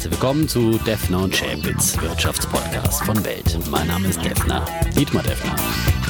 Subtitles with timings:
[0.00, 3.58] Herzlich willkommen zu Defner und Chapitz, Wirtschaftspodcast von Welt.
[3.70, 4.64] Mein Name ist Defner,
[4.96, 5.54] Dietmar Defner.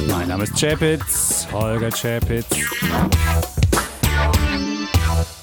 [0.07, 2.45] Mein Name ist Chapitz, Holger Chapitz.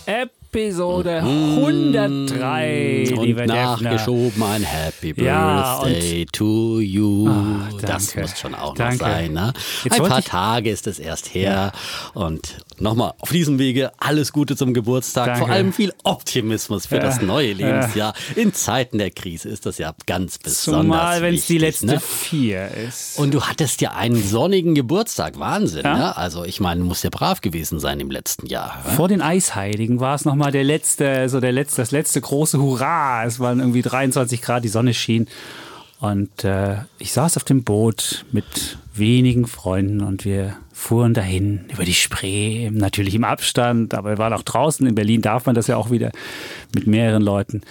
[0.07, 3.77] Episode 103, Und lieber Defner.
[3.77, 7.29] nachgeschoben ein Happy Ja, Birthday to you.
[7.29, 8.95] Ah, das muss schon auch Danke.
[8.95, 9.33] noch sein.
[9.35, 9.53] Ne?
[9.91, 11.73] Ein paar Tage ist es erst her.
[12.15, 15.27] Und nochmal auf diesem Wege alles Gute zum Geburtstag.
[15.27, 15.41] Danke.
[15.41, 17.03] Vor allem viel Optimismus für Ja.
[17.03, 18.15] das neue Lebensjahr.
[18.37, 21.87] In Zeiten der Krise ist das ja ganz besonders Zumal, wenn es die wichtig, letzte
[21.87, 22.01] ne?
[22.01, 23.19] vier ist.
[23.19, 25.39] Und du hattest ja einen sonnigen Geburtstag.
[25.39, 25.97] Wahnsinn, Ja.
[25.97, 26.17] ne?
[26.17, 28.83] Also ich meine, du musst ja brav gewesen sein im letzten Jahr.
[28.87, 28.93] ne?
[28.95, 33.25] Vor den Eisheiligen war es nochmal der letzte, so der letzte, das letzte große Hurra.
[33.25, 35.29] Es waren irgendwie 23 Grad, die Sonne schien.
[36.01, 41.85] Und äh, ich saß auf dem Boot mit wenigen Freunden und wir fuhren dahin über
[41.85, 44.87] die Spree, natürlich im Abstand, aber wir waren auch draußen.
[44.87, 46.13] In Berlin darf man das ja auch wieder
[46.73, 47.63] mit mehreren Leuten.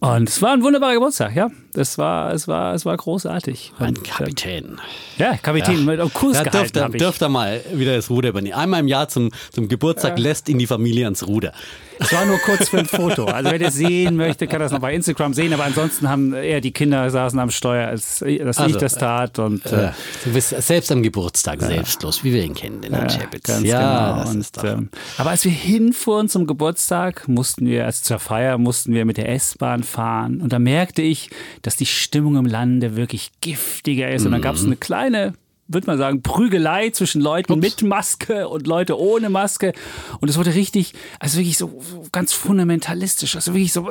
[0.00, 1.50] Und es war ein wunderbarer Geburtstag, ja.
[1.76, 3.72] Es war, es war, es war großartig.
[3.78, 4.80] Ein Und, äh, Kapitän.
[5.18, 7.02] Ja, Kapitän, mit auf Kurs Ja, gehalten dürfte, ich.
[7.02, 8.54] dürfte mal wieder das Ruder übernehmen.
[8.56, 11.52] Einmal im Jahr zum, zum Geburtstag lässt ihn die Familie ans Ruder.
[11.98, 13.24] Es war nur kurz für ein Foto.
[13.24, 15.54] Also wer das sehen möchte, kann das noch bei Instagram sehen.
[15.54, 19.38] Aber ansonsten haben eher die Kinder saßen am Steuer, als dass Also, ich das tat.
[19.38, 19.90] Und äh, Äh,
[20.24, 23.44] du bist selbst am Geburtstag selbstlos, wie wir ihn kennen, den Herrn Chapitz.
[23.44, 24.20] ganz ja, genau.
[24.20, 24.64] das Und, ist doch.
[24.64, 29.16] ähm, aber als wir hinfuhren zum Geburtstag, mussten wir, also zur Feier, mussten wir mit
[29.16, 30.42] der S-Bahn fahren.
[30.42, 31.30] Und da merkte ich,
[31.66, 34.24] dass die Stimmung im Lande wirklich giftiger ist.
[34.24, 34.44] Und dann Mhm.
[34.44, 35.34] gab es eine kleine
[35.68, 39.72] würde man sagen, Prügelei zwischen Leuten mit Maske und Leute ohne Maske.
[40.20, 43.88] Und es wurde richtig, also wirklich so, so ganz fundamentalistisch, also wirklich so.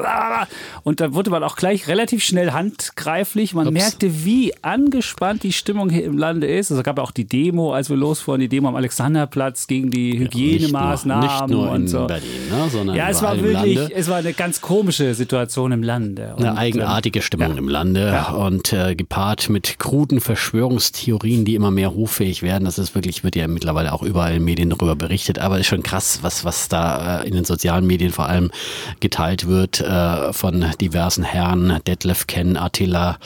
[0.83, 3.53] Und da wurde man auch gleich relativ schnell handgreiflich.
[3.53, 3.73] Man Ups.
[3.73, 6.71] merkte, wie angespannt die Stimmung hier im Lande ist.
[6.71, 9.91] Also es gab ja auch die Demo, als wir losfuhren, die Demo am Alexanderplatz gegen
[9.91, 12.07] die Hygienemaßnahmen nicht nur, nicht nur und in so.
[12.07, 16.35] Berlin, ne, sondern Ja, es war wirklich, es war eine ganz komische Situation im Lande.
[16.37, 21.93] Und, Eine eigenartige Stimmung im Lande und äh, gepaart mit kruden Verschwörungstheorien, die immer mehr
[21.93, 22.65] hoffähig werden.
[22.65, 25.83] Das ist wirklich, wird ja mittlerweile auch überall in Medien darüber berichtet, aber ist schon
[25.83, 28.51] krass, was, was da äh, in den sozialen Medien vor allem
[28.99, 33.17] geteilt wird äh, von diversen Herren, Detlef Ken, Attila,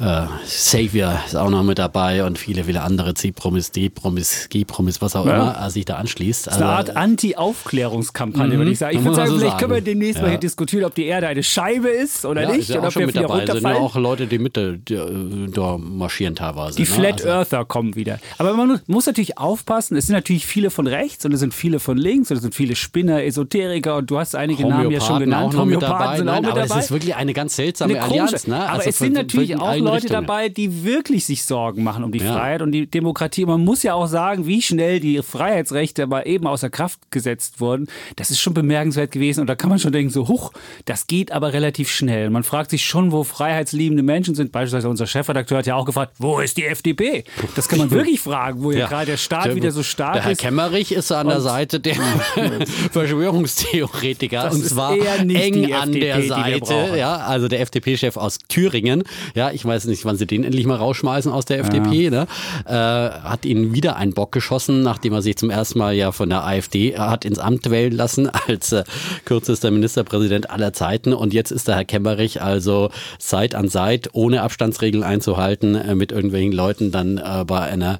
[0.00, 5.14] äh, Xavier ist auch noch mit dabei und viele, viele andere C-Promis, D-Promis, G-Promis, was
[5.14, 5.34] auch Ja.
[5.36, 6.46] immer äh, sich da anschließt.
[6.48, 8.96] Ist eine Also, Art Anti-Aufklärungskampagne, würde ich sagen.
[8.96, 9.60] Ich würde sagen, so vielleicht sagen.
[9.60, 10.30] können wir demnächst mal Ja.
[10.30, 12.60] hier diskutieren, ob die Erde eine Scheibe ist oder ja, nicht.
[12.60, 13.46] ist ja oder auch ob schon wir mit dabei.
[13.46, 16.76] Sind ja auch Leute, die mit äh, äh, da marschieren teilweise.
[16.76, 16.86] Die ne?
[16.86, 18.18] Flat Also- Earther kommen wieder.
[18.38, 19.96] Aber man muss natürlich aufpassen.
[19.96, 22.54] Es sind natürlich viele von rechts und es sind viele von links und es sind
[22.54, 25.48] viele Spinner, Esoteriker und du hast einige Namen ja schon genannt.
[25.48, 26.16] auch noch mit Homöopathen dabei.
[26.16, 26.78] sind auch Nein, mit aber dabei.
[26.78, 28.46] es ist wirklich eine ganz seltsame Eine Allianz.
[28.46, 28.56] Ne?
[28.56, 30.26] Aber Also es sind natürlich auch Leute Richtungen.
[30.26, 32.32] dabei, die wirklich sich Sorgen machen um die Ja.
[32.34, 33.44] Freiheit und die Demokratie.
[33.46, 37.86] Man muss ja auch sagen, wie schnell die Freiheitsrechte mal eben außer Kraft gesetzt wurden.
[38.16, 39.40] Das ist schon bemerkenswert gewesen.
[39.40, 40.52] Und da kann man schon denken, so, huch,
[40.84, 42.30] das geht aber relativ schnell.
[42.30, 44.52] Man fragt sich schon, wo freiheitsliebende Menschen sind.
[44.52, 47.24] Beispielsweise unser Chefredakteur hat ja auch gefragt, wo ist die FDP?
[47.54, 48.86] Das kann man wirklich fragen, wo ja, Ja.
[48.88, 50.40] gerade der Staat wieder so stark Der Herr ist.
[50.40, 51.94] Kemmerich ist an der Seite der
[52.92, 56.94] Verschwörungstheoretiker Das und zwar eng an der Seite.
[56.96, 59.02] Ja, also der FDP-Chef aus Thüringen.
[59.34, 62.10] Ja, ich weiß nicht, wann sie den endlich mal rausschmeißen aus der FDP.
[62.10, 62.26] Ne?
[62.66, 66.28] Äh, hat ihnen wieder einen Bock geschossen, nachdem er sich zum ersten Mal ja von
[66.28, 68.84] der AfD hat ins Amt wählen lassen als äh,
[69.24, 71.14] kürzester Ministerpräsident aller Zeiten.
[71.14, 76.12] Und jetzt ist der Herr Kemmerich also Seit an Seit, ohne Abstandsregeln einzuhalten, äh, mit
[76.12, 77.98] irgendwelchen Leuten dann äh, bei einer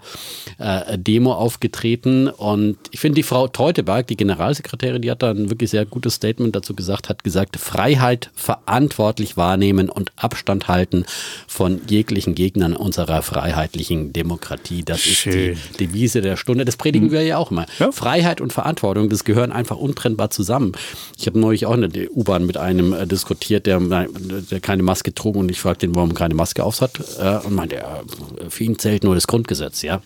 [0.58, 2.28] äh, Demo aufgetreten.
[2.28, 6.14] Und ich finde, die Frau Teuteberg, die Generalsekretärin, die hat da ein wirklich sehr gutes
[6.14, 11.04] Statement dazu gesagt, hat gesagt, Freiheit verantwortlich wahrnehmen und Abstand halten
[11.46, 14.82] von jeglichen Gegnern unserer freiheitlichen Demokratie.
[14.84, 15.52] Das Schön.
[15.52, 16.64] ist die Devise der Stunde.
[16.64, 17.66] Das predigen wir ja auch mal.
[17.78, 17.92] Ja.
[17.92, 20.72] Freiheit und Verantwortung, das gehören einfach untrennbar zusammen.
[21.18, 25.14] Ich habe neulich auch in der U-Bahn mit einem äh, diskutiert, der, der keine Maske
[25.14, 26.92] trug und ich fragte ihn, warum er keine Maske auf hat.
[27.20, 28.00] Äh, und meinte, ja,
[28.48, 30.02] für ihn zählt nur das Grundgesetz, ja.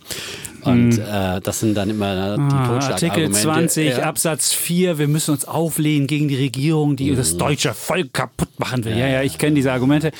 [0.65, 2.51] Und äh, das sind dann immer die Hm.
[2.53, 2.79] Ah.
[2.89, 4.03] Artikel 20 ja.
[4.03, 7.17] Absatz 4, wir müssen uns auflehnen gegen die Regierung, die Mhm.
[7.17, 8.97] das deutsche Volk kaputt machen will.
[8.99, 10.11] Ja, ja, ich kenne diese Argumente.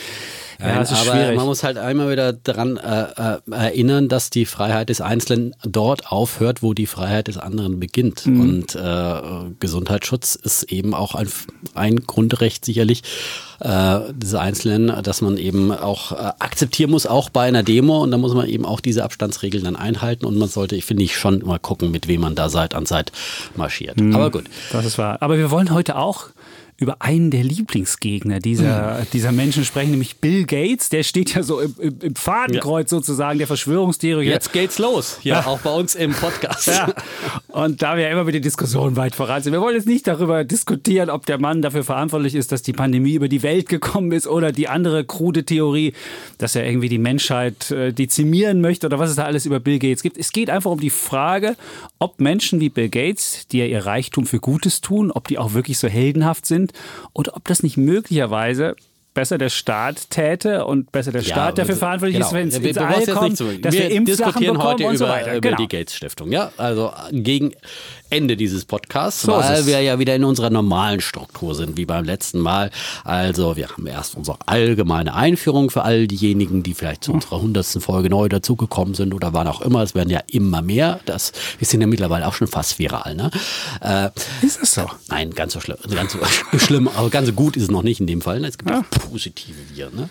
[0.61, 1.37] Ja, das ist aber schwierig.
[1.37, 6.11] man muss halt einmal wieder daran äh, äh, erinnern, dass die Freiheit des Einzelnen dort
[6.11, 8.27] aufhört, wo die Freiheit des anderen beginnt.
[8.27, 8.41] Mhm.
[8.41, 9.21] Und äh,
[9.61, 11.29] Gesundheitsschutz ist eben auch ein,
[11.75, 13.03] ein Grundrecht sicherlich
[13.61, 18.03] äh, des Einzelnen, dass man eben auch äh, akzeptieren muss, auch bei einer Demo.
[18.03, 20.27] Und da muss man eben auch diese Abstandsregeln dann einhalten.
[20.27, 22.87] Und man sollte, ich finde ich, schon mal gucken, mit wem man da Seit an
[22.87, 23.13] Seit
[23.57, 24.01] marschiert.
[24.01, 24.15] Mhm.
[24.15, 24.45] Aber gut.
[24.73, 25.19] Das ist wahr.
[25.21, 26.29] Aber wir wollen heute auch
[26.79, 29.07] über einen der Lieblingsgegner dieser, mhm.
[29.13, 30.91] dieser Menschen sprechen, nämlich Bill Gates.
[30.91, 32.99] Der steht ja so im, im, im Fadenkreuz ja.
[32.99, 34.27] sozusagen der Verschwörungstheorie.
[34.27, 36.67] Jetzt geht's los, ja, ja, auch bei uns im Podcast.
[36.67, 36.93] Ja.
[37.49, 40.07] Und da wir ja immer mit den Diskussionen weit voran sind, wir wollen jetzt nicht
[40.07, 44.13] darüber diskutieren, ob der Mann dafür verantwortlich ist, dass die Pandemie über die Welt gekommen
[44.13, 45.95] ist oder die andere krude Theorie,
[46.37, 49.79] dass er irgendwie die Menschheit äh, dezimieren möchte oder was es da alles über Bill
[49.79, 50.19] Gates gibt.
[50.19, 51.57] Es geht einfach um die Frage,
[51.99, 55.55] ob Menschen wie Bill Gates, die ja ihr Reichtum für Gutes tun, ob die auch
[55.55, 56.66] wirklich so heldenhaft sind
[57.13, 58.77] oder ob das nicht möglicherweise
[59.17, 62.27] besser der Staat täte und besser der Staat ja, dafür verantwortlich genau.
[62.27, 65.57] ist, wenn es ins All kommt, dass wir, wir diskutieren heute über, so über genau.
[65.57, 66.31] die Gates Stiftung.
[66.31, 67.53] Ja, also gegen
[68.11, 72.05] Ende dieses Podcasts, so weil wir ja wieder in unserer normalen Struktur sind, wie beim
[72.05, 72.71] letzten Mal.
[73.05, 77.81] Also wir haben erst unsere allgemeine Einführung für all diejenigen, die vielleicht zu unserer hundertsten
[77.81, 79.83] Folge neu dazugekommen sind oder wann auch immer.
[79.83, 81.01] Es werden ja immer mehr.
[81.07, 83.15] Das, wir sind ja mittlerweile auch schon fast viral.
[83.15, 83.31] Ne?
[83.81, 84.11] Äh,
[84.45, 84.87] ist das so?
[85.09, 85.79] Nein, ganz so schlimm.
[85.91, 86.19] Ganz so
[86.59, 88.41] schlimm, aber ganz so gut ist es noch nicht in dem Fall.
[88.41, 88.49] Ne?
[88.49, 88.81] Es gibt ja.
[88.81, 89.91] auch positive Wir.
[89.91, 90.09] Ne?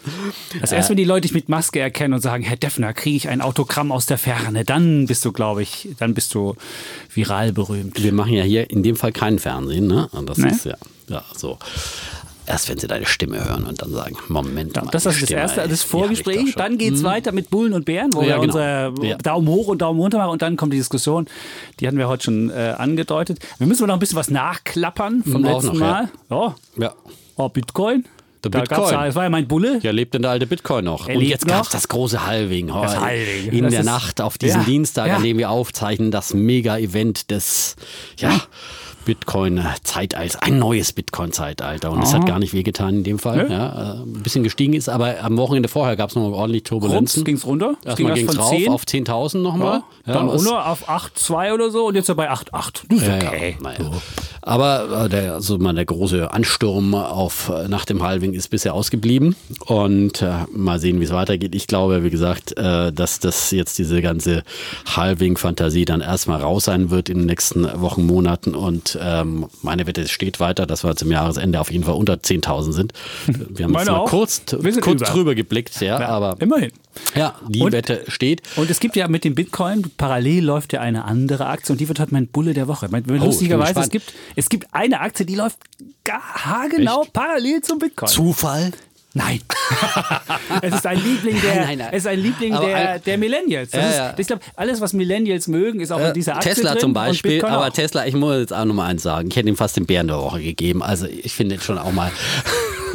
[0.60, 3.16] Das äh, erst, wenn die Leute dich mit Maske erkennen und sagen, Herr Deffner, kriege
[3.16, 6.56] ich ein Autogramm aus der Ferne, dann bist du, glaube ich, dann bist du
[7.14, 7.85] viral berühmt.
[7.94, 10.08] Wir machen ja hier in dem Fall keinen Fernsehen, ne?
[10.12, 10.50] Und das nee.
[10.50, 10.76] ist ja,
[11.08, 11.58] ja so.
[12.48, 14.92] Erst wenn sie deine Stimme hören und dann sagen, Moment mal.
[14.92, 16.54] Das ist das erste, das Vorgespräch.
[16.56, 17.06] Dann geht es hm.
[17.06, 18.44] weiter mit Bullen und Bären, wo ja, wir genau.
[18.44, 19.18] unsere ja.
[19.18, 21.28] Daumen hoch und Daumen runter machen und dann kommt die Diskussion.
[21.80, 23.40] Die hatten wir heute schon äh, angedeutet.
[23.58, 26.10] Wir müssen noch ein bisschen was nachklappern vom Auch letzten noch, Mal.
[26.30, 26.56] Ja.
[26.78, 26.94] ja.
[27.36, 28.06] Oh, Bitcoin.
[28.50, 29.06] Der da Bitcoin.
[29.06, 29.80] das war ja mein Bulle.
[29.82, 31.08] Ja, lebt denn der alte Bitcoin noch.
[31.08, 32.68] Er und jetzt gab es das große Halving.
[32.68, 33.52] Das Halving.
[33.52, 35.16] In das der Nacht auf diesen ja, Dienstag, ja.
[35.18, 37.76] an dem wir aufzeichnen, das Mega-Event des,
[38.18, 38.42] ja,
[39.06, 41.92] Bitcoin-Zeitalter, ein neues Bitcoin-Zeitalter.
[41.92, 43.50] Und es hat gar nicht wehgetan in dem Fall.
[43.50, 43.58] Ja.
[43.58, 43.94] ja.
[43.94, 47.24] Äh, ein bisschen gestiegen ist, aber am Wochenende vorher gab es noch ordentlich Turbulenzen.
[47.24, 47.76] Ging es runter?
[47.86, 48.70] Erstmal ging es rauf 10.
[48.70, 49.84] auf 10.000 nochmal.
[50.06, 52.84] Ja, dann runter auf 8,2 oder so und jetzt bei 8,8.
[52.90, 53.58] Das ist okay.
[53.64, 53.92] Ja,
[54.46, 58.76] aber äh, der, also mal der große Ansturm auf, äh, nach dem Halving ist bisher
[58.76, 59.36] ausgeblieben.
[59.66, 61.56] Und äh, mal sehen, wie es weitergeht.
[61.56, 64.44] Ich glaube, wie gesagt, äh, dass das jetzt diese ganze
[64.96, 68.54] Halving-Fantasie dann erstmal raus sein wird in den nächsten Wochen, Monaten.
[68.54, 72.72] Und ähm, meine Wette steht weiter, dass wir zum Jahresende auf jeden Fall unter 10.000
[72.72, 72.94] sind.
[73.28, 74.42] Wir haben meine jetzt mal kurz,
[74.82, 76.72] kurz drüber geblickt, ja, ja, aber immerhin.
[77.16, 78.42] Ja, die und, Wette steht.
[78.56, 81.88] Und es gibt ja mit dem Bitcoin, parallel läuft ja eine andere Aktie und die
[81.88, 82.88] wird halt mein Bulle der Woche.
[82.90, 85.58] Mein, oh, lustigerweise, es gibt, es gibt eine Aktie, die läuft
[86.08, 87.14] haargenau Echt?
[87.14, 88.10] parallel zum Bitcoin.
[88.10, 88.72] Zufall?
[89.18, 89.40] Nein.
[90.62, 91.88] es ist ein Liebling der, nein, nein.
[91.92, 93.72] Es ist ein Liebling der, der Millennials.
[93.72, 94.14] Ja, ist, ja.
[94.18, 97.44] Ich glaube, alles, was Millennials mögen, ist auch in dieser Aktie Tesla drin zum Beispiel,
[97.44, 97.70] aber auch.
[97.70, 99.30] Tesla, ich muss jetzt auch noch mal eins sagen.
[99.30, 100.84] Ich hätte ihm fast den Bären der Woche gegeben.
[100.84, 102.12] Also ich finde schon auch mal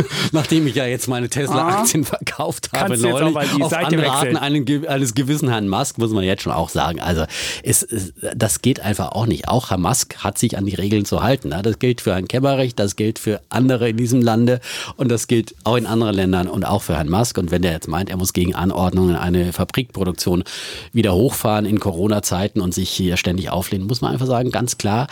[0.33, 2.17] nachdem ich ja jetzt meine Tesla-Aktien ah.
[2.17, 6.69] verkauft habe, neulich, auf Anraten einen, eines gewissen Herrn Musk, muss man jetzt schon auch
[6.69, 7.01] sagen.
[7.01, 7.25] Also
[7.63, 9.49] es, es, das geht einfach auch nicht.
[9.49, 11.49] Auch Herr Musk hat sich an die Regeln zu halten.
[11.49, 11.61] Ne?
[11.63, 14.61] Das gilt für Herrn Kemmerich, das gilt für andere in diesem Lande
[14.97, 17.39] und das gilt auch in anderen Ländern und auch für Herrn Musk.
[17.39, 20.45] Und wenn der jetzt meint, er muss gegen Anordnungen eine Fabrikproduktion
[20.93, 25.07] wieder hochfahren in Corona-Zeiten und sich hier ständig auflehnen, muss man einfach sagen, ganz klar,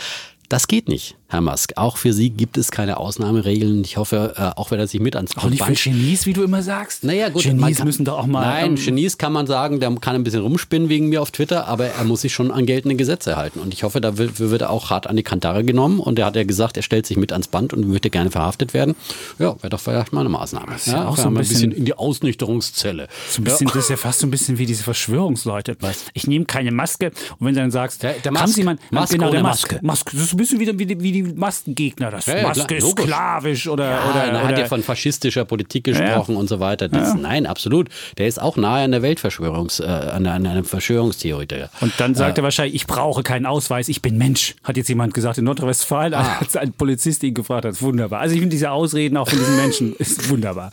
[0.49, 1.18] das geht nicht.
[1.31, 1.73] Herr Musk.
[1.75, 3.83] Auch für Sie gibt es keine Ausnahmeregeln.
[3.83, 6.41] Ich hoffe, äh, auch wenn er sich mit ans Auch nicht für Genies, wie du
[6.41, 7.03] immer sagst.
[7.03, 7.43] Naja, gut.
[7.43, 8.41] Genies kann, müssen doch auch mal.
[8.41, 11.67] Nein, ähm, Genies kann man sagen, der kann ein bisschen rumspinnen wegen mir auf Twitter,
[11.67, 13.59] aber er muss sich schon an geltende Gesetze halten.
[13.59, 15.99] Und ich hoffe, da wird, wird er auch hart an die Kantare genommen.
[15.99, 18.73] Und er hat ja gesagt, er stellt sich mit ans Band und möchte gerne verhaftet
[18.73, 18.95] werden.
[19.37, 20.71] Ja, wäre doch vielleicht mal eine Maßnahme.
[20.71, 23.07] Das ist ja, auch so ein bisschen, in die Ausnüchterungszelle.
[23.29, 23.73] So ein bisschen, ja.
[23.75, 25.77] Das ist ja fast so ein bisschen wie diese Verschwörungsleute.
[25.79, 26.05] Was?
[26.13, 27.11] Ich nehme keine Maske.
[27.37, 29.79] Und wenn du dann sagst, der, der Maske, jemand, Maske genau, der Maske.
[29.83, 30.15] Maske.
[30.15, 33.67] Das ist ein bisschen wie, wie, wie die Maskengegner Gegner, das ja, Maske ist sklavisch
[33.67, 33.89] oder.
[33.89, 36.39] Ja, oder, er hat ja von faschistischer Politik gesprochen ja.
[36.39, 36.89] und so weiter.
[36.89, 37.89] Das, Nein, absolut.
[38.17, 41.69] Der ist auch nahe an der Weltverschwörungs, äh, an, an einem Verschwörungstheoretiker.
[41.81, 44.89] Und dann sagt äh, er wahrscheinlich, ich brauche keinen Ausweis, ich bin Mensch, hat jetzt
[44.89, 46.37] jemand gesagt in Nordrhein-Westfalen, ah.
[46.39, 47.81] als ein Polizist ihn gefragt hat.
[47.81, 48.19] Wunderbar.
[48.19, 50.71] Also ich finde diese Ausreden auch von diesen Menschen ist wunderbar.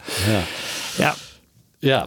[0.98, 1.04] Ja.
[1.04, 1.16] Ja.
[1.80, 2.06] Ja,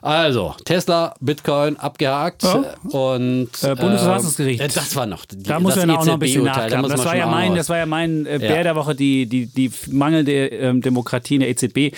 [0.00, 2.64] also Tesla, Bitcoin abgehakt ja.
[2.90, 4.60] und äh, Bundesverfassungsgericht.
[4.60, 5.26] Äh, das war noch.
[5.26, 6.88] Die, da muss man auch noch ein bisschen nachklappen.
[6.88, 8.62] Da das, war ja mein, das war ja mein äh, Bär ja.
[8.62, 11.94] der Woche, die, die, die mangelnde ähm, Demokratie in der EZB.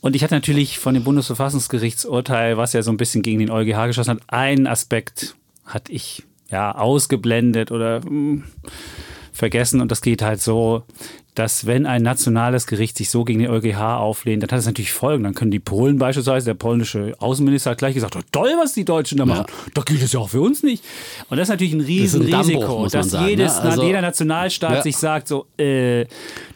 [0.00, 3.86] Und ich hatte natürlich von dem Bundesverfassungsgerichtsurteil, was ja so ein bisschen gegen den EuGH
[3.86, 8.44] geschossen hat, einen Aspekt hatte ich ja ausgeblendet oder mh, hm,
[9.32, 9.80] vergessen.
[9.80, 10.84] Und das geht halt so,
[11.36, 14.92] dass wenn ein nationales Gericht sich so gegen den EuGH auflehnt, dann hat es natürlich
[14.92, 15.22] Folgen.
[15.22, 18.86] Dann können die Polen beispielsweise, der polnische Außenminister hat gleich gesagt, oh, toll, was die
[18.86, 19.44] Deutschen da machen.
[19.46, 19.70] Ja.
[19.74, 20.82] Da gilt es ja auch für uns nicht.
[21.28, 23.62] Und das ist natürlich ein Riesenrisiko, das dass sagen, jedes, ne?
[23.62, 24.82] also, jeder Nationalstaat ja.
[24.82, 26.06] sich sagt, so, äh,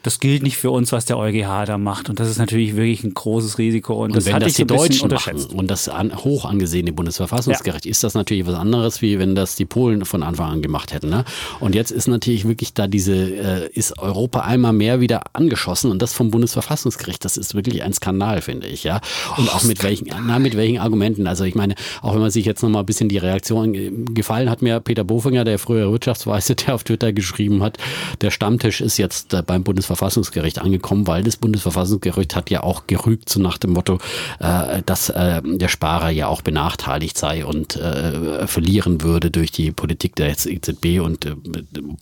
[0.02, 2.08] das gilt nicht für uns, was der EuGH da macht.
[2.08, 3.92] Und das ist natürlich wirklich ein großes Risiko.
[3.92, 7.90] Und, und das wenn das die Deutschen machen und das an, hoch angesehene Bundesverfassungsgericht, ja.
[7.90, 11.10] ist das natürlich was anderes, wie wenn das die Polen von Anfang an gemacht hätten.
[11.10, 11.26] Ne?
[11.60, 15.90] Und jetzt ist natürlich wirklich da diese, äh, ist Europa einmal immer mehr wieder angeschossen
[15.90, 17.24] und das vom Bundesverfassungsgericht.
[17.24, 19.00] Das ist wirklich ein Skandal, finde ich, ja.
[19.36, 21.26] Und auch mit welchen, na, mit welchen Argumenten.
[21.26, 23.90] Also ich meine, auch wenn man sich jetzt noch mal ein bisschen die Reaktion äh,
[24.12, 27.78] gefallen hat mir Peter Bofinger, der frühere Wirtschaftsweise, der auf Twitter geschrieben hat,
[28.20, 33.28] der Stammtisch ist jetzt äh, beim Bundesverfassungsgericht angekommen, weil das Bundesverfassungsgericht hat ja auch gerügt,
[33.28, 33.98] so nach dem Motto,
[34.38, 39.72] äh, dass äh, der Sparer ja auch benachteiligt sei und äh, verlieren würde durch die
[39.72, 41.34] Politik der EZB und äh,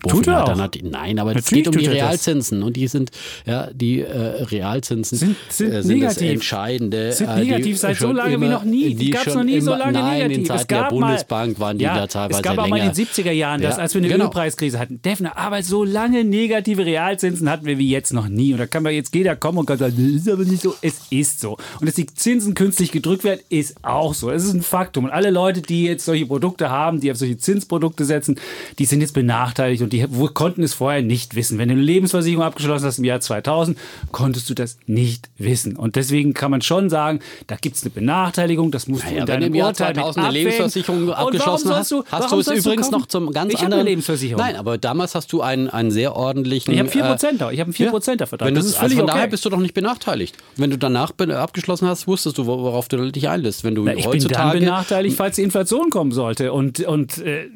[0.02, 3.10] Bofinger dann hat, nein, aber es geht um die Realzinsen und die sind,
[3.46, 6.32] ja, die äh, Realzinsen sind, sind, äh, sind das negativ.
[6.34, 7.12] Entscheidende.
[7.12, 8.94] Sind äh, die negativ seit so lange wie immer- noch nie.
[8.94, 10.36] Die gab's noch nie so immer- lange nein, negativ.
[10.36, 12.68] in Es Zeiten der gab mal- Bundesbank waren die ja, da teilweise Es gab auch
[12.68, 14.24] mal in den 70er Jahren, das, Ja, als wir eine genau.
[14.26, 15.00] Ölpreiskrise hatten.
[15.02, 18.52] Defner, aber so lange negative Realzinsen hatten wir wie jetzt noch nie.
[18.52, 20.74] Und da kann man jetzt jeder kommen und kann sagen, das ist aber nicht so.
[20.82, 21.56] Es ist so.
[21.80, 24.30] Und dass die Zinsen künstlich gedrückt werden, ist auch so.
[24.30, 25.04] Es ist ein Faktum.
[25.04, 28.36] Und alle Leute, die jetzt solche Produkte haben, die auf solche Zinsprodukte setzen,
[28.78, 31.58] die sind jetzt benachteiligt und die konnten es vorher nicht wissen.
[31.58, 33.78] Wenn du eine Lebensversicherung abgeschlossen hast im Jahr 2000,
[34.12, 35.76] konntest du das nicht wissen.
[35.76, 39.22] Und deswegen kann man schon sagen, da gibt es eine Benachteiligung, das musst du Naja,
[39.22, 40.32] in wenn deinem du Jahr Urteil mit 2000 eine.
[40.32, 43.00] Lebensversicherung abgeschlossen hast, du, hast du es übrigens kommen?
[43.00, 43.86] noch zum ganz ich anderen...
[43.86, 44.44] Lebensversicherung.
[44.44, 46.72] Nein, aber damals hast du einen, einen sehr ordentlichen...
[46.72, 47.50] Ich habe 4 äh, Prozent da.
[47.50, 48.46] Ich habe einen 4 Prozent Vertrag.
[48.46, 49.14] Wenn du, das ist also völlig von okay.
[49.14, 50.36] daher bist du doch nicht benachteiligt.
[50.56, 53.64] Wenn du danach abgeschlossen hast, wusstest du, wo- worauf du dich einlässt.
[53.64, 54.58] Wenn du Na, ich bin dann heutzutage...
[54.60, 57.48] benachteiligt, falls die Inflation kommen sollte und, und äh,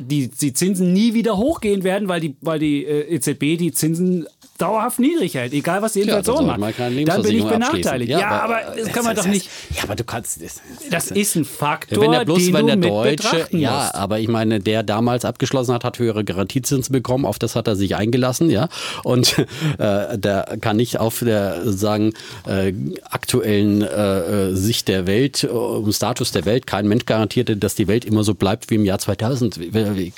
[0.00, 3.89] die, die Zinsen nie wieder hochgehen werden, weil die, weil die äh, EZB die Zinsen
[3.94, 4.26] Zinsen
[4.60, 6.78] dauerhaft niedrig hält, egal was die Ja, Inflation man macht.
[6.78, 8.10] Dann bin ich benachteiligt.
[8.10, 9.48] Ja, aber das kann man doch nicht.
[9.74, 10.42] Ja, aber du kannst...
[10.42, 13.94] Das, Das ist ein Faktor, wenn der bloß, den wenn der Deutsche, ja, musst.
[13.94, 17.76] aber ich meine, der damals abgeschlossen hat, hat höhere Garantiezinsen bekommen, auf das hat er
[17.76, 18.68] sich eingelassen, ja,
[19.04, 19.38] und
[19.78, 22.12] äh, der kann nicht auf der sozusagen
[22.46, 22.72] äh,
[23.10, 27.88] aktuellen äh, äh, Sicht der Welt, äh, Status der Welt, kein Mensch garantierte, dass die
[27.88, 29.60] Welt immer so bleibt wie im Jahr 2000.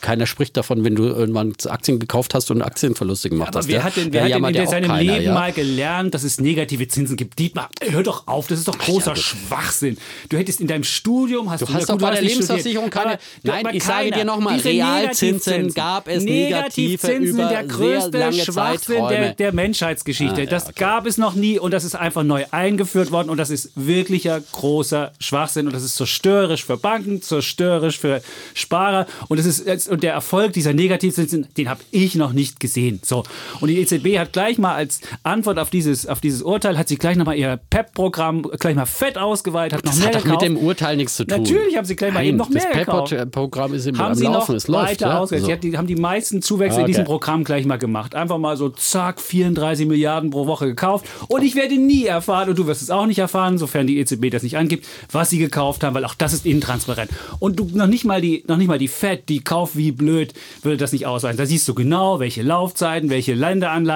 [0.00, 3.68] Keiner spricht davon, wenn du irgendwann Aktien gekauft hast und Aktienverluste gemacht Aber hast.
[3.68, 3.84] wer ja.
[3.84, 5.34] hat denn, Da wer jammert in ja auch seinem keiner, Leben ja.
[5.34, 7.38] mal gelernt, dass es negative Zinsen gibt?
[7.38, 9.96] Dietmar, hör doch auf, das ist doch großer Schwachsinn.
[10.28, 13.18] Du hättest in deinem Studium, hast Du hast doch gut, bei der Lebensversicherung keine.
[13.42, 14.16] Nein, ich sage keiner.
[14.16, 19.52] dir nochmal, Realzinsen gab es negative Negativzinsen über der sehr größte lange Schwachsinn der, der
[19.52, 20.36] Menschheitsgeschichte.
[20.36, 20.74] Ah, ja, das okay.
[20.76, 24.40] gab es noch nie und das ist einfach neu eingeführt worden und das ist wirklicher
[24.52, 28.22] großer Schwachsinn und das ist zerstörerisch für Banken, zerstörerisch für
[28.54, 33.00] Sparer und das ist und der Erfolg dieser Negativzinsen, den habe ich noch nicht gesehen.
[33.02, 33.24] So
[33.60, 36.97] und die EZB hat gleich mal als Antwort auf dieses auf dieses Urteil hat sie
[36.97, 40.23] gleich noch mal ihr PEP-Programm gleich mal fett ausgeweitet, hat noch Das mehr hat doch
[40.25, 40.43] gekauft.
[40.43, 41.38] mit dem Urteil nichts zu tun.
[41.43, 43.11] Natürlich haben sie gleich mal Nein, eben noch mehr das gekauft.
[43.11, 44.91] PEP-Programm ist im haben am sie Laufen, noch es läuft.
[44.91, 45.19] weiter ja?
[45.19, 45.43] ausgesetzt.
[45.43, 45.47] So.
[45.47, 46.87] Sie hat die, haben die meisten Zuwächse in Okay.
[46.93, 48.14] diesem Programm gleich mal gemacht.
[48.14, 51.07] Einfach mal so zack, 34 Milliarden pro Woche gekauft.
[51.29, 54.31] Und ich werde nie erfahren, und du wirst es auch nicht erfahren, sofern die EZB
[54.31, 57.11] das nicht angibt, was sie gekauft haben, weil auch das ist intransparent.
[57.38, 60.35] Und du noch nicht mal die, noch nicht mal die FED, die kauft wie blöd,
[60.62, 61.37] würde das nicht ausweisen.
[61.38, 63.35] Da siehst du genau, welche Laufzeiten, welche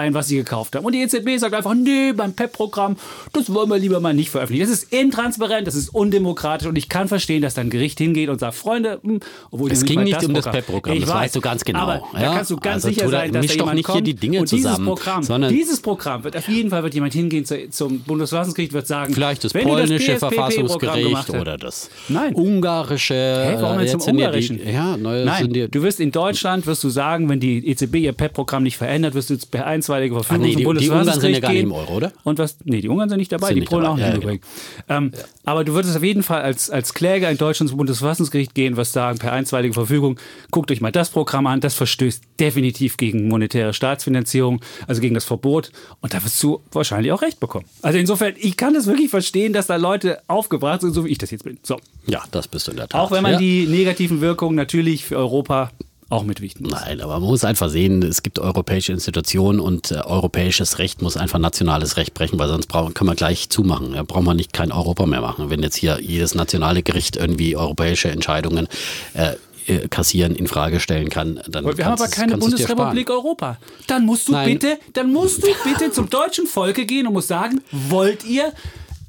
[0.07, 0.85] sein, was sie gekauft haben.
[0.85, 2.97] Und die EZB sagt einfach, nee, beim PEP-Programm,
[3.33, 4.69] das wollen wir lieber mal nicht veröffentlichen.
[4.69, 8.29] Das ist intransparent, das ist undemokratisch und ich kann verstehen, dass dann ein Gericht hingeht
[8.29, 9.21] und sagt, Freunde, mh,
[9.51, 11.81] obwohl es ging nicht, nicht um das PEP-Programm, das weißt du ganz genau.
[11.81, 12.21] Aber ja?
[12.21, 14.41] da kannst du ganz also, sicher sein, dass da jemand nicht kommt hier die Dinge
[14.41, 18.01] und dieses zusammen, Programm, dieses Programm wird auf jeden Fall wird jemand hingehen zu, zum
[18.01, 22.35] Bundesverfassungsgericht, wird sagen, vielleicht das polnische das Verfassungsgericht oder das Nein.
[22.35, 23.15] ungarische.
[23.15, 24.59] Hey, warum äh, zum Ungarischen?
[24.59, 28.63] Die, ja, Nein, du wirst in Deutschland wirst du sagen, wenn die EZB ihr PEP-Programm
[28.63, 31.41] nicht verändert, wirst du per 1, zeitweilige Verfügung Ach, nee, die, die Ungarn sind ja
[31.41, 32.13] gar nicht im Euro, oder?
[32.25, 33.93] Und was, nee, die Ungarn sind nicht dabei, sind die nicht Polen dabei.
[33.93, 34.47] auch nicht ja, übrigens.
[34.87, 34.99] Genau.
[34.99, 35.25] Ähm, ja.
[35.45, 38.93] Aber du würdest auf jeden Fall als, als Kläger in Deutschland zum Bundesverfassungsgericht gehen, was
[38.93, 40.19] sagen, per einstweilige Verfügung,
[40.51, 45.25] guckt euch mal das Programm an, das verstößt definitiv gegen monetäre Staatsfinanzierung, also gegen das
[45.25, 45.71] Verbot.
[46.01, 47.67] Und da wirst du wahrscheinlich auch recht bekommen.
[47.83, 51.19] Also insofern, ich kann es wirklich verstehen, dass da Leute aufgebracht sind, so wie ich
[51.19, 51.59] das jetzt bin.
[51.63, 51.79] So.
[52.07, 53.01] Ja, das bist du in der Tat.
[53.01, 53.39] Auch wenn man ja.
[53.39, 55.71] die negativen Wirkungen natürlich für Europa
[56.09, 56.73] auch mitwichten muss.
[56.73, 61.17] Nein, aber man muss einfach sehen, es gibt europäische Institutionen und äh, europäisches Recht muss
[61.17, 63.93] einfach nationales Recht brechen, weil sonst brauchen, können wir gleich zumachen.
[63.93, 65.51] Da brauchen wir nicht kein Europa mehr machen.
[65.51, 68.69] Wenn jetzt hier jedes nationale Gericht irgendwie europäische Entscheidungen
[69.15, 69.35] äh,
[69.67, 73.59] äh, kassieren, in Frage stellen kann, dann Wir haben aber keine Bundesrepublik Europa.
[73.89, 74.53] Dann musst du Nein.
[74.53, 78.53] bitte, dann musst du bitte zum deutschen Volke gehen und musst sagen, wollt ihr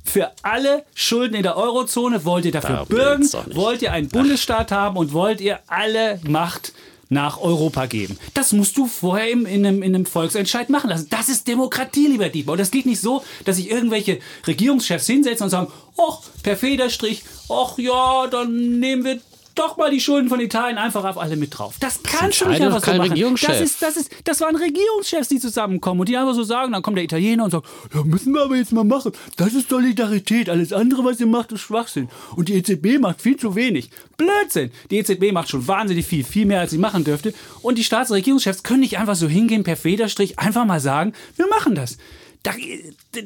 [0.10, 4.72] für alle Schulden in der Eurozone, wollt ihr dafür Darum bürgen, wollt ihr einen Bundesstaat
[4.72, 6.74] haben und wollt ihr alle Macht
[7.10, 8.18] nach Europa geben.
[8.34, 11.08] Das musst du vorher im, in, einem, in einem Volksentscheid machen lassen.
[11.10, 12.54] Das ist Demokratie, lieber Dietmar.
[12.54, 17.24] Und das geht nicht so, dass sich irgendwelche Regierungschefs hinsetzen und sagen, ach, per Federstrich,
[17.50, 19.20] ach ja, dann nehmen wir
[19.58, 21.76] doch mal die Schulden von Italien einfach auf alle mit drauf.
[21.80, 23.36] Das kannst du nicht einfach so machen.
[23.42, 26.82] Das, ist, das, ist, das waren Regierungschefs, die zusammenkommen und die einfach so sagen, dann
[26.82, 29.12] kommt der Italiener und sagt, ja, müssen wir aber jetzt mal machen.
[29.36, 30.50] Das ist Solidarität.
[30.50, 32.10] Alles andere, was ihr macht, ist Schwachsinn.
[32.36, 33.90] Und die EZB macht viel zu wenig.
[34.18, 34.72] Blödsinn.
[34.92, 37.34] Die EZB macht schon wahnsinnig viel, viel mehr, als sie machen dürfte.
[37.62, 41.14] Und die Staats- und Regierungschefs können nicht einfach so hingehen per Federstrich, einfach mal sagen,
[41.36, 41.98] wir machen das.
[42.44, 42.52] Da,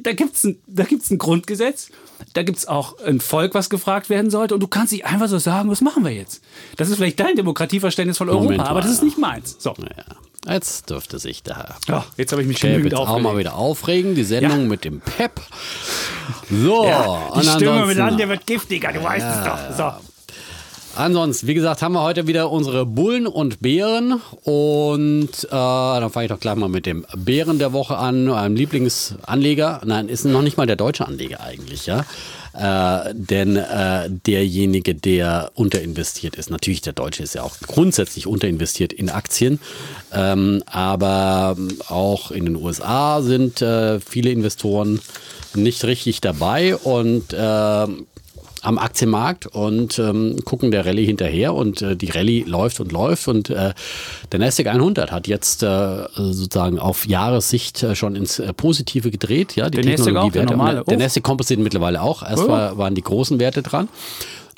[0.02, 1.90] da gibt es ein, da gibt's ein Grundgesetz,
[2.34, 5.28] da gibt es auch ein Volk, was gefragt werden sollte und du kannst nicht einfach
[5.28, 6.42] so sagen, was machen wir jetzt?
[6.78, 8.82] Das ist vielleicht dein Demokratieverständnis von Europa, Moment aber mal.
[8.82, 9.58] das ist nicht meins.
[9.60, 9.76] So,
[10.46, 13.24] Ja, jetzt dürfte sich der Herr ja, jetzt habe ich mich genügend jetzt auch aufgeregt.
[13.24, 14.16] mal wieder aufregen.
[14.16, 14.68] Die Sendung Ja.
[14.68, 15.40] mit dem Pep.
[16.50, 19.78] So, Ja, und die Stimme mit ansonsten- Lande wird giftiger, du weißt es doch.
[19.78, 20.11] So.
[20.96, 24.22] Ansonsten, wie gesagt, haben wir heute wieder unsere Bullen und Bären.
[24.44, 28.56] Und äh, dann fange ich doch gleich mal mit dem Bären der Woche an, einem
[28.56, 29.82] Lieblingsanleger.
[29.86, 32.06] Nein, ist noch nicht mal der deutsche Anleger eigentlich, ja.
[32.54, 38.92] Äh, denn äh, derjenige, der unterinvestiert ist, natürlich der Deutsche ist ja auch grundsätzlich unterinvestiert
[38.92, 39.62] in Aktien,
[40.12, 41.56] ähm, aber
[41.88, 45.00] auch in den USA sind äh, viele Investoren
[45.54, 47.88] nicht richtig dabei und äh,
[48.62, 53.28] am Aktienmarkt und ähm, gucken der Rallye hinterher und äh, die Rallye läuft und läuft
[53.28, 53.74] und äh,
[54.32, 59.56] der Nasdaq 100 hat jetzt äh, sozusagen auf Jahressicht äh, schon ins äh, Positive gedreht,
[59.56, 60.54] ja, die Der der Technologiewerte.
[60.54, 61.00] Und der auch?
[61.00, 62.22] Nasdaq Composite mittlerweile auch.
[62.24, 62.48] Erst Oh.
[62.48, 63.88] war, waren die großen Werte dran.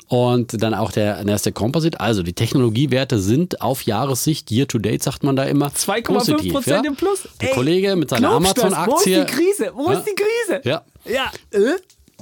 [0.06, 1.98] Und dann auch der Nasdaq Composite.
[1.98, 6.52] Also die Technologiewerte sind auf Jahressicht, year to date sagt man da immer, 2,5 positiv,
[6.52, 6.90] Prozent ja?
[6.90, 7.26] im Plus.
[7.40, 8.30] Der Ey, Kollege mit seiner?
[8.30, 8.86] Amazon-Aktie.
[8.92, 9.72] Wo ist die Krise?
[9.74, 9.98] Wo Ja.
[9.98, 10.60] ist die Krise?
[10.64, 10.82] Ja.
[11.06, 11.58] Ja, äh?
[11.58, 11.74] Ja,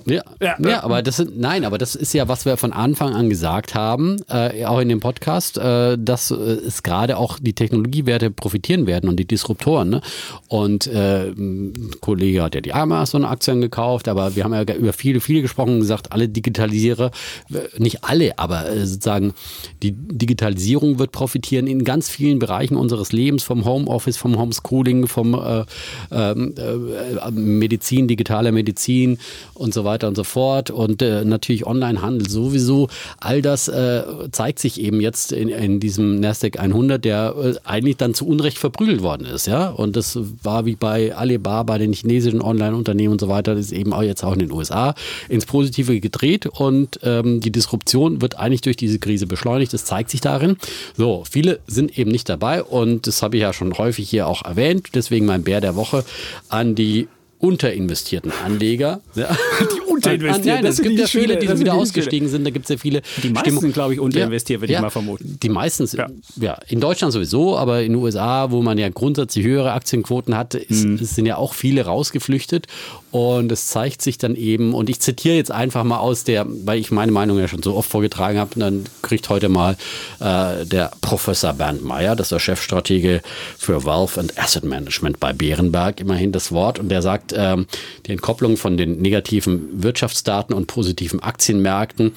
[0.07, 0.83] Ja, ja, ja.
[0.83, 4.17] aber das sind, nein, aber das ist ja, was wir von Anfang an gesagt haben,
[4.29, 9.09] äh, auch in dem Podcast, äh, dass äh, es gerade auch die Technologiewerte profitieren werden
[9.09, 9.91] und die Disruptoren.
[9.91, 10.01] Ne?
[10.49, 15.21] Und äh, ein Kollege hat ja die Amazon-Aktien gekauft, aber wir haben ja über viele,
[15.21, 17.11] viele gesprochen und gesagt, alle Digitalisiere,
[17.53, 19.35] äh, nicht alle, aber äh, sozusagen
[19.83, 25.35] die Digitalisierung wird profitieren in ganz vielen Bereichen unseres Lebens, vom Homeoffice, vom Homeschooling, vom
[25.35, 25.65] äh,
[26.11, 29.19] ähm, äh, Medizin, digitaler Medizin
[29.55, 32.89] und so weiter und so fort und äh, natürlich Onlinehandel sowieso.
[33.21, 37.97] All das äh, zeigt sich eben jetzt in, in diesem Nasdaq 100, der äh, eigentlich
[37.97, 39.69] dann zu Unrecht verprügelt worden ist, ja.
[39.69, 43.93] Und das war wie bei Alibaba, den chinesischen Online-Unternehmen und so weiter, das ist eben
[43.93, 44.95] auch jetzt auch in den USA
[45.29, 49.73] ins Positive gedreht und ähm, die Disruption wird eigentlich durch diese Krise beschleunigt.
[49.73, 50.57] Das zeigt sich darin.
[50.97, 54.45] So, viele sind eben nicht dabei und das habe ich ja schon häufig hier auch
[54.45, 54.89] erwähnt.
[54.95, 56.05] Deswegen mein Bär der Woche
[56.49, 57.09] an die
[57.43, 59.01] unterinvestierten Anleger.
[59.17, 59.37] Ja.
[59.61, 62.45] Die unterinvestierten, Nein, das es gibt ja viele, die sind wieder ich ausgestiegen sind.
[62.45, 63.03] Da gibt es ja viele.
[63.23, 65.39] Die meisten glaube ich, unterinvestiert, würde ich mal vermuten.
[65.43, 66.09] Die meisten, sind- Ja.
[66.41, 66.59] ja.
[66.69, 70.85] in Deutschland sowieso, aber in den USA, wo man ja grundsätzlich höhere Aktienquoten hat, ist,
[70.85, 70.99] Mhm.
[70.99, 72.67] sind ja auch viele rausgeflüchtet.
[73.11, 76.79] Und es zeigt sich dann eben, und ich zitiere jetzt einfach mal aus der, weil
[76.79, 79.77] ich meine Meinung ja schon so oft vorgetragen habe, dann kriegt heute mal
[80.21, 83.21] äh, der Professor Bernd Meyer, das ist der Chefstratege
[83.59, 86.79] für Wealth and Asset Management bei Bärenberg, immerhin das Wort.
[86.79, 87.67] Und der sagt, ähm,
[88.07, 92.13] die Entkopplung von den negativen Wirtschaftsdaten und positiven Aktienmärkten,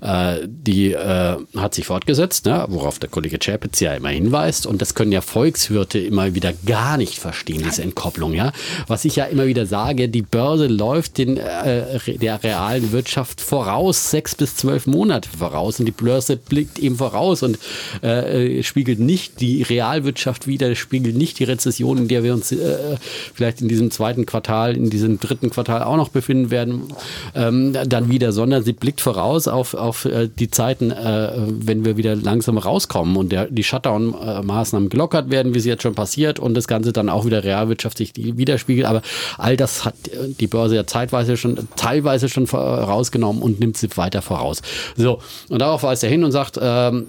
[0.00, 2.64] äh, die äh, hat sich fortgesetzt, ne?
[2.68, 4.66] worauf der Kollege Chapitz ja immer hinweist.
[4.66, 8.34] Und das können ja Volkswirte immer wieder gar nicht verstehen, diese Entkopplung.
[8.34, 8.52] Ja?
[8.88, 14.10] Was ich ja immer wieder sage, die Börse läuft den, äh, der realen Wirtschaft voraus,
[14.10, 15.78] sechs bis zwölf Monate voraus.
[15.78, 17.58] Und die Börse blickt eben voraus und
[18.02, 22.50] äh, äh, spiegelt nicht die Realwirtschaft wider, spiegelt nicht die Rezession, in der wir uns
[22.50, 22.96] äh,
[23.34, 26.92] vielleicht in diesem zweiten Quartal, in diesem dritten Quartal auch noch befinden werden,
[27.34, 31.96] ähm, dann wieder, sondern sie blickt voraus auf, auf äh, die Zeiten, äh, wenn wir
[31.96, 36.54] wieder langsam rauskommen und der, die Shutdown-Maßnahmen gelockert werden, wie es jetzt schon passiert und
[36.54, 38.86] das Ganze dann auch wieder realwirtschaftlich widerspiegelt.
[38.86, 39.02] Aber
[39.38, 43.88] all das hat äh, die Börse ja zeitweise schon, teilweise schon vorausgenommen und nimmt sie
[43.96, 44.62] weiter voraus.
[44.96, 47.06] So, und darauf weist er hin und sagt, ähm,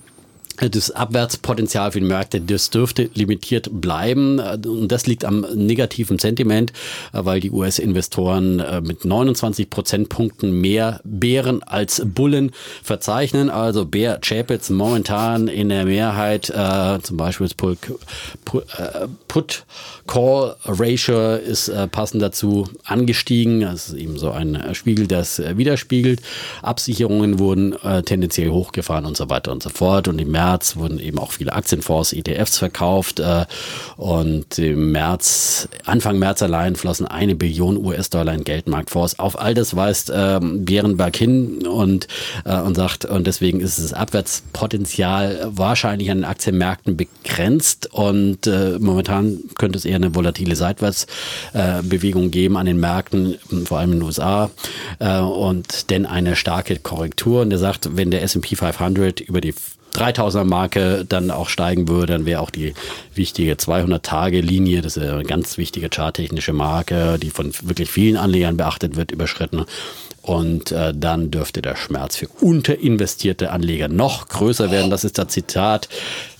[0.70, 4.40] das Abwärtspotenzial für die Märkte, das dürfte limitiert bleiben.
[4.40, 6.74] Und das liegt am negativen Sentiment,
[7.12, 12.52] weil die US-Investoren äh, mit 29 Prozentpunkten mehr Bären als Bullen
[12.84, 13.50] verzeichnen.
[13.50, 17.78] Also Bär Chapitz momentan in der Mehrheit, äh, zum Beispiel das
[18.54, 19.66] äh, Put
[20.08, 23.62] Call Ratio ist äh, passend dazu angestiegen.
[23.62, 26.22] Das ist eben so ein Spiegel, das äh, widerspiegelt.
[26.62, 30.08] Absicherungen wurden tendenziell hochgefahren und so weiter und so fort.
[30.08, 33.20] Und im März wurden eben auch viele Aktienfonds, ETFs verkauft.
[33.20, 33.46] Äh,
[33.96, 39.20] und im März, Anfang März allein flossen eine Billion US-Dollar in Geldmarktfonds.
[39.20, 42.08] Auf all das weist ähm, Bärenberg hin und,
[42.44, 47.90] äh, und sagt, und deswegen ist das Abwärtspotenzial wahrscheinlich an den Aktienmärkten begrenzt.
[47.94, 53.94] Und äh, momentan könnte es eher eine volatile Seitwärtsbewegung geben an den Märkten, vor allem
[53.94, 54.52] in den USA.
[55.00, 57.42] Und denn eine starke Korrektur.
[57.42, 59.54] Und er sagt, wenn der S&P 500 über die
[59.94, 62.74] 3000er Marke dann auch steigen würde, dann wäre auch die
[63.14, 68.96] wichtige 200-Tage-Linie, das ist eine ganz wichtige charttechnische Marke, die von wirklich vielen Anlegern beachtet
[68.96, 69.66] wird, überschritten.
[70.22, 74.92] Und äh, dann dürfte der Schmerz für unterinvestierte Anleger noch größer werden.
[74.92, 75.90] Das ist das Zitat.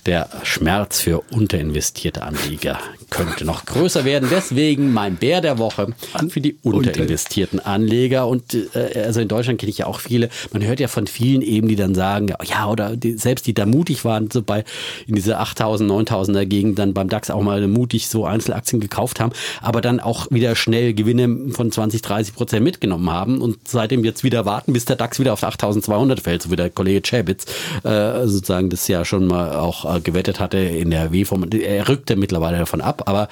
[0.06, 2.80] Der Schmerz für unterinvestierte Anleger
[3.12, 4.28] könnte noch größer werden.
[4.32, 5.94] Deswegen mein Bär der Woche
[6.28, 8.26] für die unterinvestierten Anleger.
[8.26, 10.30] Und äh, also in Deutschland kenne ich ja auch viele.
[10.52, 13.66] Man hört ja von vielen eben, die dann sagen, ja, oder die, selbst die da
[13.66, 14.64] mutig waren, so bei
[15.06, 19.32] in diese 8000, 9000er Gegend dann beim DAX auch mal mutig so Einzelaktien gekauft haben,
[19.60, 24.24] aber dann auch wieder schnell Gewinne von 20, 30 Prozent mitgenommen haben und seitdem jetzt
[24.24, 27.44] wieder warten, bis der DAX wieder auf 8200 fällt, so wie der Kollege Chebitz
[27.84, 31.48] äh, sozusagen das ja schon mal auch äh, gewettet hatte in der W-Form.
[31.50, 33.28] Er rückte mittlerweile davon ab, aber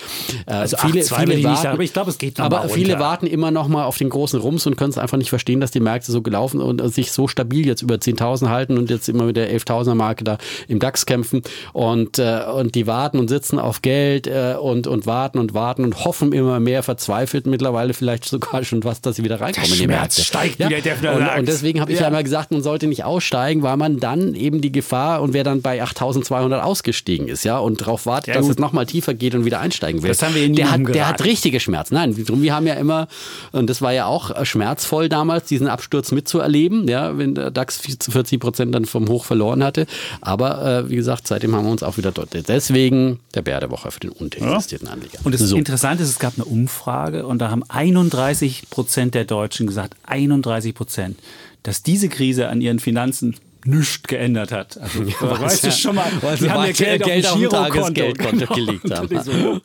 [0.46, 3.68] äh, also viele, viele warten, aber ich glaube, es geht Aber viele warten immer noch
[3.68, 6.22] mal auf den großen Rums und können es einfach nicht verstehen, dass die Märkte so
[6.22, 9.94] gelaufen und sich so stabil jetzt über 10.000 halten und jetzt immer mit der 11.000er
[9.94, 11.42] Marke da im DAX kämpfen
[11.72, 15.84] und, äh, und die warten und sitzen auf Geld äh, und, und warten und warten
[15.84, 19.74] und hoffen immer mehr, verzweifelt mittlerweile vielleicht sogar schon was, dass sie wieder reinkommen der
[19.74, 20.22] in die Schmerz Märkte.
[20.22, 20.68] steigt ja?
[20.68, 22.04] wieder, der und, und deswegen habe ich ja.
[22.04, 25.44] ja immer gesagt, man sollte nicht aussteigen, weil man dann eben die Gefahr und wer
[25.44, 28.56] dann bei 8.200 ausgestiegen ist, ja, und darauf wartet, Ja, dass gut.
[28.56, 30.08] es nochmal tiefer geht und wieder einsteigen will.
[30.08, 31.94] Das haben wir Ihnen der, hat, der hat richtige Schmerzen.
[31.94, 33.06] Nein, drum, wir haben ja immer,
[33.52, 38.40] und das war ja auch schmerzvoll damals, diesen Absturz mitzuerleben, ja, wenn der DAX 40
[38.40, 39.86] Prozent dann vom Hoch verloren hatte.
[40.20, 42.30] Aber äh, wie gesagt, seitdem haben wir uns auch wieder dort.
[42.48, 45.18] Deswegen der Bär der Woche für den unterinvestierten Anleger.
[45.24, 45.56] Und das so.
[45.56, 50.74] Interessante ist, es gab eine Umfrage und da haben 31 Prozent der Deutschen gesagt, 31
[50.74, 51.18] Prozent,
[51.62, 54.78] dass diese Krise an ihren Finanzen nichts geändert hat.
[54.80, 57.48] Also, äh, weißt du schon mal, weil sie die haben ja Geld, Geld auf dem
[57.50, 58.54] Tagesgeldkonto Genau.
[58.54, 59.08] gelegt haben.
[59.08, 59.60] dann so,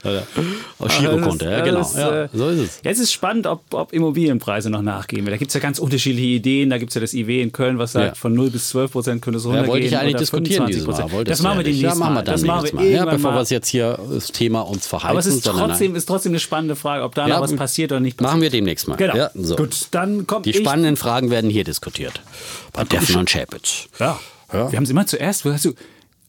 [0.79, 1.77] Auf Girokonto, ja, genau.
[1.79, 2.79] das, ja, äh, so ist es.
[2.84, 5.25] Jetzt ist spannend, ob, ob Immobilienpreise noch nachgehen.
[5.25, 6.69] Da gibt es ja ganz unterschiedliche Ideen.
[6.69, 8.15] Da gibt es ja das IW in Köln, was sagt, Ja.
[8.15, 9.71] von 0 bis 12 Prozent könnte es runtergehen.
[9.71, 11.23] wollte ich eigentlich diskutieren 25 dieses Mal.
[11.23, 12.21] Das machen wir ja ja, machen wir mal.
[12.23, 12.84] dann Das machen wir.
[12.86, 15.12] Ja, irgendwann bevor wir es jetzt hier das Thema uns verhalten.
[15.12, 17.91] Aber es ist trotzdem, ist trotzdem eine spannende Frage, ob da Ja, noch was passiert
[17.91, 18.31] oder nicht passiert.
[18.31, 18.95] Machen wir demnächst mal.
[18.95, 19.15] Genau.
[19.15, 19.31] Ja.
[19.55, 22.21] Gut, dann kommt Die spannenden Fragen werden hier diskutiert.
[22.73, 23.29] Bei Deffen und
[24.00, 24.19] Ja.
[24.54, 24.71] Ja.
[24.71, 25.74] Wir haben es immer zuerst, wo hast du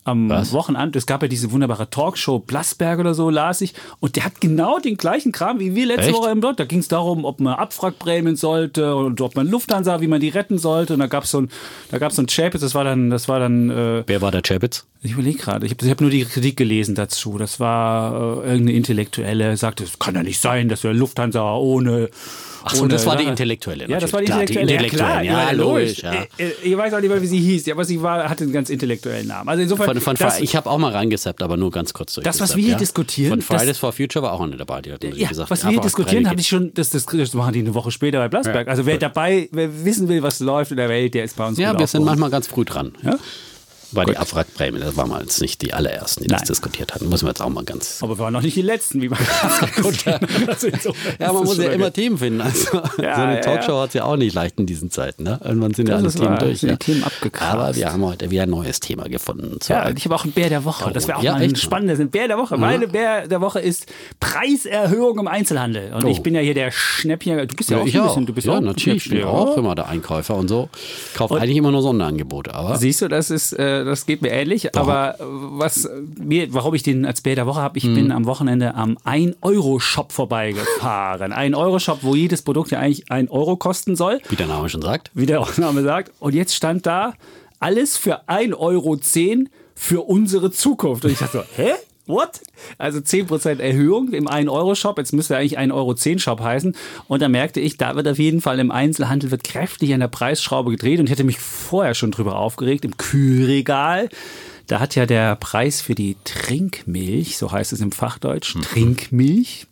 [0.06, 0.52] am Was?
[0.52, 4.40] Wochenend, es gab ja diese wunderbare Talkshow Blasberg oder so, las ich, und der hat
[4.40, 6.14] genau den gleichen Kram wie wir letzte Echt?
[6.14, 6.56] Woche im Blog.
[6.56, 10.28] Da ging es darum, ob man Abwrackprämien sollte und ob man Lufthansa, wie man die
[10.28, 10.94] retten sollte.
[10.94, 11.50] Und da gab es so ein,
[11.90, 14.30] da gab es so ein Chapitz, das war dann, das war dann, äh, Wer war
[14.30, 14.86] der Chapitz?
[15.02, 17.38] ich überlege gerade, ich habe ich hab nur die Kritik gelesen dazu.
[17.38, 22.10] Das war äh, irgendeine Intellektuelle, sagte, es kann ja nicht sein, dass wir Lufthansa ohne.
[22.66, 23.88] Ach so, das war die Sache- Intellektuelle.
[23.88, 24.50] Ja, das war die natürlich.
[24.50, 25.22] Klar, Intellektuelle.
[25.22, 26.02] Die Intellektuelle, ja, logisch.
[26.02, 26.26] Ja.
[26.36, 28.52] Ich, ich, ich weiß auch nicht mehr, wie sie hieß, aber sie war, hatte einen
[28.52, 29.48] ganz intellektuellen Namen.
[29.48, 32.40] Also insofern, Von, von das, ich habe auch mal reingesappt, aber nur ganz kurz Das,
[32.40, 32.78] was wir hier ja.
[32.78, 34.82] diskutieren, Von Fridays for Future war auch eine dabei.
[34.82, 37.34] Die hat natürlich ja, gesagt, was wir hier diskutieren, habe ich schon, das, das, das
[37.34, 38.66] machen die eine Woche später bei Blasberg.
[38.66, 41.46] Ja, also wer dabei, wer wissen will, was läuft in der Welt, der ist bei
[41.46, 42.92] uns Ja, wir sind manchmal ganz früh dran.
[43.02, 43.18] Ja?
[43.92, 46.48] War die Abwrackprämie, das waren wir jetzt nicht die allerersten, die das Nein.
[46.48, 47.08] diskutiert hatten.
[47.08, 48.02] Müssen wir jetzt auch mal ganz.
[48.02, 49.18] Aber wir waren noch nicht die Letzten, wie man
[50.46, 51.94] also insofern Ja, man das muss ja immer gut.
[51.94, 52.40] Themen finden.
[52.40, 55.22] Also, so Ja, eine ja, Talkshow hat es ja auch nicht leicht in diesen Zeiten.
[55.22, 55.40] Ne?
[55.44, 56.60] Irgendwann sind ja Das alle ist Themen wahr, durch.
[56.60, 56.76] sind die Ja.
[56.78, 57.52] Themen abgegrast.
[57.52, 59.58] Aber wir haben heute wieder ein neues Thema gefunden.
[59.62, 60.90] So, Ja, ich habe auch einen Bär der Woche.
[60.92, 61.62] Das wäre auch Ja, mal ein echt?
[61.62, 62.00] spannendes.
[62.00, 62.56] Ein Bär der Woche.
[62.56, 63.86] Meine Bär der Woche ist
[64.20, 65.92] Preiserhöhung im Einzelhandel.
[65.94, 66.08] Und Oh.
[66.08, 67.38] ich bin ja hier der Schnäppchen.
[67.48, 68.26] Du bist ja, ja, auch ich ein bisschen.
[68.26, 69.04] Du bist ja, auch ein natürlich.
[69.06, 69.60] Ich bin auch ja.
[69.60, 70.68] immer der Einkäufer und so.
[71.14, 72.54] Kaufe eigentlich immer nur Sonderangebote.
[72.54, 74.74] Aber Siehst du, das ist, äh, das geht mir ähnlich.
[74.76, 77.94] Aber äh, was mir, warum ich den als Bär der Woche habe, ich Hm.
[77.94, 81.32] bin am Wochenende am 1-Euro-Shop vorbeigefahren.
[81.32, 84.20] Ein Euro-Shop, wo jedes Produkt ja eigentlich 1 Euro kosten soll.
[84.28, 86.12] wie der Name schon sagt, wie der Name sagt.
[86.18, 87.14] Und jetzt stand da
[87.60, 88.96] alles für 1,10 Euro
[89.74, 91.04] für unsere Zukunft.
[91.04, 91.72] Und ich dachte so, hä?
[92.06, 92.40] What?
[92.78, 94.98] Also 10% Erhöhung im 1-Euro-Shop.
[94.98, 96.76] Jetzt müsste eigentlich 1,10-Euro-Shop heißen.
[97.08, 100.08] Und da merkte ich, da wird auf jeden Fall im Einzelhandel wird kräftig an der
[100.08, 101.00] Preisschraube gedreht.
[101.00, 102.84] Und ich hätte mich vorher schon drüber aufgeregt.
[102.84, 104.08] Im Kühlregal.
[104.66, 109.66] Da hat ja der Preis für die Trinkmilch, so heißt es im Fachdeutsch, Trinkmilch,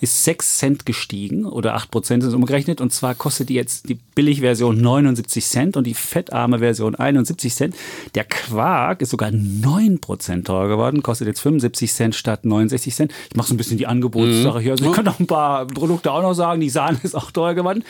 [0.00, 2.80] ist 6 Cent gestiegen oder 8 Prozent ist umgerechnet.
[2.80, 7.74] Und zwar kostet die jetzt die Billigversion 79 Cent und die fettarme Version 71 Cent.
[8.14, 13.12] Der Quark ist sogar 9 Prozent teurer geworden, kostet jetzt 75 Cent statt 69 Cent.
[13.30, 14.72] Ich mache so ein bisschen die Angebotssache hier.
[14.72, 16.60] Also ich kann noch ein paar Produkte auch noch sagen.
[16.60, 17.84] Die Sahne ist auch teuer geworden.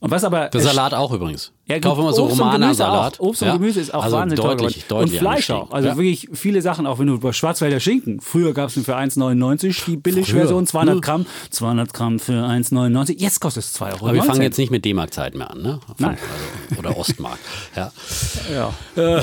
[0.00, 1.52] Und was aber der Salat auch übrigens.
[1.66, 3.12] Ja, kaufe immer so Obst auch.
[3.20, 3.52] Obst und.
[3.52, 5.06] Gemüse ist auch also wahnsinnig teuer deutlich, geworden.
[5.06, 5.70] deutlich Und Fleisch auch.
[5.70, 5.96] Also ja.
[5.96, 8.20] wirklich viele Sachen, auch wenn du über Schwarzwälder Schinken.
[8.20, 10.84] Früher gab es für 1,99 die Billigversion, Früher.
[10.84, 11.00] 200 Hm.
[11.00, 13.18] Gramm, 200 Gramm für 1,99.
[13.18, 14.06] Jetzt kostet es 2 Euro.
[14.06, 15.80] Aber wir fangen jetzt nicht mit D-Mark-Zeit mehr an, ne?
[15.98, 16.18] Nein.
[16.70, 17.38] Also, oder Ostmark.
[17.76, 17.90] Ja.
[18.52, 19.22] Ja.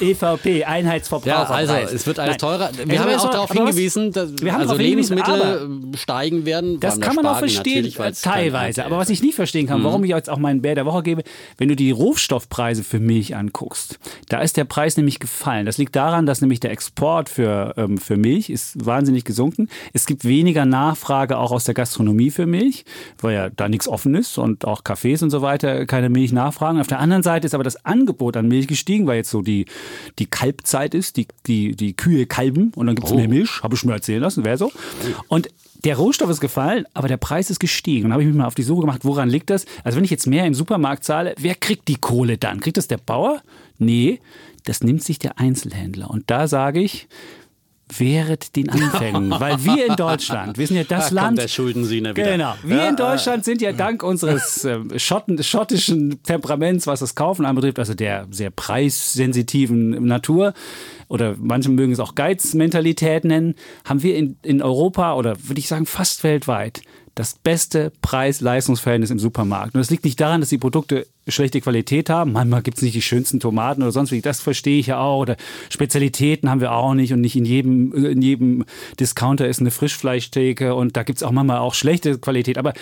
[0.00, 1.28] EVP, Einheitsverbraucher.
[1.28, 2.38] Ja, also es wird alles Nein.
[2.38, 2.70] teurer.
[2.70, 6.80] Es Wir haben ja auch alles darauf hingewiesen, dass also Lebensmittel steigen werden.
[6.80, 8.84] Das kann man auch verstehen, teilweise.
[8.84, 11.22] Aber was ich nicht verstehen kann, warum ich jetzt auch meinen Bär der Woche gebe,
[11.58, 15.66] wenn du die Rohstoffpreise für Milch anguckst, da ist der Preis nämlich gefallen.
[15.66, 19.68] Das liegt daran, dass nämlich der Export für, ähm, für Milch ist wahnsinnig gesunken.
[19.92, 22.84] Es gibt weniger Nachfrage auch aus der Gastronomie für Milch,
[23.20, 26.80] weil ja da nichts offen ist und auch Cafés und so weiter keine Milch nachfragen.
[26.80, 29.66] Auf der anderen Seite ist aber das Angebot an Milch gestiegen, weil jetzt so die,
[30.18, 33.16] die Kalbzeit ist, die, die, die Kühe kalben und dann gibt es oh.
[33.16, 34.72] mehr Milch, habe ich mir erzählen lassen, wäre so.
[35.28, 35.48] Und
[35.84, 38.06] der Rohstoff ist gefallen, aber der Preis ist gestiegen.
[38.06, 39.66] Und habe ich mich mal auf die Suche gemacht, woran liegt das?
[39.82, 42.60] Also wenn ich jetzt mehr im Supermarkt zahle, wer kriegt die Kohle dann?
[42.60, 43.42] Kriegt das der Bauer?
[43.78, 44.20] Nee,
[44.64, 46.10] das nimmt sich der Einzelhändler.
[46.10, 47.08] Und da sage ich,
[47.98, 49.30] wehret den Anfängen.
[49.38, 51.26] Weil wir in Deutschland, wir sind ja das da Land.
[51.26, 52.32] Kommt der Schuldensühner wieder.
[52.32, 52.54] Genau.
[52.62, 57.44] Wir ja, in Deutschland sind ja dank unseres äh, Schotten, schottischen Temperaments, was das Kaufen
[57.44, 60.54] anbetrifft, also der sehr preissensitiven Natur,
[61.08, 65.68] oder manche mögen es auch Geizmentalität nennen, haben wir in, in Europa oder würde ich
[65.68, 66.82] sagen fast weltweit
[67.14, 69.74] das beste Preis-Leistungsverhältnis im Supermarkt.
[69.74, 72.32] Und das liegt nicht daran, dass die Produkte schlechte Qualität haben.
[72.32, 74.22] Manchmal gibt es nicht die schönsten Tomaten oder sonst wie.
[74.22, 75.20] Das verstehe ich ja auch.
[75.20, 75.36] Oder
[75.68, 77.12] Spezialitäten haben wir auch nicht.
[77.12, 78.64] Und nicht in jedem, in jedem
[78.98, 80.74] Discounter ist eine Frischfleischtheke.
[80.74, 82.56] Und da gibt es auch manchmal auch schlechte Qualität.
[82.56, 82.72] Aber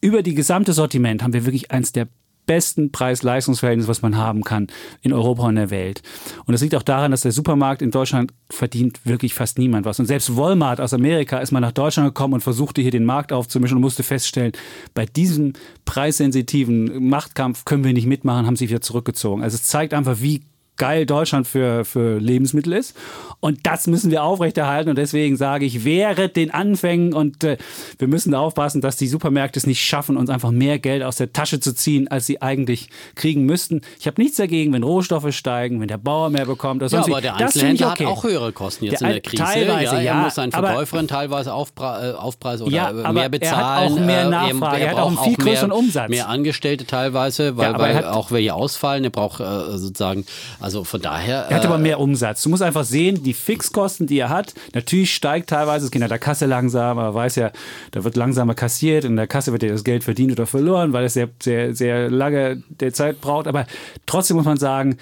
[0.00, 2.06] über die gesamte Sortiment haben wir wirklich eins der
[2.46, 4.68] besten Preis-Leistungsverhältnis, was man haben kann
[5.02, 6.02] in Europa und der Welt.
[6.46, 9.98] Und das liegt auch daran, dass der Supermarkt in Deutschland verdient wirklich fast niemand was.
[9.98, 13.32] Und selbst Walmart aus Amerika ist mal nach Deutschland gekommen und versuchte hier den Markt
[13.32, 14.52] aufzumischen und musste feststellen,
[14.94, 15.54] bei diesem
[15.84, 19.42] preissensitiven Machtkampf können wir nicht mitmachen, haben sich wieder zurückgezogen.
[19.42, 20.42] Also es zeigt einfach, wie
[20.76, 22.96] geil Deutschland für, für Lebensmittel ist.
[23.40, 24.90] Und das müssen wir aufrechterhalten.
[24.90, 27.12] Und deswegen sage ich, wehret den Anfängen.
[27.12, 27.58] Und äh,
[27.98, 31.32] wir müssen aufpassen, dass die Supermärkte es nicht schaffen, uns einfach mehr Geld aus der
[31.32, 33.82] Tasche zu ziehen, als sie eigentlich kriegen müssten.
[34.00, 36.82] Ich habe nichts dagegen, wenn Rohstoffe steigen, wenn der Bauer mehr bekommt.
[36.82, 38.06] Oder ja, sonst aber der Einzelhändler okay.
[38.06, 39.42] hat auch höhere Kosten jetzt der, in der Krise.
[39.42, 39.98] Teilweise, ja.
[39.98, 43.60] Er ja, muss seinen Verkäuferin teilweise Aufpre äh, Aufpreisen oder ja, mehr bezahlen.
[43.60, 44.76] Er hat auch mehr Nachfrage.
[44.76, 46.08] Er, er, er hat auch einen viel größeren mehr, Umsatz.
[46.08, 49.04] Mehr Angestellte teilweise, weil, ja, weil auch welche ausfallen.
[49.04, 50.24] Er braucht äh, sozusagen,
[50.66, 52.42] also von daher er hat aber mehr Umsatz.
[52.42, 56.08] Du musst einfach sehen, die Fixkosten, die er hat, natürlich steigt teilweise, es geht an
[56.08, 57.52] der Kasse langsamer, man weiß ja,
[57.92, 61.04] da wird langsamer kassiert, in der Kasse wird ja das Geld verdient oder verloren, weil
[61.04, 63.46] es sehr, sehr, sehr lange der Zeit braucht.
[63.46, 63.64] Aber
[64.06, 64.96] trotzdem muss man sagen,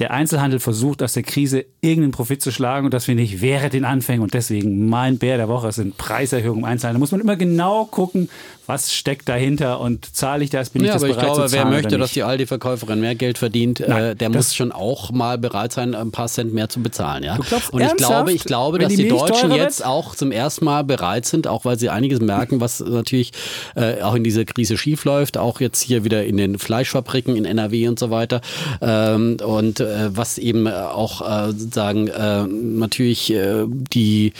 [0.00, 3.70] der Einzelhandel versucht aus der Krise irgendeinen Profit zu schlagen und das finde ich wäre
[3.70, 6.98] den Anfängen und deswegen mein Bär der Woche sind Preiserhöhungen im Einzelhandel.
[6.98, 8.28] Da muss man immer genau gucken,
[8.66, 11.48] was steckt dahinter und zahle ich das, bin ja, ich das aber bereit ich glaube,
[11.48, 14.72] zu zahlen wer möchte, dass die Aldi-Verkäuferin mehr Geld verdient, äh, Nein, der muss schon
[14.72, 17.24] auch mal bereit sein, ein paar Cent mehr zu bezahlen.
[17.24, 17.36] Ja?
[17.36, 19.88] Glaubst und ich glaube, ich glaube, dass die die, Deutschen jetzt wird?
[19.88, 23.32] auch zum ersten Mal bereit sind, auch weil sie einiges merken, was natürlich
[23.74, 27.88] äh, auch in dieser Krise schiefläuft, auch jetzt hier wieder in den Fleischfabriken in NRW
[27.88, 28.40] und so weiter.
[28.80, 34.32] Ähm, und äh, was eben auch äh, sozusagen äh, natürlich äh, die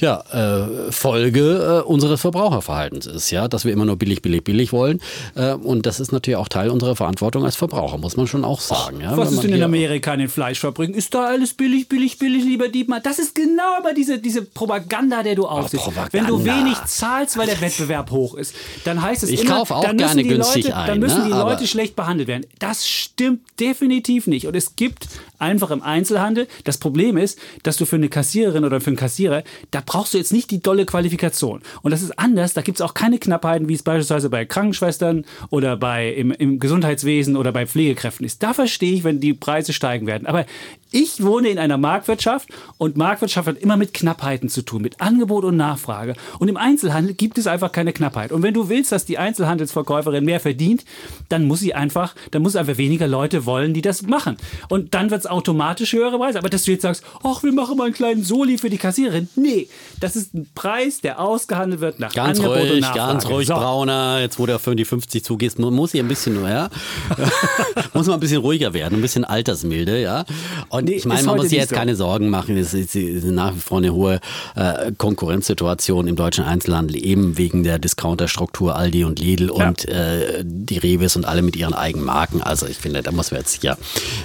[0.00, 4.72] ja, äh, Folge äh, unseres Verbraucherverhaltens ist, ja, dass wir immer nur billig, billig, billig
[4.72, 5.00] wollen.
[5.34, 8.60] Äh, und das ist natürlich auch Teil unserer Verantwortung als Verbraucher, muss man schon auch
[8.60, 9.00] sagen.
[9.00, 10.94] Ja, Was ist denn in Amerika in den Fleischfabriken?
[10.94, 13.00] Ist da alles billig, billig, billig, lieber Dietmar?
[13.00, 15.84] Das ist genau aber diese, diese Propaganda, der du aufsiehst.
[15.84, 16.12] Propaganda.
[16.12, 19.74] Wenn du wenig zahlst, weil der Wettbewerb hoch ist, dann heißt es Ich immer, kaufe
[19.74, 21.24] auch dann müssen gerne die günstig Leute, ein, Dann müssen ne?
[21.26, 22.46] die Leute schlecht behandelt werden.
[22.58, 24.46] Das stimmt definitiv nicht.
[24.46, 28.80] Und es gibt einfach im Einzelhandel, das Problem ist, dass du für eine Kassiererin oder
[28.80, 31.62] für einen Kassierer, da brauchst du jetzt nicht die dolle Qualifikation.
[31.82, 35.24] Und das ist anders, da gibt es auch keine Knappheiten, wie es beispielsweise bei Krankenschwestern
[35.50, 38.42] oder bei im, im Gesundheitswesen oder bei Pflegekräften ist.
[38.42, 40.26] Da verstehe ich, wenn die Preise steigen werden.
[40.26, 40.46] Aber
[40.94, 45.44] ich wohne in einer Marktwirtschaft und Marktwirtschaft hat immer mit Knappheiten zu tun, mit Angebot
[45.44, 46.14] und Nachfrage.
[46.38, 48.30] Und im Einzelhandel gibt es einfach keine Knappheit.
[48.30, 50.84] Und wenn du willst, dass die Einzelhandelsverkäuferin mehr verdient,
[51.28, 54.36] dann muss sie einfach, dann muss einfach weniger Leute wollen, die das machen.
[54.68, 56.38] Und dann wird es automatisch höhere Preise.
[56.38, 59.28] Aber dass du jetzt sagst, ach, wir machen mal einen kleinen Soli für die Kassiererin.
[59.34, 59.68] Nee,
[60.00, 62.98] das ist ein Preis, der ausgehandelt wird nach Ganz Angebot und ruhig, Nachfrage.
[63.12, 63.54] ganz ruhig, So.
[63.54, 64.20] Brauner.
[64.20, 66.70] Jetzt, wo du auf die 50 zugehst, mu- muss ich ein bisschen, ja,
[67.94, 70.24] muss man ein bisschen ruhiger werden, ein bisschen altersmilde, ja.
[70.68, 71.76] Und Nee, ich meine, man muss sich jetzt so.
[71.76, 72.56] keine Sorgen machen.
[72.56, 74.20] Es ist, nach wie vor eine hohe
[74.54, 80.78] äh, Konkurrenzsituation im deutschen Einzelhandel, eben wegen der Discounterstruktur Aldi und Lidl und äh, die
[80.78, 82.42] Reves und alle mit ihren eigenen Marken.
[82.42, 83.78] Also ich finde, da muss man jetzt hier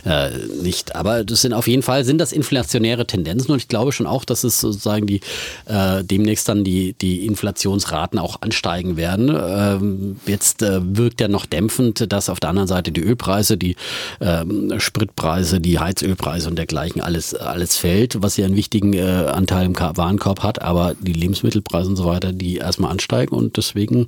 [0.06, 0.30] äh,
[0.62, 0.96] nicht.
[0.96, 4.26] Aber das sind auf jeden Fall sind das inflationäre Tendenzen und ich glaube schon auch,
[4.26, 5.22] dass es sozusagen die
[5.68, 9.30] demnächst dann die, die Inflationsraten auch ansteigen werden.
[9.30, 13.76] Ähm, jetzt wirkt ja noch dämpfend, dass auf der anderen Seite die Ölpreise, die
[14.20, 19.66] ähm, Spritpreise, die Heizölpreise und dergleichen alles, alles fällt, was ja einen wichtigen äh, Anteil
[19.66, 24.08] im Warenkorb hat, aber die Lebensmittelpreise und so weiter, die erstmal ansteigen und deswegen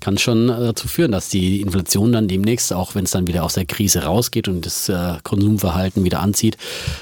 [0.00, 3.26] kann es schon äh, dazu führen, dass die Inflation dann demnächst, auch wenn es dann
[3.26, 6.56] wieder aus der Krise rausgeht und das äh, Konsumverhalten wieder anzieht,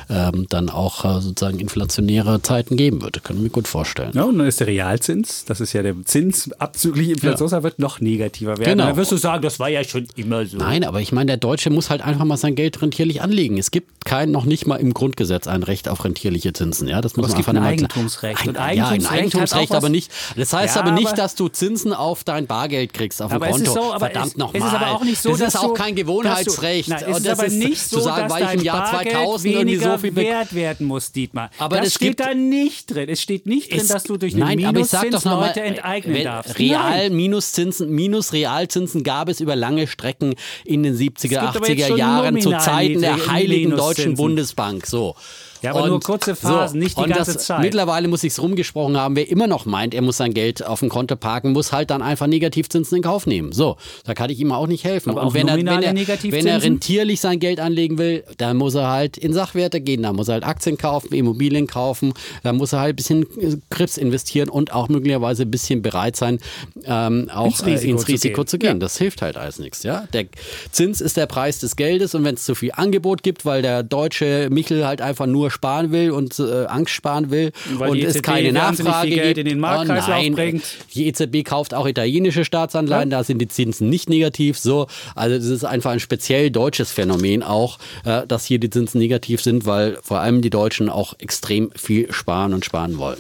[0.09, 3.21] ähm, dann auch äh, sozusagen inflationäre Zeiten geben würde.
[3.21, 4.13] Können wir mir gut vorstellen.
[4.15, 7.63] Ja, und dann ist der Realzins, das ist ja der Zins abzüglich Inflation, ja.
[7.63, 8.71] wird noch negativer werden.
[8.71, 8.87] Genau.
[8.87, 10.59] Dann wirst du sagen, das war ja schon immer so.
[10.59, 13.59] Nein, aber ich meine, der Deutsche muss halt einfach mal sein Geld rentierlich anlegen.
[13.59, 16.89] Es gibt kein, noch nicht mal im Grundgesetz ein Recht auf rentierliche Zinsen.
[16.89, 18.43] Ja, das muss aber man es gibt ein Eigentumsrecht.
[18.43, 20.11] Ein, und Eigentumsrecht, ja, ein Eigentumsrecht aber nicht.
[20.37, 23.73] Das heißt ja, aber nicht, dass du Zinsen auf dein Bargeld kriegst, auf dem Konto.
[23.73, 24.63] So, Verdammt nochmal.
[24.63, 26.89] Es ist aber auch nicht so, das ist auch kein Gewohnheitsrecht.
[26.89, 30.17] Nein, es ist aber nicht so, sagen, dass dein im Jahr 2000 weniger so viel
[30.17, 31.51] wert werden muss, Dietmar.
[31.59, 33.09] Aber das, steht da nicht drin.
[33.09, 36.59] Es steht nicht drin, dass du durch einen nein, Minuszins Leute enteignen darfst.
[36.59, 43.01] Real Minuszinsen, Minusrealzinsen gab es über lange Strecken in den 70er, 80er Jahren zu Zeiten
[43.01, 44.17] der Heiligen Deutschen
[44.57, 44.87] Bundesbank.
[44.87, 45.15] So.
[45.63, 47.61] Ja, aber und nur kurze Phasen, so, nicht die ganze das, Zeit.
[47.61, 50.81] Mittlerweile muss ich es rumgesprochen haben, wer immer noch meint, er muss sein Geld auf
[50.81, 53.53] dem Konto parken, muss halt dann einfach Negativzinsen in Kauf nehmen.
[53.53, 55.11] So, da kann ich ihm auch nicht helfen.
[55.11, 58.75] Aber und wenn er, wenn, er, wenn er rentierlich sein Geld anlegen will, dann muss
[58.75, 62.73] er halt in Sachwerte gehen, dann muss er halt Aktien kaufen, Immobilien kaufen, dann muss
[62.73, 66.39] er halt ein bisschen äh, Grips investieren und auch möglicherweise ein bisschen bereit sein,
[66.85, 68.57] ähm, auch ins Risiko, äh, ins Risiko zu gehen.
[68.57, 68.77] Zu gehen.
[68.77, 68.79] Ja.
[68.79, 69.83] Das hilft halt alles nichts.
[69.83, 70.07] Ja?
[70.13, 70.27] Der
[70.71, 73.83] Zins ist der Preis des Geldes und wenn es zu viel Angebot gibt, weil der
[73.83, 78.23] deutsche Michel halt einfach nur sparen will und äh, Angst sparen will Weil und es
[78.23, 79.39] keine Nachfrage gibt.
[79.39, 80.63] in den Marktkreislauf oh bringt.
[80.95, 83.19] Die EZB kauft auch italienische Staatsanleihen, ja.
[83.19, 84.59] da sind die Zinsen nicht negativ.
[84.59, 88.99] So, also das ist einfach ein speziell deutsches Phänomen auch, äh, dass hier die Zinsen
[88.99, 93.19] negativ sind, weil vor allem die Deutschen auch extrem viel sparen und sparen wollen.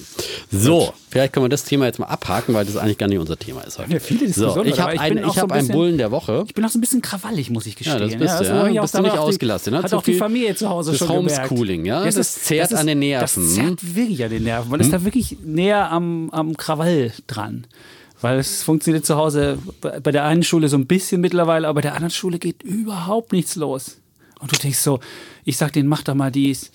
[0.51, 0.95] So, Gut.
[1.09, 3.63] Vielleicht können wir das Thema jetzt mal abhaken, weil das eigentlich gar nicht unser Thema
[3.63, 3.79] ist.
[3.79, 3.93] Heute.
[3.93, 4.55] Ja, viele Diskussionen.
[4.55, 6.45] So, ich habe ein, ich hab einen Bullen der Woche.
[6.47, 7.99] Ich bin auch so ein bisschen krawallig, muss ich gestehen.
[7.99, 8.83] Ja, das bist ja, du, ja.
[8.83, 9.73] bist du nicht ausgelastet.
[9.73, 9.83] Ne?
[9.83, 12.01] Hat auch die Familie zu Hause das schon Homeschooling, gemerkt.
[12.01, 12.05] ja.
[12.05, 13.43] Das, das zehrt das ist, an den Nerven.
[13.43, 14.71] Das zerrt wirklich an den Nerven.
[14.71, 14.87] Man hm?
[14.87, 17.67] ist da wirklich näher am, am Krawall dran.
[18.21, 21.81] Weil es funktioniert zu Hause bei der einen Schule so ein bisschen mittlerweile, aber bei
[21.83, 23.99] der anderen Schule geht überhaupt nichts los.
[24.41, 25.01] Und du denkst so,
[25.45, 26.71] ich sag denen, mach doch mal dies.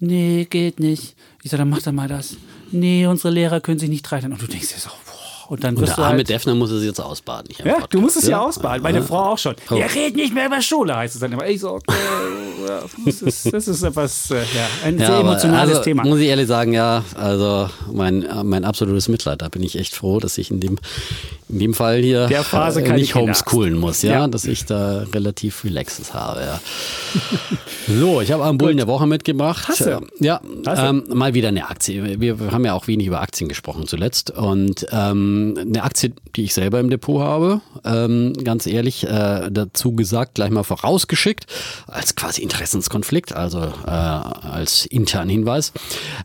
[0.00, 1.14] Nee, geht nicht.
[1.42, 2.36] Ich sag, dann mach doch mal das.
[2.72, 4.32] Nee, unsere Lehrer können sich nicht streiten.
[4.32, 4.90] Und du denkst dir so,
[5.48, 7.54] und dann wirst und der arme halt, Defner muss es jetzt ausbaden.
[7.64, 8.82] ja, du musst es ja, ausbaden.
[8.82, 9.04] Meine ja.
[9.04, 9.54] Frau auch schon.
[9.70, 9.74] Oh.
[9.74, 11.46] Er redet nicht mehr über Schule, heißt es dann immer.
[11.46, 11.92] Ich so, okay,
[13.04, 14.44] das, ist, das ist etwas, äh, ja,
[14.84, 16.04] ein ja, sehr emotionales also, Thema.
[16.04, 19.42] Muss ich ehrlich sagen, ja, also mein, mein absolutes Mitleid.
[19.42, 20.78] Da bin ich echt froh, dass ich in dem,
[21.48, 24.12] in dem Fall hier äh, nicht homeschoolen muss, ja?
[24.12, 26.40] ja, dass ich da relativ relaxes habe.
[26.40, 26.60] Ja.
[28.00, 29.68] so, ich habe einen Bullen der Woche mitgebracht.
[29.68, 30.00] Hast du?
[30.20, 32.20] Ja, ähm, mal wieder eine Aktie.
[32.20, 36.54] Wir haben ja auch wenig über Aktien gesprochen zuletzt und ähm, eine Aktie, die ich
[36.54, 41.46] selber im Depot habe, ähm, ganz ehrlich, äh, dazu gesagt, gleich mal vorausgeschickt,
[41.86, 45.72] als quasi Interessenskonflikt, also äh, als internen Hinweis.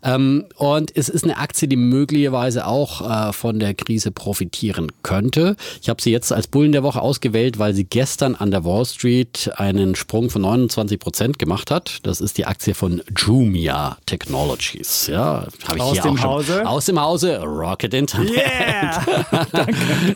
[0.04, 5.56] Ähm, und es ist eine Aktie, die möglicherweise auch äh, von der Krise profitieren könnte.
[5.82, 8.86] Ich habe sie jetzt als Bullen der Woche ausgewählt, weil sie gestern an der Wall
[8.86, 12.00] Street einen Sprung von 29 Prozent gemacht hat.
[12.04, 15.08] Das ist die Aktie von Jumia Technologies.
[15.08, 16.30] Ja, habe ich aus hier dem auch schon.
[16.30, 16.67] Hause?
[16.67, 18.32] Aus dem Hause Rocket Internet.
[18.32, 19.01] Yeah!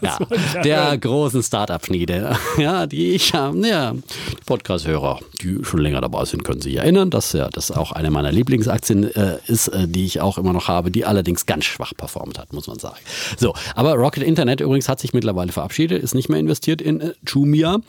[0.02, 0.18] Ja,
[0.64, 4.02] der großen Startup-Schmiede, ja, die ich, ja, die
[4.46, 8.32] Podcast-Hörer, die schon länger dabei sind, können sich erinnern, dass ja das auch eine meiner
[8.32, 12.40] Lieblingsaktien äh, ist, äh, die ich auch immer noch habe, die allerdings ganz schwach performt
[12.40, 12.98] hat, muss man sagen.
[13.38, 17.14] So, aber Rocket Internet übrigens hat sich mittlerweile verabschiedet, ist nicht mehr investiert in äh,
[17.28, 17.80] Jumia.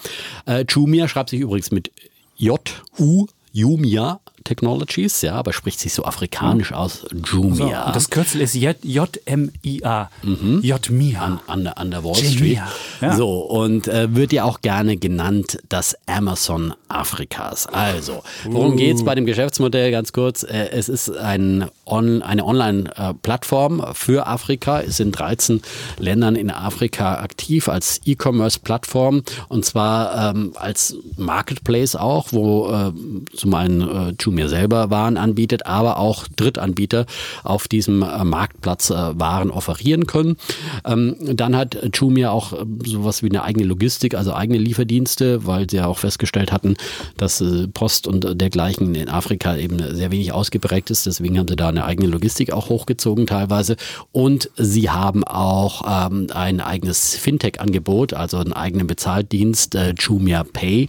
[0.47, 1.91] Äh, Jumia schreibt sich übrigens mit
[2.37, 7.87] J-U Jumia Technologies, ja, aber spricht sich so afrikanisch aus, Jumia.
[7.87, 10.11] So, das Kürzel ist J-M-I-A.
[10.23, 10.61] Mhm.
[10.63, 11.21] J-Mia.
[11.21, 12.61] An, an, an, der Wall Street.
[13.01, 13.17] Ja.
[13.17, 17.67] So, und äh, wird ja auch gerne genannt das Amazon Afrikas.
[17.67, 18.77] Also, worum uh.
[18.77, 19.91] geht es bei dem Geschäftsmodell?
[19.91, 25.63] Ganz kurz, äh, es ist ein on, eine Online-Plattform für Afrika, ist in 13
[25.99, 32.93] Ländern in Afrika aktiv als E-Commerce-Plattform und zwar ähm, als Marketplace auch, wo äh,
[33.35, 37.07] zum einen äh, Jumia selber Waren anbietet, aber auch Drittanbieter
[37.42, 40.37] auf diesem äh, Marktplatz äh, Waren offerieren können.
[40.85, 45.68] Ähm, dann hat Jumia auch äh, sowas wie eine eigene Logistik, also eigene Lieferdienste, weil
[45.68, 46.77] sie ja auch festgestellt hatten,
[47.16, 47.42] dass
[47.75, 51.07] Post und dergleichen in Afrika eben sehr wenig ausgeprägt ist.
[51.07, 53.77] Deswegen haben sie da eine eigene Logistik auch hochgezogen teilweise.
[54.12, 60.88] Und sie haben auch ähm, ein eigenes Fintech-Angebot, also einen eigenen Bezahldienst, Jumia Pay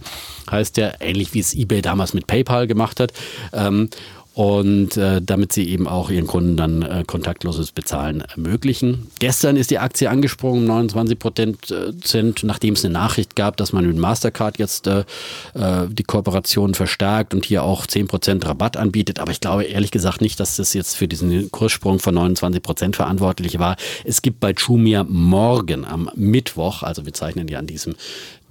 [0.50, 3.12] heißt der, ähnlich wie es eBay damals mit PayPal gemacht hat.
[3.52, 3.88] Ähm,
[4.38, 9.08] und äh, damit sie eben auch ihren Kunden dann äh, kontaktloses Bezahlen ermöglichen.
[9.18, 13.84] Gestern ist die Aktie angesprungen, 29 Prozent, äh, nachdem es eine Nachricht gab, dass man
[13.84, 15.00] mit Mastercard jetzt äh,
[15.54, 19.18] äh die Kooperation verstärkt und hier auch 10 Prozent Rabatt anbietet.
[19.18, 22.94] Aber ich glaube ehrlich gesagt nicht, dass das jetzt für diesen Kurssprung von 29 Prozent
[22.94, 23.74] verantwortlich war.
[24.04, 27.96] Es gibt bei Jumia morgen am Mittwoch, also wir zeichnen ja an diesem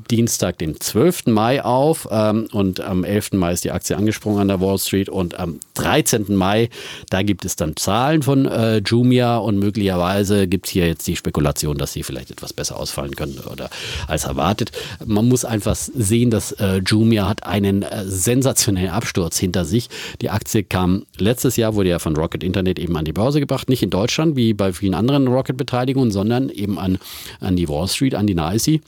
[0.10, 1.28] Dienstag, den 12.
[1.28, 3.34] Mai auf ähm, und am 11.
[3.34, 6.36] Mai ist die Aktie angesprungen an der Wall Street und am 13.
[6.36, 6.70] Mai,
[7.10, 11.16] da gibt es dann Zahlen von äh, Jumia und möglicherweise gibt es hier jetzt die
[11.16, 13.70] Spekulation, dass sie vielleicht etwas besser ausfallen können oder
[14.08, 14.72] als erwartet.
[15.06, 19.90] Man muss einfach sehen, dass äh, Jumia hat einen äh, sensationellen Absturz hinter sich.
[20.22, 23.70] Die Aktie kam letztes Jahr, wurde ja von Rocket Internet eben an die Börse gebracht,
[23.70, 26.98] nicht in Deutschland wie bei vielen anderen Rocket-Beteiligungen, sondern eben an,
[27.40, 28.80] an die Wall Street, an die NYSE.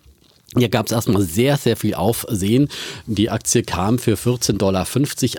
[0.58, 2.70] Hier gab es erstmal sehr, sehr viel Aufsehen.
[3.06, 4.88] Die Aktie kam für 14,50 Dollar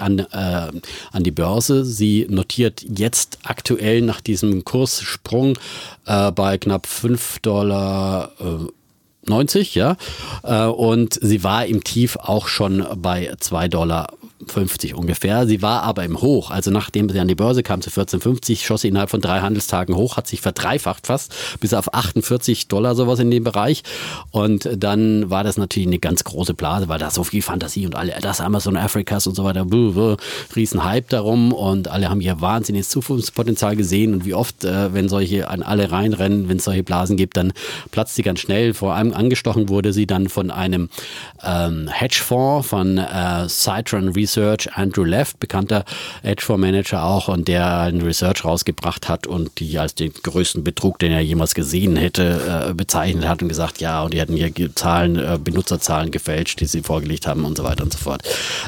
[0.04, 0.80] an, äh,
[1.12, 1.84] an die Börse.
[1.84, 5.58] Sie notiert jetzt aktuell nach diesem Kurssprung
[6.06, 8.32] äh, bei knapp 5,90 Dollar.
[8.38, 8.70] Äh,
[9.26, 9.96] 90, ja.
[10.42, 14.08] Äh, und sie war im Tief auch schon bei 2,50 Dollar
[14.46, 15.46] 50 ungefähr.
[15.46, 16.50] Sie war aber im Hoch.
[16.50, 19.94] Also nachdem sie an die Börse kam zu 14,50, schoss sie innerhalb von drei Handelstagen
[19.94, 23.82] hoch, hat sich verdreifacht fast bis auf 48 Dollar sowas in dem Bereich.
[24.30, 27.94] Und dann war das natürlich eine ganz große Blase, weil da so viel Fantasie und
[27.94, 29.66] alle, das Amazon Afrikas und so weiter,
[30.56, 35.08] riesen Hype darum und alle haben hier wahnsinniges Zukunftspotenzial gesehen und wie oft, äh, wenn
[35.08, 37.52] solche an alle reinrennen, wenn es solche Blasen gibt, dann
[37.90, 38.74] platzt sie ganz schnell.
[38.74, 40.88] Vor allem angestochen wurde sie dann von einem
[41.42, 45.84] ähm, Hedgefonds von äh, Citron Research Research, Andrew Left, bekannter
[46.22, 51.10] Hedgefonds-Manager auch, und der ein Research rausgebracht hat und die als den größten Betrug, den
[51.10, 55.16] er jemals gesehen hätte, äh, bezeichnet hat und gesagt, ja, und die hatten hier Zahlen,
[55.16, 58.22] äh, Benutzerzahlen gefälscht, die sie vorgelegt haben und so weiter und so fort.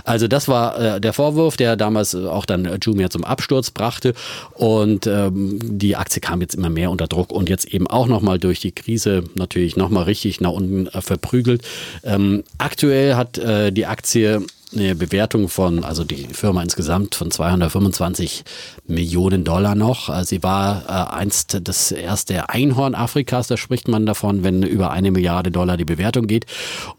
[0.04, 4.14] Also das war äh, der Vorwurf, der damals auch dann Jumia zum Absturz brachte
[4.54, 8.38] und ähm, die Aktie kam jetzt immer mehr unter Druck und jetzt eben auch nochmal
[8.38, 11.62] durch die Krise natürlich nochmal richtig nach unten äh, verprügelt.
[12.02, 14.42] Ähm, aktuell hat äh, die Aktie
[14.75, 18.45] eine Bewertung von, also die Firma insgesamt von 225
[18.87, 20.09] Millionen Dollar noch.
[20.09, 24.91] Also sie war äh, einst das erste Einhorn Afrikas, da spricht man davon, wenn über
[24.91, 26.47] eine Milliarde Dollar die Bewertung geht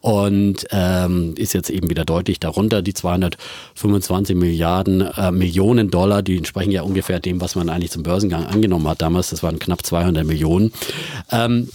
[0.02, 2.82] und ähm, ist jetzt eben wieder deutlich darunter.
[2.82, 8.04] Die 225 Milliarden äh, Millionen Dollar, die entsprechen ja ungefähr dem, was man eigentlich zum
[8.04, 9.30] Börsengang angenommen hat damals.
[9.30, 10.72] Das waren knapp 200 Millionen.
[11.32, 11.70] Ähm,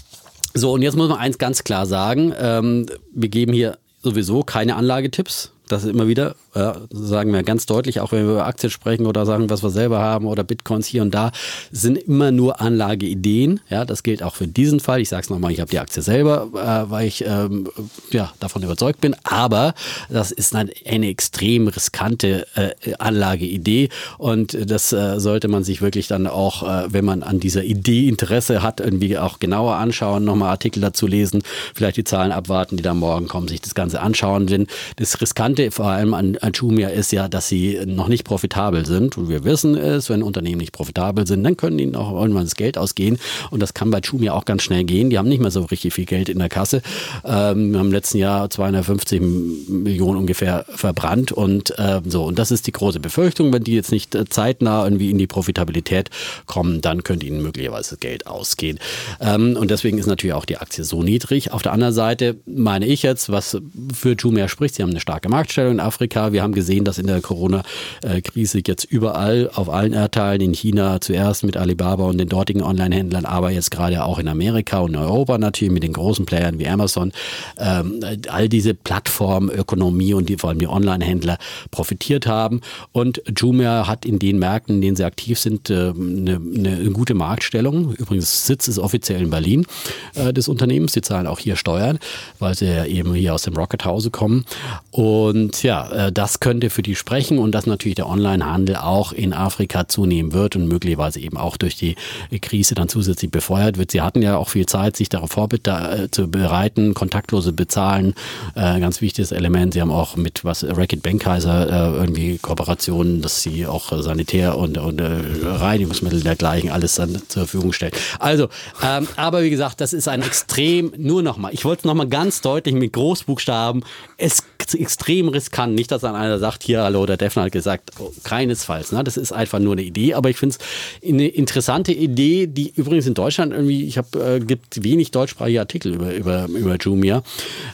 [0.54, 2.32] so, und jetzt muss man eins ganz klar sagen.
[2.40, 5.52] Ähm, wir geben hier sowieso keine Anlagetipps.
[5.68, 9.24] Das immer wieder ja, sagen wir ganz deutlich, auch wenn wir über Aktien sprechen oder
[9.24, 11.30] sagen, was wir selber haben oder Bitcoins hier und da,
[11.70, 13.60] sind immer nur Anlageideen.
[13.70, 15.00] Ja, das gilt auch für diesen Fall.
[15.00, 17.68] Ich sage es nochmal, ich habe die Aktie selber, äh, weil ich ähm,
[18.10, 19.14] ja, davon überzeugt bin.
[19.22, 19.74] Aber
[20.08, 26.08] das ist eine, eine extrem riskante äh, Anlageidee und das äh, sollte man sich wirklich
[26.08, 30.50] dann auch, äh, wenn man an dieser Idee Interesse hat, irgendwie auch genauer anschauen, nochmal
[30.50, 31.42] Artikel dazu lesen,
[31.74, 34.48] vielleicht die Zahlen abwarten, die da morgen kommen, sich das Ganze anschauen.
[34.48, 38.86] Denn das Riskante vor allem an, an Jumia ist ja, dass sie noch nicht profitabel
[38.86, 39.16] sind.
[39.16, 42.56] Und wir wissen es, wenn Unternehmen nicht profitabel sind, dann können ihnen auch irgendwann das
[42.56, 43.18] Geld ausgehen.
[43.50, 45.10] Und das kann bei Jumia auch ganz schnell gehen.
[45.10, 46.82] Die haben nicht mehr so richtig viel Geld in der Kasse.
[47.24, 49.20] Ähm, wir haben im letzten Jahr 250
[49.68, 52.24] Millionen ungefähr verbrannt und äh, so.
[52.24, 53.52] Und das ist die große Befürchtung.
[53.52, 56.10] Wenn die jetzt nicht äh, zeitnah irgendwie in die Profitabilität
[56.46, 58.78] kommen, dann könnte ihnen möglicherweise Geld ausgehen.
[59.20, 61.52] Ähm, und deswegen ist natürlich auch die Aktie so niedrig.
[61.52, 63.58] Auf der anderen Seite meine ich jetzt, was
[63.92, 66.32] für Jumia spricht, sie haben eine starke Marktstellung in Afrika.
[66.32, 71.44] Wir haben gesehen, dass in der Corona-Krise jetzt überall auf allen Erdteilen, in China zuerst
[71.44, 75.72] mit Alibaba und den dortigen Online-Händlern, aber jetzt gerade auch in Amerika und Europa natürlich
[75.72, 77.12] mit den großen Playern wie Amazon,
[77.58, 81.38] ähm, all diese Plattformökonomie und die, vor allem die Online-Händler
[81.70, 82.60] profitiert haben.
[82.92, 87.14] Und Jumia hat in den Märkten, in denen sie aktiv sind, äh, eine, eine gute
[87.14, 87.92] Marktstellung.
[87.94, 89.66] Übrigens, Sitz ist offiziell in Berlin
[90.14, 90.92] äh, des Unternehmens.
[90.92, 91.98] Sie zahlen auch hier Steuern,
[92.38, 94.44] weil sie ja eben hier aus dem Rocket Hause kommen.
[94.90, 99.32] Und ja, äh, das könnte für die sprechen und dass natürlich der Onlinehandel auch in
[99.32, 101.94] Afrika zunehmen wird und möglicherweise eben auch durch die
[102.42, 103.92] Krise dann zusätzlich befeuert wird.
[103.92, 108.14] Sie hatten ja auch viel Zeit, sich darauf vorzubereiten, kontaktlose Bezahlen,
[108.56, 109.74] äh, ganz wichtiges Element.
[109.74, 114.76] Sie haben auch mit was Racket Bankheiser äh, irgendwie Kooperationen, dass sie auch Sanitär und,
[114.76, 117.92] und äh, Reinigungsmittel dergleichen alles dann zur Verfügung stellen.
[118.18, 118.48] Also,
[118.82, 122.40] ähm, aber wie gesagt, das ist ein extrem, nur nochmal, ich wollte es nochmal ganz
[122.40, 123.84] deutlich mit Großbuchstaben,
[124.16, 127.92] es ist extrem riskant, nicht, dass dann einer sagt, hier, hallo, der Defner hat gesagt,
[127.98, 128.92] oh, keinesfalls.
[128.92, 129.04] Ne?
[129.04, 133.06] Das ist einfach nur eine Idee, aber ich finde es eine interessante Idee, die übrigens
[133.06, 137.22] in Deutschland irgendwie, ich habe, äh, gibt wenig deutschsprachige Artikel über, über, über Jumia,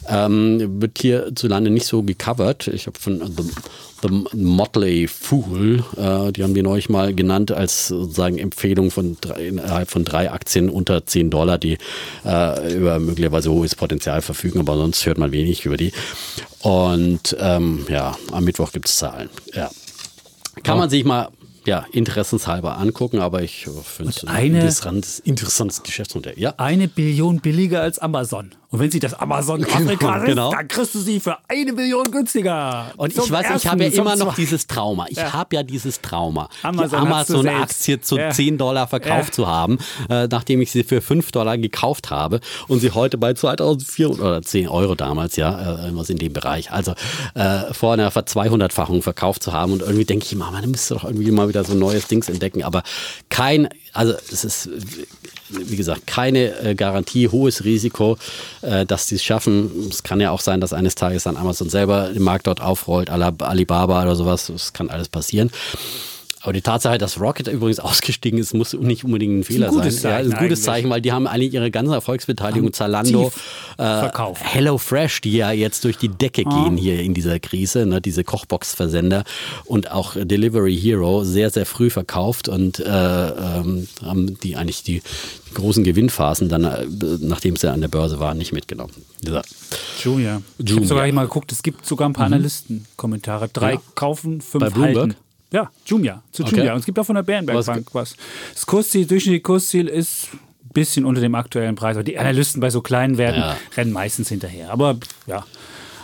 [0.09, 2.68] ähm, wird hierzulande nicht so gecovert.
[2.68, 3.43] Ich habe von The
[4.05, 5.82] The Motley Fool.
[5.96, 10.30] Äh, die haben die neulich mal genannt als sozusagen Empfehlung von drei, innerhalb von drei
[10.30, 11.78] Aktien unter 10 Dollar, die
[12.24, 15.92] äh, über möglicherweise hohes Potenzial verfügen, aber sonst hört man wenig über die.
[16.61, 19.30] Und ähm, ja, am Mittwoch gibt es Zahlen.
[19.55, 19.70] Ja.
[20.62, 21.30] Kann man sich mal
[21.66, 26.34] ja, interessenshalber angucken, aber ich finde es ein interessantes, interessantes Geschäftsmodell.
[26.36, 26.55] Ja.
[26.59, 28.50] Eine Billion billiger als Amazon.
[28.75, 30.51] Und wenn sie das Amazon Afrika ist, genau.
[30.51, 32.91] dann kriegst du sie für eine Billion günstiger.
[32.97, 35.07] Und ich weiß, ersten, ich habe ja immer noch dieses Trauma.
[35.11, 35.33] Ich ja.
[35.33, 38.31] habe ja dieses Trauma, Amazon die Amazon-Aktie zu ja.
[38.31, 39.33] 10 Dollar verkauft ja.
[39.33, 39.79] zu haben,
[40.11, 44.43] äh, nachdem ich sie für 5 Dollar gekauft habe und sie heute bei 2400 oder
[44.43, 46.95] 10 Euro damals, ja, äh, irgendwas in dem Bereich, also
[47.35, 49.72] äh, vor einer Ver 200-fachung verkauft zu haben.
[49.72, 52.29] Und irgendwie denke ich immer, man müsste doch irgendwie mal wieder so ein neues Dings
[52.29, 52.64] entdecken.
[52.64, 52.83] Aber
[53.29, 54.68] kein, also es ist
[55.59, 58.16] wie gesagt, keine äh, Garantie, hohes Risiko,
[58.62, 59.88] äh, dass die es schaffen.
[59.90, 63.11] Es kann ja auch sein, dass eines Tages dann Amazon selber den Markt dort aufrollt,
[63.11, 64.46] Alibaba oder sowas.
[64.46, 65.50] Das kann alles passieren.
[66.45, 69.90] Aber die Tatsache, dass Rocket übrigens ausgestiegen ist, muss nicht unbedingt ein Fehler ein sein.
[69.90, 70.62] Zeichen ja, ein gutes eigentlich.
[70.62, 73.32] Zeichen, weil die haben eigentlich ihre ganze Erfolgsbeteiligung, Zalando,
[73.78, 74.09] äh,
[74.42, 76.64] Hello Fresh, die ja jetzt durch die Decke ah.
[76.64, 79.24] gehen hier in dieser Krise, ne, diese Kochbox-Versender
[79.64, 85.01] und auch Delivery Hero sehr, sehr früh verkauft und äh, ähm, haben die eigentlich die,
[85.55, 86.84] großen Gewinnphasen dann, äh,
[87.20, 88.92] nachdem sie an der Börse waren, nicht mitgenommen.
[89.22, 89.40] Ja.
[90.03, 90.42] Jumia.
[90.59, 92.34] Ich habe sogar mal geguckt, es gibt sogar ein paar mhm.
[92.34, 93.49] Analysten-Kommentare.
[93.53, 93.80] Drei ja.
[93.95, 94.97] kaufen, fünf Bei Bloomberg?
[94.97, 95.24] halten.
[95.55, 96.57] Ja, Jumia, zu okay.
[96.57, 96.72] Jumia.
[96.72, 98.16] Und es gibt auch von der Bärenberg was.
[98.52, 101.96] Das Kursziel, durchschnittliche Kursziel ist ein bisschen unter dem aktuellen Preis.
[101.96, 103.57] Aber die Analysten bei so kleinen Werten ja.
[103.76, 104.72] rennen meistens hinterher.
[104.72, 104.96] Aber
[105.28, 105.46] ja,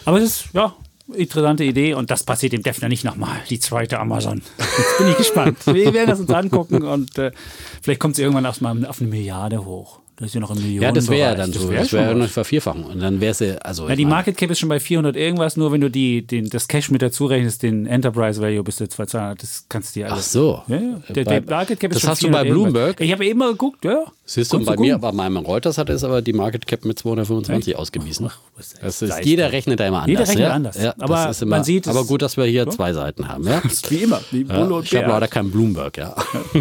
[0.05, 0.77] aber es ist, ja,
[1.13, 4.41] interessante Idee und das passiert dem Defner nicht nochmal, die zweite Amazon.
[4.57, 5.59] Jetzt bin ich gespannt.
[5.67, 7.33] Wir werden das uns angucken und äh,
[7.83, 9.99] vielleicht kommt es irgendwann auf, mal auf eine Milliarde hoch.
[10.21, 10.83] Das ist ja noch ein Millionen.
[10.83, 11.71] Ja, das wäre ja dann das so.
[11.71, 12.85] Wär das wäre ja eine Vervierfachung.
[12.85, 13.89] Und dann wäre es ja, also.
[13.89, 16.69] Ja, die Market Cap ist schon bei 400 irgendwas, nur wenn du die, den, das
[16.69, 20.27] Cash mit dazu rechnest, den Enterprise Value bis zu 200, das kannst du dir alles.
[20.27, 20.63] Ach so.
[20.69, 20.99] Ja, ja.
[21.09, 23.01] Der, bei, der Market Cap ist das schon hast du bei Bloomberg?
[23.01, 23.07] Irgendwas.
[23.07, 24.05] Ich habe immer geguckt, ja.
[24.33, 27.75] Siehst du, bei mir, bei meinem Reuters hat es aber die Market Cap mit 225
[27.75, 28.31] ausgewiesen.
[28.31, 28.39] Ach,
[28.81, 30.09] das ist, jeder rechnet da immer anders.
[30.09, 30.53] Jeder rechnet ja?
[30.53, 30.81] anders.
[30.81, 33.45] Ja, aber immer, man sieht Aber gut, dass wir hier zwei Seiten haben.
[33.49, 33.61] Ja?
[33.89, 34.21] Wie immer.
[34.31, 36.15] Wie ja, ich habe leider keinen Bloomberg, ja.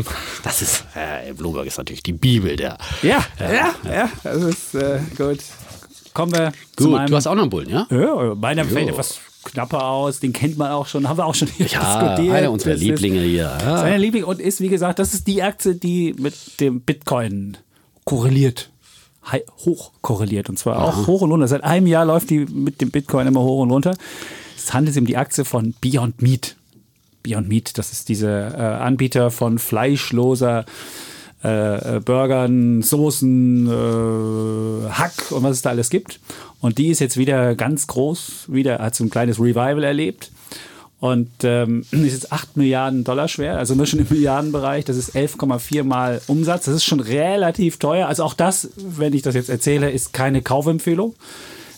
[0.43, 2.75] Das ist, äh, Bloomberg ist natürlich die Bibel der.
[3.03, 4.09] Ja, ja, ja.
[4.23, 5.37] Das ist äh, gut.
[6.15, 7.85] Kommen wir gut, zu meinem, du hast auch noch einen Bullen, ja?
[7.91, 9.19] Ja, meiner fällt etwas
[9.51, 12.35] knapper aus, den kennt man auch schon, haben wir auch schon hier ja, diskutiert.
[12.35, 13.57] Einer unserer das Lieblinge hier.
[13.61, 13.77] Ja.
[13.77, 17.57] Seine Liebling und ist, wie gesagt, das ist die Aktie, die mit dem Bitcoin
[18.05, 18.69] korreliert.
[19.65, 20.85] Hoch korreliert und zwar Aha.
[20.85, 21.47] auch hoch und runter.
[21.47, 23.95] Seit einem Jahr läuft die mit dem Bitcoin immer hoch und runter.
[24.57, 26.55] Es handelt sich um die Aktie von Beyond Meat.
[27.21, 30.65] Beyond Meat, das ist dieser äh, Anbieter von fleischloser
[31.43, 36.19] äh, äh, Burgern, Soßen, äh, Hack und was es da alles gibt.
[36.61, 40.31] Und die ist jetzt wieder ganz groß, wieder hat so ein kleines Revival erlebt.
[40.99, 44.85] Und ähm, ist jetzt 8 Milliarden Dollar schwer, also wir schon im Milliardenbereich.
[44.85, 46.65] Das ist 11,4 Mal Umsatz.
[46.65, 48.07] Das ist schon relativ teuer.
[48.07, 51.15] Also auch das, wenn ich das jetzt erzähle, ist keine Kaufempfehlung.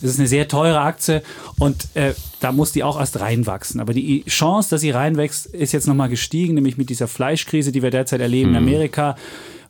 [0.04, 1.22] Es ist eine sehr teure Aktie
[1.60, 3.80] und äh, da muss die auch erst reinwachsen.
[3.80, 7.84] Aber die Chance, dass sie reinwächst, ist jetzt nochmal gestiegen, nämlich mit dieser Fleischkrise, die
[7.84, 8.56] wir derzeit erleben mhm.
[8.56, 9.16] in Amerika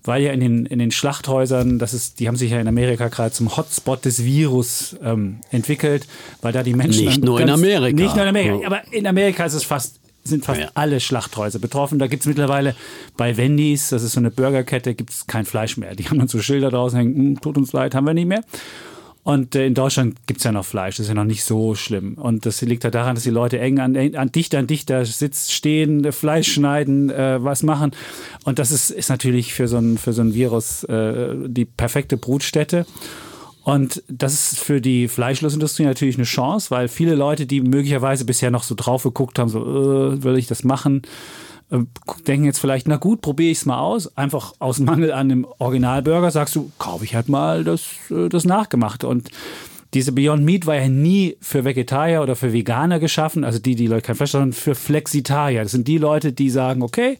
[0.03, 3.07] weil ja in den, in den Schlachthäusern, das ist, die haben sich ja in Amerika
[3.07, 6.07] gerade zum Hotspot des Virus ähm, entwickelt,
[6.41, 7.05] weil da die Menschen.
[7.05, 7.95] Nicht nur ganz, in Amerika.
[7.95, 10.69] Nicht nur in Amerika, aber in Amerika ist es fast sind fast ja.
[10.75, 11.97] alle Schlachthäuser betroffen.
[11.97, 12.75] Da gibt es mittlerweile
[13.17, 15.95] bei Wendy's, das ist so eine Burgerkette, gibt es kein Fleisch mehr.
[15.95, 18.43] Die haben dann so Schilder draußen hängen, hm, tut uns leid, haben wir nicht mehr.
[19.24, 21.76] Und äh, in Deutschland gibt es ja noch Fleisch, das ist ja noch nicht so
[21.76, 22.15] schlimm.
[22.15, 25.53] Und das liegt halt daran, dass die Leute eng an, an dichter an dichter sitzt,
[25.53, 27.91] stehen, Fleisch schneiden, äh, was machen.
[28.45, 32.17] Und das ist, ist natürlich für so ein, für so ein Virus äh, die perfekte
[32.17, 32.86] Brutstätte.
[33.63, 38.49] Und das ist für die Fleischlosindustrie natürlich eine Chance, weil viele Leute, die möglicherweise bisher
[38.49, 41.07] noch so drauf geguckt haben, so, äh, will ich das machen, äh,
[42.28, 44.15] denken jetzt vielleicht, na gut, probiere ich es mal aus.
[44.17, 48.45] Einfach aus Mangel an einem Originalburger sagst du, kaufe ich halt mal das, äh, das
[48.45, 49.07] Nachgemachte.
[49.07, 49.30] Und
[49.93, 53.88] diese Beyond Meat war ja nie für Vegetarier oder für Veganer geschaffen, also die, die
[53.88, 55.63] Leute kein Fleisch, sondern für Flexitarier.
[55.63, 57.17] Das sind die Leute, die sagen, okay,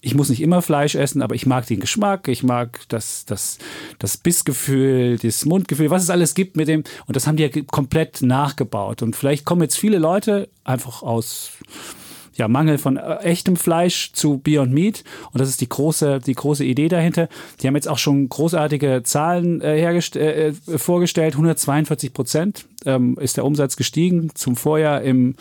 [0.00, 3.58] ich muss nicht immer Fleisch essen, aber ich mag den Geschmack, ich mag das, das,
[3.98, 6.84] das Bissgefühl, das Mundgefühl, was es alles gibt mit dem.
[7.06, 9.02] Und das haben die ja komplett nachgebaut.
[9.02, 11.50] Und vielleicht kommen jetzt viele Leute einfach aus
[12.38, 15.04] ja, Mangel von äh, echtem Fleisch zu Beyond Meat.
[15.32, 17.28] Und das ist die große, die große Idee dahinter.
[17.60, 21.34] Die haben jetzt auch schon großartige Zahlen äh, äh, äh vorgestellt.
[21.34, 25.34] 142 Prozent ähm, ist der Umsatz gestiegen zum Vorjahr im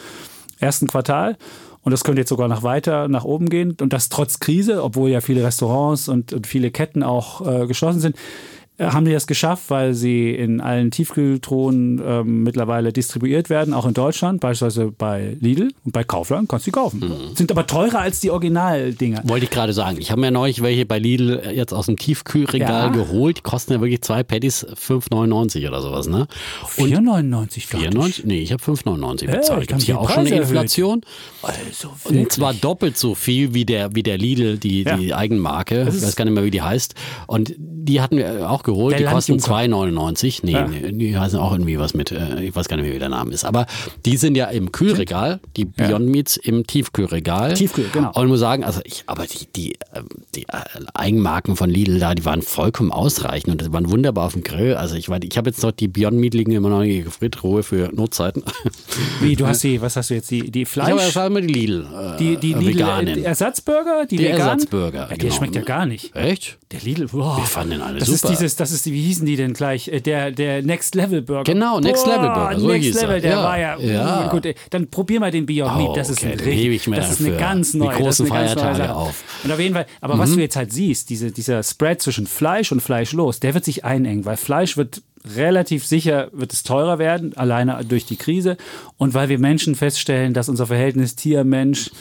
[0.59, 1.37] ersten Quartal.
[1.83, 3.77] Und das könnte jetzt sogar noch weiter nach oben gehen.
[3.79, 7.99] Und das trotz Krise, obwohl ja viele Restaurants und, und viele Ketten auch äh, geschlossen
[7.99, 8.15] sind.
[8.77, 13.85] Äh, haben die das geschafft, weil sie in allen Tiefkühltruhen ähm, mittlerweile distribuiert werden, auch
[13.85, 16.99] in Deutschland, beispielsweise bei Lidl und bei Kaufland kannst du die kaufen.
[16.99, 17.35] Mhm.
[17.35, 19.21] Sind aber teurer als die Originaldinger.
[19.23, 19.97] Wollte ich gerade sagen.
[19.99, 22.87] Ich habe mir neulich welche bei Lidl jetzt aus dem Tiefkühlregal ja.
[22.89, 23.37] geholt.
[23.37, 26.27] Die kosten ja wirklich zwei Patties 5,99 oder sowas, ne?
[26.65, 28.21] 4,99 4,99?
[28.25, 29.59] Nee, ich habe 5,99 bezahlt.
[29.59, 31.01] Hey, Gibt hier auch schon eine Inflation?
[31.41, 34.97] Also, und zwar doppelt so viel wie der, wie der Lidl, die, ja.
[34.97, 35.87] die Eigenmarke.
[35.89, 36.95] Ich weiß gar nicht mehr, wie die heißt.
[37.25, 38.99] Und die hatten wir auch geholt.
[38.99, 40.41] Der die kosten 2,99.
[40.43, 40.67] Nee, ja.
[40.67, 43.09] nee, die heißen auch irgendwie was mit, äh, ich weiß gar nicht mehr, wie der
[43.09, 43.45] Name ist.
[43.45, 43.65] Aber
[44.05, 46.07] die sind ja im Kühlregal, die Beyond.
[46.07, 47.53] Meats im Tiefkühlregal.
[47.53, 48.11] Tiefkühl, genau.
[48.13, 50.61] Und ich muss sagen, also ich, aber die, die, ähm, die äh,
[50.93, 54.75] Eigenmarken von Lidl da, die waren vollkommen ausreichend und die waren wunderbar auf dem Grill.
[54.75, 57.89] Also ich, ich habe jetzt dort die Beyond Meat liegen immer noch in Gefriertruhe für
[57.93, 58.43] Notzeiten.
[59.21, 61.07] Wie, du hast die, was hast du jetzt, die, die Fleisch?
[61.07, 61.85] Ich habe immer die Lidl.
[61.85, 63.23] Äh, die, die Lidl Veganen.
[63.23, 64.05] Ersatzburger?
[64.05, 64.99] Die, die Ersatzburger.
[64.99, 65.33] Ja, der genau.
[65.33, 66.13] schmeckt ja gar nicht.
[66.15, 66.57] Echt?
[66.71, 67.37] Der Lidl, boah.
[67.37, 68.33] Wir fanden den alle das super.
[68.33, 69.87] Ist dieses, das ist, wie hießen die denn gleich?
[69.87, 71.43] Äh, der, der Next Level Burger.
[71.43, 72.59] Genau, Next boah, Level Burger.
[72.59, 73.43] So Next Level, der ja.
[73.43, 74.27] war ja, ja.
[74.27, 74.47] gut.
[74.69, 75.97] Dann probier mal den Beyond oh, Meat.
[75.97, 77.95] Das ist, okay, ein richtig, das ist eine ganz neue.
[77.95, 79.23] Die großen Feiertage auf.
[79.43, 80.19] Und auf jeden Fall, aber mhm.
[80.19, 83.85] was du jetzt halt siehst, diese, dieser Spread zwischen Fleisch und Fleischlos, der wird sich
[83.85, 85.01] einengen, weil Fleisch wird
[85.35, 88.57] relativ sicher wird es teurer werden, alleine durch die Krise.
[88.97, 91.91] Und weil wir Menschen feststellen, dass unser Verhältnis Tier-Mensch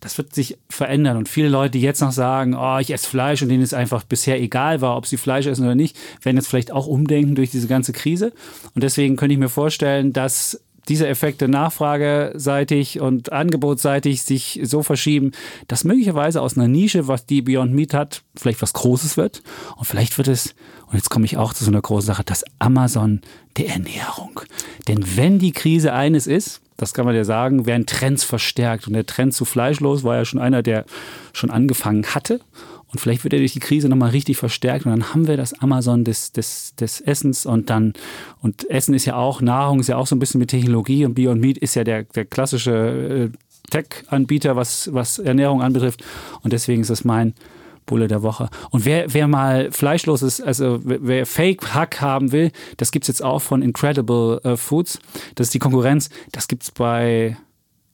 [0.00, 1.16] das wird sich verändern.
[1.16, 4.04] Und viele Leute, die jetzt noch sagen, oh, ich esse Fleisch und denen es einfach
[4.04, 7.50] bisher egal war, ob sie Fleisch essen oder nicht, werden jetzt vielleicht auch umdenken durch
[7.50, 8.32] diese ganze Krise.
[8.74, 15.32] Und deswegen könnte ich mir vorstellen, dass diese Effekte nachfrageseitig und angebotsseitig sich so verschieben,
[15.68, 19.42] dass möglicherweise aus einer Nische, was die Beyond Meat hat, vielleicht was Großes wird.
[19.76, 20.54] Und vielleicht wird es,
[20.86, 23.20] und jetzt komme ich auch zu so einer großen Sache, das Amazon
[23.56, 24.40] der Ernährung.
[24.86, 28.86] Denn wenn die Krise eines ist, das kann man ja sagen, werden Trends verstärkt.
[28.86, 30.84] Und der Trend zu fleischlos war ja schon einer, der
[31.32, 32.40] schon angefangen hatte.
[32.92, 34.86] Und vielleicht wird er durch die Krise nochmal richtig verstärkt.
[34.86, 37.46] Und dann haben wir das Amazon des, des, des Essens.
[37.46, 37.94] Und dann,
[38.40, 41.04] und Essen ist ja auch, Nahrung ist ja auch so ein bisschen mit Technologie.
[41.04, 43.36] Und Beyond Meat ist ja der, der klassische äh,
[43.70, 46.04] Tech-Anbieter, was, was Ernährung anbetrifft.
[46.42, 47.34] Und deswegen ist das mein
[47.86, 48.50] Bulle der Woche.
[48.70, 53.40] Und wer, wer mal fleischloses, also wer Fake-Hack haben will, das gibt es jetzt auch
[53.40, 54.98] von Incredible äh, Foods.
[55.36, 56.10] Das ist die Konkurrenz.
[56.32, 57.36] Das gibt es bei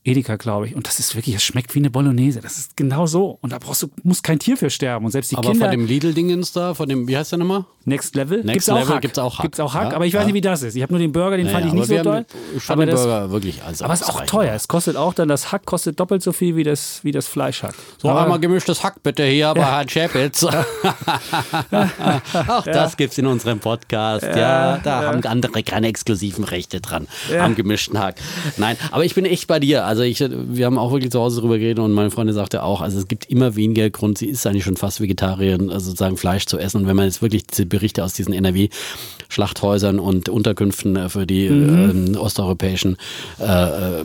[0.05, 0.75] Edeka, glaube ich.
[0.75, 2.41] Und das ist wirklich, es schmeckt wie eine Bolognese.
[2.41, 3.39] Das ist genau so.
[3.41, 5.05] Und da brauchst du, muss kein Tier für sterben.
[5.05, 5.67] Und selbst die aber Kinder.
[5.67, 7.67] von dem Lidl-Dingens da, von dem, wie heißt der nochmal?
[7.85, 8.39] Next Level?
[8.39, 9.03] Next gibt's Level auch Hack.
[9.03, 9.43] gibt's auch Hack.
[9.43, 10.27] Gibt's auch Hack, ja, aber ich weiß ja.
[10.27, 10.77] nicht, wie das ist.
[10.77, 12.27] Ich habe nur den Burger, den naja, fand ich nicht so toll.
[12.69, 14.55] Aber das, Burger wirklich als aber es ist auch teuer.
[14.55, 17.75] Es kostet auch dann, das Hack kostet doppelt so viel wie das, wie das Fleischhack.
[17.99, 19.55] So aber, einmal gemischtes Hack bitte hier ja.
[19.55, 20.45] bei Herrn Schäpitz.
[22.49, 24.25] auch das gibt's in unserem Podcast.
[24.25, 28.17] Ja, da haben andere keine exklusiven Rechte dran am gemischten Hack.
[28.57, 29.85] Nein, aber ich bin echt bei dir.
[29.93, 32.81] Also ich, wir haben auch wirklich zu Hause drüber geredet und meine Freundin sagte auch,
[32.81, 36.47] also es gibt immer weniger Grund, sie ist eigentlich schon fast Vegetarierin, also sozusagen Fleisch
[36.47, 36.79] zu essen.
[36.79, 41.51] Und wenn man jetzt wirklich diese Berichte aus diesen NRW-Schlachthäusern und Unterkünften äh, für die
[41.51, 42.15] mhm.
[42.15, 42.97] äh, osteuropäischen
[43.39, 44.05] äh, äh,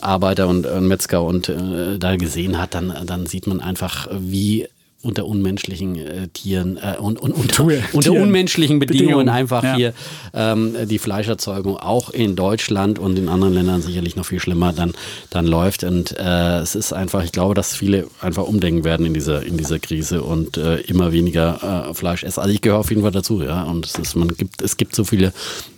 [0.00, 4.68] Arbeiter und äh, Metzger und äh, da gesehen hat, dann, dann sieht man einfach, wie
[5.02, 9.74] unter unmenschlichen äh, Tieren äh, und, und unter, unter unmenschlichen Bedingungen, einfach ja.
[9.74, 9.94] hier
[10.34, 14.92] ähm, die Fleischerzeugung auch in Deutschland und in anderen Ländern sicherlich noch viel schlimmer dann,
[15.30, 15.84] dann läuft.
[15.84, 19.56] Und äh, es ist einfach, ich glaube, dass viele einfach umdenken werden in dieser, in
[19.56, 22.40] dieser Krise und äh, immer weniger äh, Fleisch essen.
[22.40, 23.62] Also ich gehöre auf jeden Fall dazu, ja.
[23.62, 25.32] Und es ist, man gibt, es gibt so viele,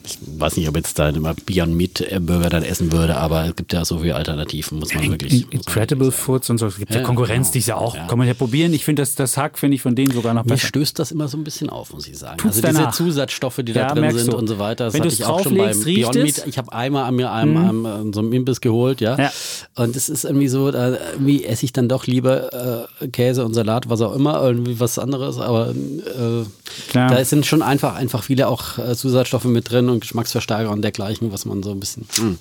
[0.05, 3.57] ich weiß nicht, ob jetzt da immer Beyond Meat Burger dann essen würde, aber es
[3.57, 5.47] gibt ja so viele Alternativen, muss man wirklich.
[5.53, 6.67] Incredible Foods und so.
[6.67, 7.53] Es gibt ja, ja Konkurrenz, genau.
[7.53, 8.07] die ist ja auch, ja.
[8.09, 8.73] kann man ja probieren.
[8.73, 10.55] Ich finde das das, Hack finde ich von denen sogar noch besser.
[10.65, 12.39] Mir stößt das immer so ein bisschen auf, muss ich sagen.
[12.39, 12.95] Tut's also diese danach.
[12.95, 14.37] Zusatzstoffe, die Ja, da drin sind du.
[14.37, 16.15] und so weiter, das Wenn hatte ich auch schon beim Beyond.
[16.17, 16.43] Meat.
[16.47, 19.19] Ich habe einmal an mir einem, einem, äh, so einem Imbiss geholt, ja.
[19.19, 19.33] Ja.
[19.77, 23.55] Und es ist irgendwie so, da, irgendwie esse ich dann doch lieber äh, Käse und
[23.55, 26.45] Salat, was auch immer, irgendwie was anderes, aber äh,
[26.93, 31.33] da sind schon einfach, einfach viele auch äh, Zusatzstoffer mit drin und Geschmacksverstärker und dergleichen,
[31.33, 32.07] was man so ein bisschen.
[32.21, 32.37] Mh.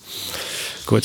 [0.85, 1.03] Gut.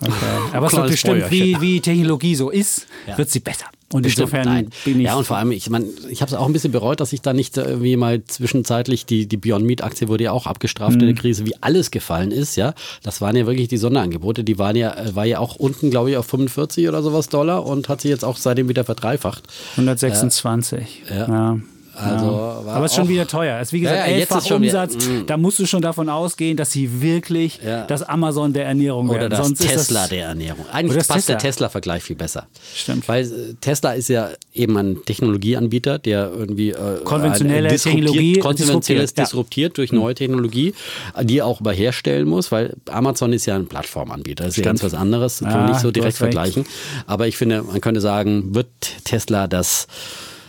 [0.00, 0.12] Okay.
[0.52, 3.16] Aber es wird bestimmt, wie, wie Technologie so ist, Ja.
[3.16, 3.66] wird sie besser.
[3.94, 4.70] Und insofern nein.
[4.84, 5.06] bin ich.
[5.06, 7.22] Ja, und vor allem, ich meine, ich habe es auch ein bisschen bereut, dass ich
[7.22, 10.96] da nicht äh, irgendwie mal zwischenzeitlich die, die Beyond Meat Aktie wurde ja auch abgestraft
[10.96, 11.00] Mhm.
[11.02, 12.74] in der Krise, wie alles gefallen ist, ja.
[13.02, 16.10] Das waren ja wirklich die Sonderangebote, die waren ja, äh, war ja auch unten, glaube
[16.10, 19.44] ich, auf 45 oder sowas Dollar und hat sich jetzt auch seitdem wieder verdreifacht.
[19.76, 21.02] 126.
[21.08, 21.28] Ja.
[21.28, 21.58] ja.
[21.96, 22.32] Also, ja.
[22.66, 23.58] war Aber es ist schon wieder teuer.
[23.60, 25.06] Es ist wie gesagt Ja, ja, elffach schon wieder- Umsatz.
[25.06, 25.26] Mm.
[25.26, 27.86] Da musst du schon davon ausgehen, dass sie wirklich Ja.
[27.86, 29.30] das Amazon der Ernährung Oder werden.
[29.30, 30.64] das Sonst ist Tesla das, der Ernährung.
[30.64, 31.48] Oder Eigentlich passt der Tesla.
[31.68, 32.46] Tesla-Vergleich viel besser.
[32.74, 33.06] Stimmt.
[33.08, 38.38] Weil äh, Tesla ist ja eben ein Technologieanbieter, der irgendwie äh, Konventionelle ein- disruptiert- Technologie
[38.40, 40.74] konventionelles disruptiert, durch neue Technologie,
[41.22, 44.44] die er auch aber herstellen muss, weil Amazon ist ja ein Plattformanbieter.
[44.44, 46.64] Das ist ja ganz was anderes, das kann man Ah, nicht so direkt vergleichen.
[47.06, 48.66] Aber ich finde, man könnte sagen, wird
[49.04, 49.86] Tesla das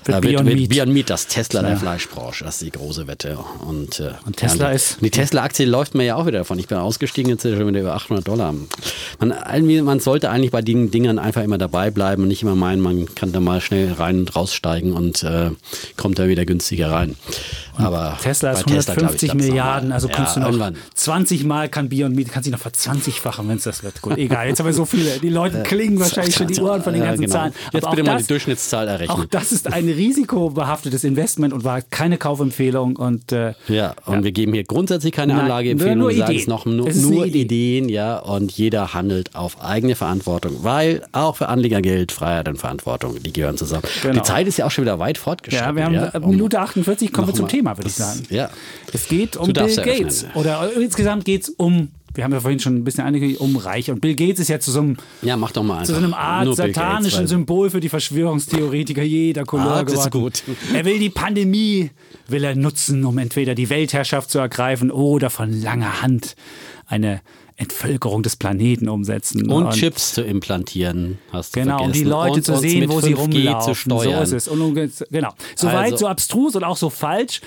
[0.07, 0.69] wird, Beyond, wird, Meat.
[0.69, 1.69] Beyond Meat, das Tesla ja.
[1.69, 3.37] der Fleischbranche, das ist die große Wette.
[3.65, 4.97] Und, äh, und Tesla ja, ist.
[5.01, 6.59] Die Tesla-Aktie läuft mir ja auch wieder davon.
[6.59, 8.53] Ich bin ausgestiegen, jetzt schon wieder über 800 Dollar.
[9.19, 12.81] Man, man sollte eigentlich bei den Dingern einfach immer dabei bleiben und nicht immer meinen,
[12.81, 15.51] man kann da mal schnell rein und raussteigen und äh,
[15.97, 17.15] kommt da wieder günstiger rein.
[17.77, 20.77] Aber Tesla ist 150 Tesla, ich, Milliarden, also kannst ja, du noch irgendwann.
[20.93, 24.01] 20 Mal kann Beyond Meat, kannst du noch verzwanzigfachen, wenn es das wird.
[24.01, 24.47] Gut, egal.
[24.47, 25.19] Jetzt haben wir so viele.
[25.19, 27.33] Die Leute klingen wahrscheinlich schon die Ohren von den ganzen genau.
[27.33, 27.53] Zahlen.
[27.73, 29.17] Jetzt bitte mal die Durchschnittszahl errechnen.
[29.17, 32.95] Auch das ist ein risikobehaftetes Investment und war keine Kaufempfehlung.
[32.95, 34.23] Und, äh, ja, und ja.
[34.23, 35.97] wir geben hier grundsätzlich keine Nein, Anlageempfehlung.
[35.97, 36.49] Nur, nur Ideen.
[36.49, 37.41] Noch, nur, nur Idee.
[37.41, 38.17] Ideen, ja.
[38.17, 43.33] Und jeder handelt auf eigene Verantwortung, weil auch für Anleger Geld, Freiheit und Verantwortung, die
[43.33, 43.83] gehören zusammen.
[44.01, 44.13] Genau.
[44.13, 45.67] Die Zeit ist ja auch schon wieder weit fortgeschritten.
[45.67, 48.23] Ja, wir haben ja, um Minute 48, kommen wir zum Thema, würde ich sagen.
[48.29, 48.49] Ja.
[48.93, 50.25] Es geht um Bill Gates.
[50.35, 53.91] Oder insgesamt geht es um wir haben ja vorhin schon ein bisschen angekündigt, um Reich.
[53.91, 56.13] Und Bill Gates ist ja zu so einem, ja, mach doch mal zu so einem
[56.13, 59.99] Art satanischen Gates, Symbol für die Verschwörungstheoretiker jeder Couleur ah, geworden.
[59.99, 60.43] Ist gut.
[60.73, 61.91] Er will die Pandemie,
[62.27, 66.35] will er nutzen, um entweder die Weltherrschaft zu ergreifen oder von langer Hand
[66.87, 67.21] eine
[67.57, 69.49] Entvölkerung des Planeten umsetzen.
[69.49, 71.87] Und, und Chips zu implantieren, hast du Genau, vergessen.
[71.87, 73.73] um die Leute und, zu sehen, wo sie rumlaufen.
[73.73, 74.25] Zu steuern.
[74.25, 74.47] So ist es.
[74.49, 74.73] Und,
[75.09, 75.33] genau.
[75.55, 75.79] So also.
[75.79, 77.41] weit, so abstrus und auch so falsch,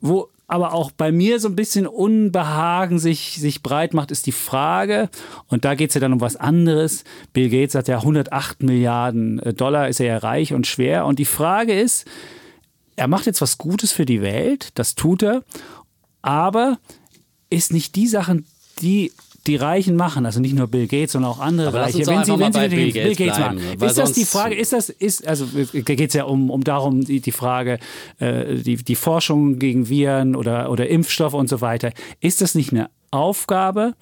[0.00, 4.32] wo aber auch bei mir so ein bisschen Unbehagen sich, sich breit macht, ist die
[4.32, 5.08] Frage,
[5.48, 7.04] und da geht es ja dann um was anderes.
[7.32, 11.06] Bill Gates hat ja 108 Milliarden äh, Dollar, ist er ja reich und schwer.
[11.06, 12.06] Und die Frage ist,
[12.94, 15.42] er macht jetzt was Gutes für die Welt, das tut er,
[16.22, 16.78] aber
[17.50, 18.46] ist nicht die Sachen,
[18.80, 19.12] die
[19.46, 22.06] die Reichen machen, also nicht nur Bill Gates, sondern auch andere Aber Reiche.
[22.06, 24.54] Wenn sie, wenn sie Bill, Bill Gates, machen, ist das die Frage?
[24.54, 27.78] Ist das, ist, also geht es ja um, um darum, die, die Frage,
[28.18, 31.92] äh, die, die Forschung gegen Viren oder, oder Impfstoffe und so weiter.
[32.20, 33.94] Ist das nicht eine Aufgabe,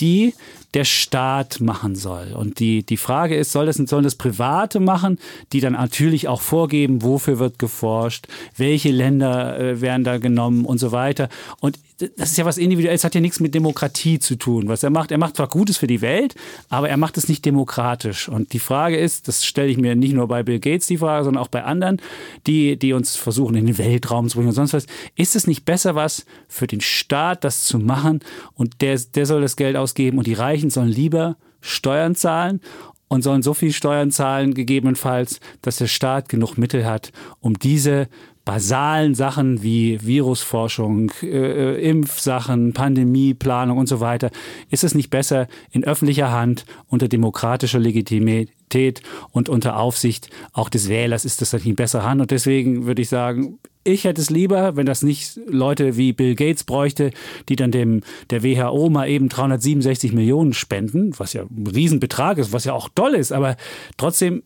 [0.00, 0.34] die
[0.76, 2.34] der Staat machen soll.
[2.34, 5.18] Und die, die Frage ist, soll das, sollen das Private machen,
[5.52, 8.26] die dann natürlich auch vorgeben, wofür wird geforscht,
[8.56, 11.30] welche Länder äh, werden da genommen und so weiter.
[11.60, 14.68] Und das ist ja was Individuelles, hat ja nichts mit Demokratie zu tun.
[14.68, 16.34] Was er macht, er macht zwar Gutes für die Welt,
[16.68, 18.28] aber er macht es nicht demokratisch.
[18.28, 21.24] Und die Frage ist, das stelle ich mir nicht nur bei Bill Gates die Frage,
[21.24, 22.02] sondern auch bei anderen,
[22.46, 24.86] die, die uns versuchen, in den Weltraum zu bringen und sonst was.
[25.14, 28.20] Ist es nicht besser was für den Staat, das zu machen
[28.52, 32.60] und der, der soll das Geld ausgeben und die Reichen sollen lieber Steuern zahlen
[33.06, 38.08] und sollen so viel Steuern zahlen, gegebenenfalls, dass der Staat genug Mittel hat, um diese
[38.46, 44.30] basalen Sachen wie Virusforschung, äh, äh, Impfsachen, Pandemieplanung und so weiter,
[44.70, 50.88] ist es nicht besser in öffentlicher Hand unter demokratischer Legitimität und unter Aufsicht auch des
[50.88, 52.20] Wählers ist das nicht in besserer Hand.
[52.20, 56.36] Und deswegen würde ich sagen, ich hätte es lieber, wenn das nicht Leute wie Bill
[56.36, 57.10] Gates bräuchte,
[57.48, 62.52] die dann dem der WHO mal eben 367 Millionen spenden, was ja ein Riesenbetrag ist,
[62.52, 63.56] was ja auch toll ist, aber
[63.96, 64.44] trotzdem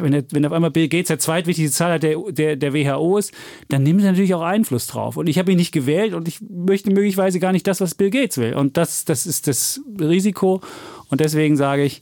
[0.00, 3.32] wenn, er, wenn auf einmal Bill Gates der zweitwichtigste Zahler der, der, der WHO ist,
[3.68, 5.16] dann nimmt er natürlich auch Einfluss drauf.
[5.16, 8.10] Und ich habe ihn nicht gewählt und ich möchte möglicherweise gar nicht das, was Bill
[8.10, 8.54] Gates will.
[8.54, 10.60] Und das, das ist das Risiko.
[11.10, 12.00] Und deswegen sage ich,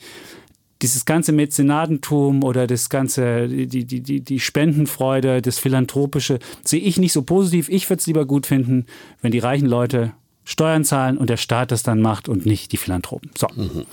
[0.82, 6.98] dieses ganze Mäzenatentum oder das ganze, die, die, die, die Spendenfreude, das Philanthropische, sehe ich
[6.98, 7.68] nicht so positiv.
[7.68, 8.86] Ich würde es lieber gut finden,
[9.22, 10.12] wenn die reichen Leute
[10.44, 13.30] Steuern zahlen und der Staat das dann macht und nicht die Philanthropen.
[13.36, 13.48] So.
[13.56, 13.86] Mhm.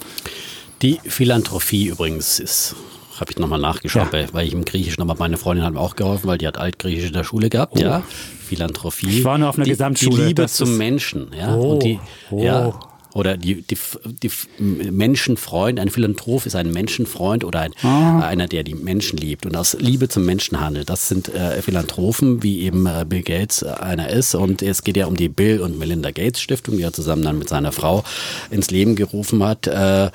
[0.82, 2.76] Die Philanthropie übrigens ist
[3.20, 4.28] habe ich nochmal nachgeschaut, ja.
[4.32, 7.08] weil ich im Griechischen, aber meine Freundin hat mir auch geholfen, weil die hat Altgriechisch
[7.08, 7.82] in der Schule gehabt, oh.
[7.82, 8.04] ja.
[8.48, 9.20] Philanthropie.
[9.20, 10.18] Ich war nur auf einer die, Gesamtschule.
[10.18, 11.56] Die Liebe zum Menschen, ja.
[11.56, 11.74] Oh.
[11.74, 12.00] Und die,
[12.32, 12.44] oh.
[12.44, 12.80] ja,
[13.14, 18.20] oder die, die, die Menschenfreund, ein Philanthrop ist ein Menschenfreund oder ein, ah.
[18.22, 20.90] einer, der die Menschen liebt und aus Liebe zum Menschen handelt.
[20.90, 24.34] Das sind äh, Philanthropen, wie eben äh, Bill Gates äh, einer ist.
[24.34, 27.38] Und es geht ja um die Bill und Melinda Gates Stiftung, die er zusammen dann
[27.38, 28.04] mit seiner Frau
[28.50, 29.68] ins Leben gerufen hat.
[29.68, 30.10] Äh, äh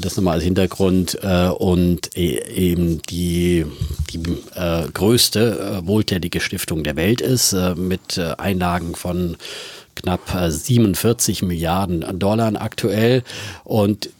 [0.00, 1.18] das nochmal als Hintergrund.
[1.22, 3.66] Äh, und e eben die,
[4.12, 4.22] die
[4.94, 9.36] größte wohltätige Stiftung der Welt ist, mit Einlagen von
[10.02, 13.22] knapp 47 äh, Milliarden Dollar aktuell.
[13.64, 14.10] Und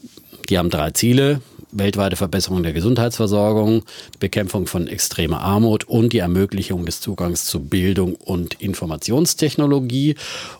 [0.49, 3.83] die haben drei Ziele weltweite Verbesserung der Gesundheitsversorgung,
[4.19, 10.15] Bekämpfung von extremer Armut und die Ermöglichung des Zugangs zu Bildung und Informationstechnologie.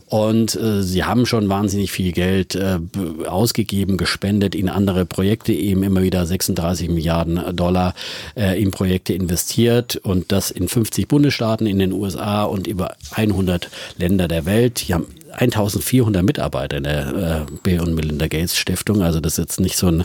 [0.08, 2.80] Und äh, sie haben schon wahnsinnig viel Geld äh,
[3.28, 7.94] ausgegeben, gespendet in andere Projekte, eben immer wieder 36 Milliarden Dollar
[8.36, 13.70] äh, in Projekte investiert und das in 50 Bundesstaaten in den USA und über 100
[13.98, 14.88] Länder der Welt.
[14.88, 19.02] Die haben 1400 Mitarbeiter in der äh, Bill und Melinda Gates Stiftung.
[19.02, 20.04] Also das ist jetzt nicht so ein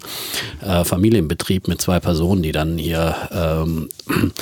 [0.62, 3.89] äh, Familienbetrieb mit zwei Personen, die dann ihr ähm,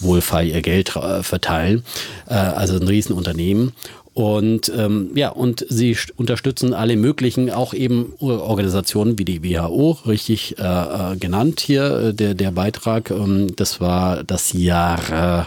[0.00, 1.84] wohlfeil ihr Geld äh, verteilen.
[2.28, 3.72] Äh, also ein Riesenunternehmen.
[4.16, 10.58] Und ähm, ja, und sie unterstützen alle möglichen, auch eben Organisationen wie die WHO, richtig
[10.58, 13.10] äh, äh genannt hier, äh, der, der Beitrag.
[13.10, 15.44] Ähm, das war das Jahr,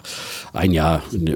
[0.53, 1.27] äh, ein Jahr, äh,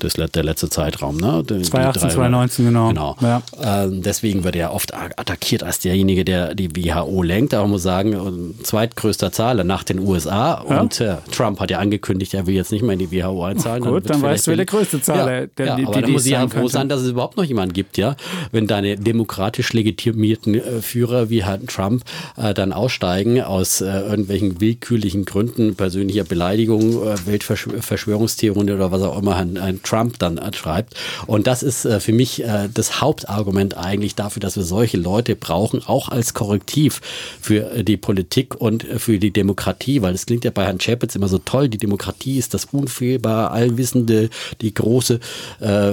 [0.00, 1.18] das, der letzte Zeitraum.
[1.18, 1.44] Ne?
[1.46, 2.88] 2018, 2019, genau.
[2.88, 3.16] genau.
[3.20, 3.84] Ja.
[3.84, 7.54] Äh, deswegen wird er oft attackiert als derjenige, der die WHO lenkt.
[7.54, 10.64] Aber man muss sagen, äh, zweitgrößter Zahler nach den USA.
[10.68, 10.80] Ja.
[10.80, 13.84] Und äh, Trump hat ja angekündigt, er will jetzt nicht mehr in die WHO einzahlen.
[13.84, 16.24] Gut, dann, dann weißt du, wer der größte Zahler ja, der, ja, die, die, ich
[16.24, 18.16] ja froh sein, dass es überhaupt noch jemanden gibt, ja.
[18.50, 22.04] Wenn deine demokratisch legitimierten äh, Führer wie Herrn Trump
[22.36, 29.18] äh, dann aussteigen aus äh, irgendwelchen willkürlichen Gründen, persönlicher Beleidigung, äh, Weltverschwörungstheorien oder was auch
[29.18, 30.94] immer Herrn, Herrn Trump dann äh, schreibt.
[31.26, 32.42] Und das ist äh, für mich
[32.74, 37.00] das Hauptargument eigentlich dafür, dass wir solche Leute brauchen, auch als Korrektiv
[37.40, 41.28] für die Politik und für die Demokratie, weil es klingt ja bei Herrn Chapitz immer
[41.28, 45.20] so toll, die Demokratie ist das unfehlbar, allwissende, die große
[45.60, 45.92] äh,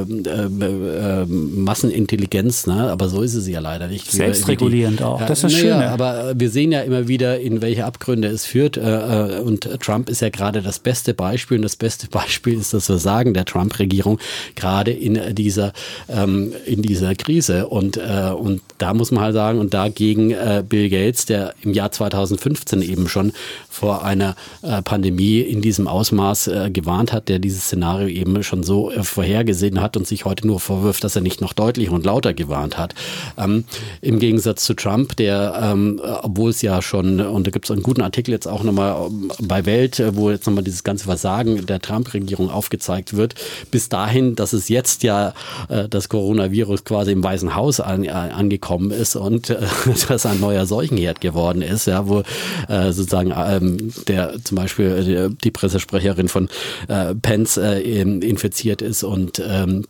[0.70, 2.92] äh, Massenintelligenz, ne?
[2.92, 4.12] aber so ist es ja leider nicht.
[4.12, 5.74] Selbstregulierend die, auch, das ist schön.
[5.74, 10.10] Aber wir sehen ja immer wieder, in welche Abgründe es führt äh, äh, und Trump
[10.10, 14.20] ist ja gerade das beste Beispiel und das beste Beispiel ist das Versagen der Trump-Regierung
[14.56, 15.74] gerade in dieser,
[16.08, 20.34] ähm, in dieser Krise und, äh, und da muss man halt sagen und dagegen
[20.70, 23.34] Bill Gates, der im Jahr 2015 eben schon
[23.70, 24.36] vor einer
[24.84, 30.08] Pandemie in diesem Ausmaß gewarnt hat, der dieses Szenario eben schon so vorhergesehen hat und
[30.08, 32.96] sich heute nur vorwirft, dass er nicht noch deutlicher und lauter gewarnt hat.
[33.38, 33.66] Ähm,
[34.02, 37.84] Im Gegensatz zu Trump, der, ähm, obwohl es ja schon, und da gibt es einen
[37.84, 41.66] guten Artikel jetzt auch nochmal ähm, bei Welt, äh, wo jetzt nochmal dieses ganze Versagen
[41.66, 43.36] der Trump-Regierung aufgezeigt wird,
[43.72, 45.34] bis dahin, dass es jetzt ja
[45.70, 49.60] äh, das Coronavirus quasi im Weißen Haus an, äh, angekommen ist und äh,
[50.08, 52.24] dass ein neuer Seuchenherd geworden ist, ja, wo
[52.68, 56.50] äh, sozusagen ähm, der zum Beispiel die, die Pressesprecherin von
[56.88, 59.86] äh, Pence äh, infiziert ist und ähm,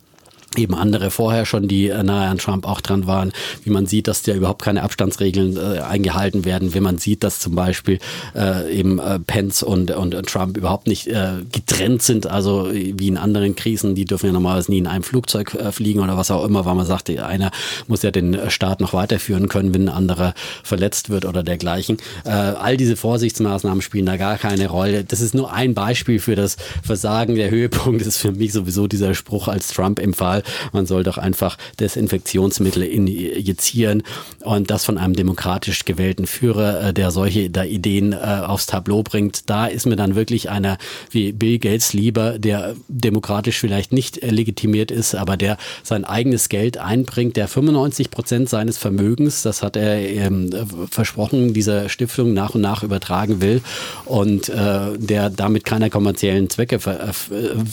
[0.56, 3.32] eben andere vorher schon, die äh, nahe an Trump auch dran waren,
[3.62, 7.38] wie man sieht, dass da überhaupt keine Abstandsregeln äh, eingehalten werden, wie man sieht, dass
[7.38, 8.00] zum Beispiel
[8.34, 13.16] äh, eben äh, Pence und, und Trump überhaupt nicht äh, getrennt sind, also wie in
[13.16, 16.44] anderen Krisen, die dürfen ja normalerweise nie in einem Flugzeug äh, fliegen oder was auch
[16.44, 17.50] immer, weil man sagt, einer
[17.86, 21.96] muss ja den Staat noch weiterführen können, wenn ein anderer verletzt wird oder dergleichen.
[22.24, 25.04] All diese Vorsichtsmaßnahmen spielen da gar keine Rolle.
[25.04, 27.34] Das ist nur ein Beispiel für das Versagen.
[27.34, 30.39] Der Höhepunkt ist für mich sowieso dieser Spruch, als Trump empfahl,
[30.72, 34.02] man soll doch einfach Desinfektionsmittel injizieren
[34.40, 39.02] und das von einem demokratisch gewählten Führer, äh, der solche da Ideen äh, aufs Tableau
[39.02, 39.48] bringt.
[39.50, 40.78] Da ist mir dann wirklich einer
[41.10, 46.48] wie Bill Gates lieber, der demokratisch vielleicht nicht äh, legitimiert ist, aber der sein eigenes
[46.48, 50.50] Geld einbringt, der 95 Prozent seines Vermögens, das hat er ähm,
[50.90, 53.62] versprochen, dieser Stiftung nach und nach übertragen will
[54.04, 57.66] und äh, der damit keiner kommerziellen Zwecke erfüllen,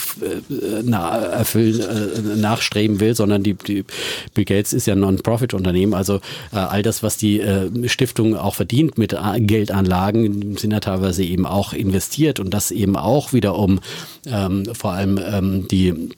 [1.80, 3.86] äh, nachstreben will, sondern die, die
[4.34, 5.94] Bill Gates ist ja ein Non-Profit-Unternehmen.
[5.94, 6.16] Also
[6.52, 11.24] äh, all das, was die äh, Stiftung auch verdient mit äh, Geldanlagen, sind ja teilweise
[11.24, 13.80] eben auch investiert und das eben auch wieder um
[14.26, 16.10] ähm, vor allem ähm, die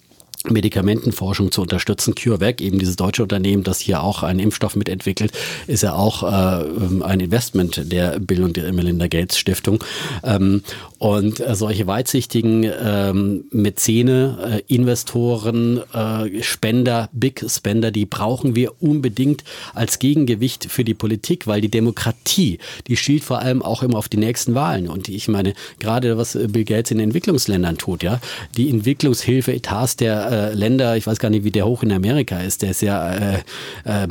[0.48, 2.16] Medikamentenforschung zu unterstützen.
[2.16, 5.34] CureVac, eben dieses deutsche Unternehmen, das hier auch einen Impfstoff mitentwickelt,
[5.68, 9.84] ist ja auch äh, ein Investment der Bill und der Melinda Gates Stiftung.
[10.24, 10.64] Ähm,
[11.00, 18.74] und äh, solche weitsichtigen ähm, Mäzene, äh, Investoren, äh, Spender, Big Spender, die brauchen wir
[18.82, 23.98] unbedingt als Gegengewicht für die Politik, weil die Demokratie, die schielt vor allem auch immer
[23.98, 24.90] auf die nächsten Wahlen.
[24.90, 28.20] Und ich meine, gerade was Bill Gates in Entwicklungsländern tut, ja,
[28.58, 32.40] die Entwicklungshilfe, Etats der äh, Länder, ich weiß gar nicht, wie der hoch in Amerika
[32.40, 33.38] ist, der ist ja äh,
[33.86, 34.08] äh,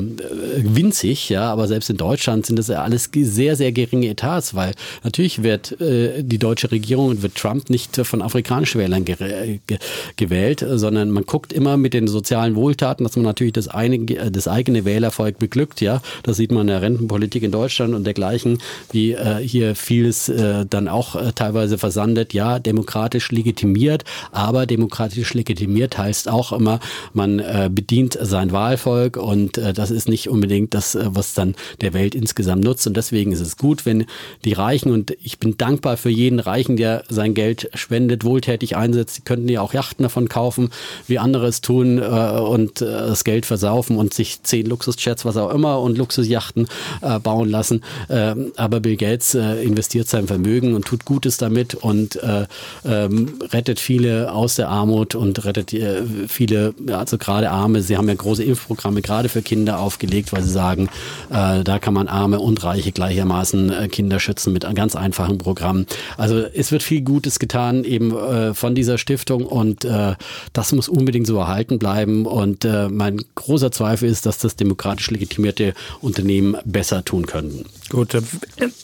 [0.57, 4.73] winzig, ja, aber selbst in Deutschland sind das ja alles sehr, sehr geringe Etats, weil
[5.03, 9.77] natürlich wird äh, die deutsche und wird Trump nicht von afrikanischen Wählern ge ge
[10.17, 14.47] gewählt, sondern man guckt immer mit den sozialen Wohltaten, dass man natürlich das, eine, das
[14.47, 16.01] eigene Wählervolk beglückt, ja.
[16.23, 18.59] Das sieht man in der Rentenpolitik in Deutschland und dergleichen,
[18.91, 25.33] wie äh, hier vieles äh, dann auch äh, teilweise versandet, ja, demokratisch legitimiert, aber demokratisch
[25.33, 26.79] legitimiert heißt heißt auch immer,
[27.13, 31.55] man äh, bedient sein Wahlvolk und äh, das ist nicht unbedingt das, äh, was dann
[31.81, 32.87] der Welt insgesamt nutzt.
[32.87, 34.05] Und deswegen ist es gut, wenn
[34.43, 39.17] die Reichen, und ich bin dankbar für jeden Reichen, der sein Geld spendet, wohltätig einsetzt,
[39.17, 40.71] die könnten ja auch Yachten davon kaufen,
[41.07, 45.37] wie andere es tun äh, und äh, das Geld versaufen und sich zehn Luxusjets, was
[45.37, 46.67] auch immer, und Luxusjachten
[47.01, 47.83] äh, bauen lassen.
[48.07, 52.45] Äh, aber Bill Gates äh, investiert sein Vermögen und tut Gutes damit und äh,
[52.85, 58.07] ähm, rettet viele aus der Armut und rettet äh, viele, also gerade Arme, sie haben
[58.07, 60.89] ja große Impfprogramme gerade für Kinder aufgelegt, weil sie sagen,
[61.29, 65.85] da kann man Arme und Reiche gleichermaßen Kinder schützen mit ganz einfachen Programm.
[66.15, 70.15] Also es wird viel Gutes getan eben äh, von dieser Stiftung und äh,
[70.51, 72.25] das muss unbedingt so erhalten bleiben.
[72.25, 77.65] Und äh, mein großer Zweifel ist, dass das demokratisch legitimierte Unternehmen besser tun können.
[77.89, 78.17] Gut,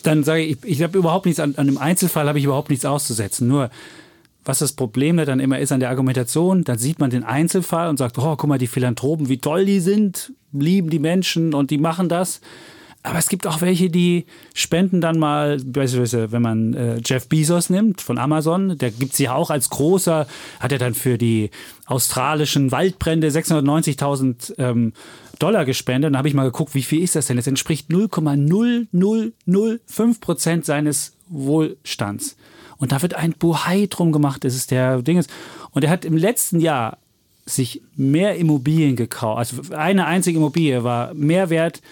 [0.03, 2.85] dann sage ich, ich habe überhaupt nichts an, an dem Einzelfall habe ich überhaupt nichts
[2.85, 3.49] auszusetzen.
[3.49, 3.69] Nur
[4.45, 7.97] was das Problem dann immer ist an der Argumentation, dann sieht man den Einzelfall und
[7.97, 11.77] sagt, oh, guck mal, die Philanthropen, wie toll die sind, lieben die Menschen und die
[11.77, 12.39] machen das.
[13.05, 14.25] Aber es gibt auch welche, die
[14.55, 19.25] spenden dann mal, beispielsweise, wenn man äh, Jeff Bezos nimmt von Amazon, der gibt sie
[19.25, 20.25] ja auch als großer,
[20.59, 21.51] hat er dann für die
[21.85, 24.93] australischen Waldbrände 690.000 ähm,
[25.37, 26.09] Dollar gespendet.
[26.09, 27.37] Dann habe ich mal geguckt, wie viel ist das denn?
[27.37, 32.37] Das entspricht 0,0005 Prozent seines Wohlstands.
[32.77, 34.43] Und da wird ein Bohai drum gemacht.
[34.43, 35.23] Das ist der Ding.
[35.71, 36.97] Und er hat im letzten Jahr
[37.45, 39.37] sich mehr Immobilien gekauft.
[39.37, 41.83] Also eine einzige Immobilie war mehr wert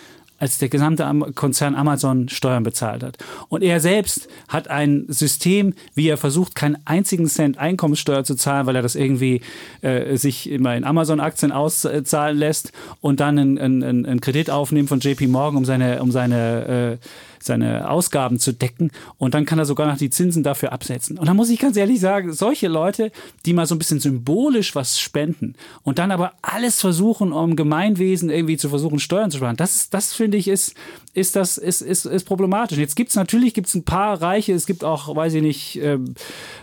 [0.43, 3.17] als der gesamte Konzern Amazon Steuern bezahlt hat.
[3.47, 8.65] Und er selbst hat ein System, wie er versucht, keinen einzigen Cent Einkommenssteuer zu zahlen,
[8.67, 9.39] weil er das irgendwie
[9.83, 14.99] äh, sich immer in Amazon-Aktien auszahlen lässt und dann einen, einen, einen Kredit aufnehmen von
[14.99, 17.07] JP Morgan, um seine, um seine äh,
[17.45, 21.17] seine Ausgaben zu decken und dann kann er sogar noch die Zinsen dafür absetzen.
[21.17, 23.11] Und da muss ich ganz ehrlich sagen, solche Leute,
[23.45, 28.29] die mal so ein bisschen symbolisch was spenden und dann aber alles versuchen, um Gemeinwesen
[28.29, 30.75] irgendwie zu versuchen, Steuern zu sparen, das, das finde ich, ist,
[31.15, 32.79] ist, das, ist, ist, ist problematisch.
[32.79, 35.93] Jetzt gibt es natürlich gibt's ein paar Reiche, es gibt auch, weiß ich nicht, äh,
[35.93, 35.99] äh,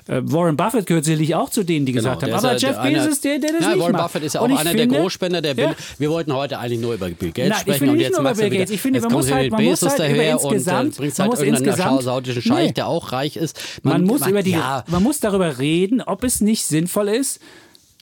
[0.09, 3.39] Warren Buffett gehört sicherlich auch zu denen, die genau, gesagt haben, aber Jeff Bezos, der,
[3.39, 4.03] der das ja, nicht Warren macht.
[4.05, 5.75] Buffett ist ja auch einer finde, der Großspender, der ja.
[5.99, 8.69] wir wollten heute eigentlich nur über Bill Gates Nein, sprechen und jetzt machst du wieder,
[8.69, 12.01] ich finde, man muss halt, man muss halt daher und insgesamt, bringst halt man irgendeinen
[12.01, 12.73] saudischen Scheich, nee.
[12.73, 13.61] der auch reich ist.
[13.85, 14.85] Man, man muss, man, über die, ja.
[14.89, 17.41] man muss darüber reden, ob es nicht sinnvoll ist,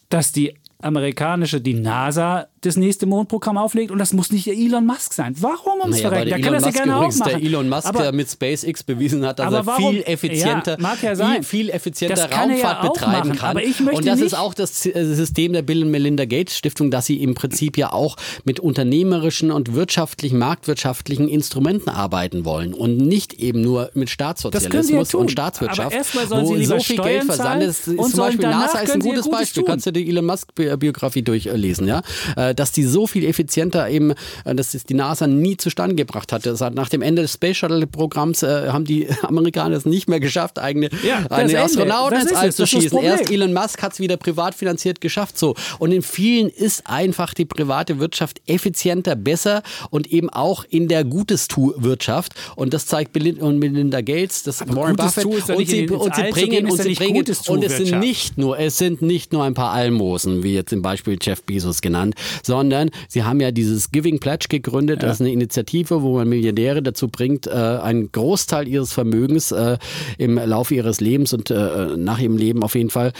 [0.09, 4.87] dass die amerikanische, die NASA das nächste Mondprogramm auflegt und das muss nicht der Elon
[4.87, 5.35] Musk sein.
[5.39, 6.31] Warum ums naja, Verrecken?
[6.31, 7.41] Der kann das ja gerne übrigens, auch machen.
[7.41, 11.13] Der Elon Musk, aber, der mit SpaceX bewiesen hat, dass er warum, viel effizienter, ja,
[11.13, 13.89] ja viel, effizienter Raumfahrt ja betreiben machen, kann.
[13.89, 17.23] und das ist auch das äh, System der Bill und Melinda Gates Stiftung, dass sie
[17.23, 23.61] im Prinzip ja auch mit unternehmerischen und wirtschaftlichen, marktwirtschaftlichen Instrumenten arbeiten wollen und nicht eben
[23.61, 25.97] nur mit Staatssozialismus und Staatswirtschaft.
[26.31, 29.63] Wo so viel Geld versandet ist, ist zum Beispiel NASA ist ein gutes Beispiel.
[29.63, 29.71] Tun.
[29.71, 32.03] Kannst du die Elon Musk Biografie durchlesen, ja?
[32.49, 34.13] Äh, dass die so viel effizienter eben,
[34.45, 36.51] äh, dass es die NASA nie zustande gebracht hatte.
[36.51, 40.09] Das hat nach dem Ende des Space Shuttle Programms äh, haben die Amerikaner es nicht
[40.09, 42.99] mehr geschafft, eigene ja, eine Astronauten ins All zu schießen.
[42.99, 45.55] Erst Elon Musk hat es wieder privat finanziert geschafft, so.
[45.79, 51.05] Und in vielen ist einfach die private Wirtschaft effizienter, besser und eben auch in der
[51.05, 52.35] Gutes-Tu-Wirtschaft.
[52.57, 55.25] Und das zeigt Bill und Melinda Gates, das Aber Warren Buffett.
[55.25, 59.03] Und sie, und sie bringen, und sie bringen, und es sind nicht nur, es sind
[59.03, 63.41] nicht nur ein paar Almosen, wie jetzt zum Beispiel Jeff Bezos genannt, sondern sie haben
[63.41, 65.03] ja dieses Giving Pledge gegründet.
[65.03, 65.09] Ja.
[65.09, 69.79] Das ist eine Initiative, wo man Milliardäre dazu bringt, äh, einen Großteil ihres Vermögens äh,
[70.19, 73.13] im Laufe ihres Lebens und äh, nach ihrem Leben auf jeden Fall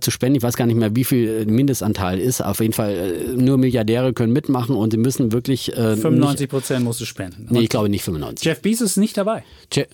[0.00, 0.36] zu spenden.
[0.36, 2.40] Ich weiß gar nicht mehr, wie viel Mindestanteil ist.
[2.40, 5.72] Auf jeden Fall nur Milliardäre können mitmachen und sie müssen wirklich.
[5.74, 7.46] 95 Prozent musst du spenden.
[7.50, 8.44] Nee, ich glaube nicht 95.
[8.44, 9.44] Jeff Bezos ist nicht dabei.
[9.72, 9.86] Je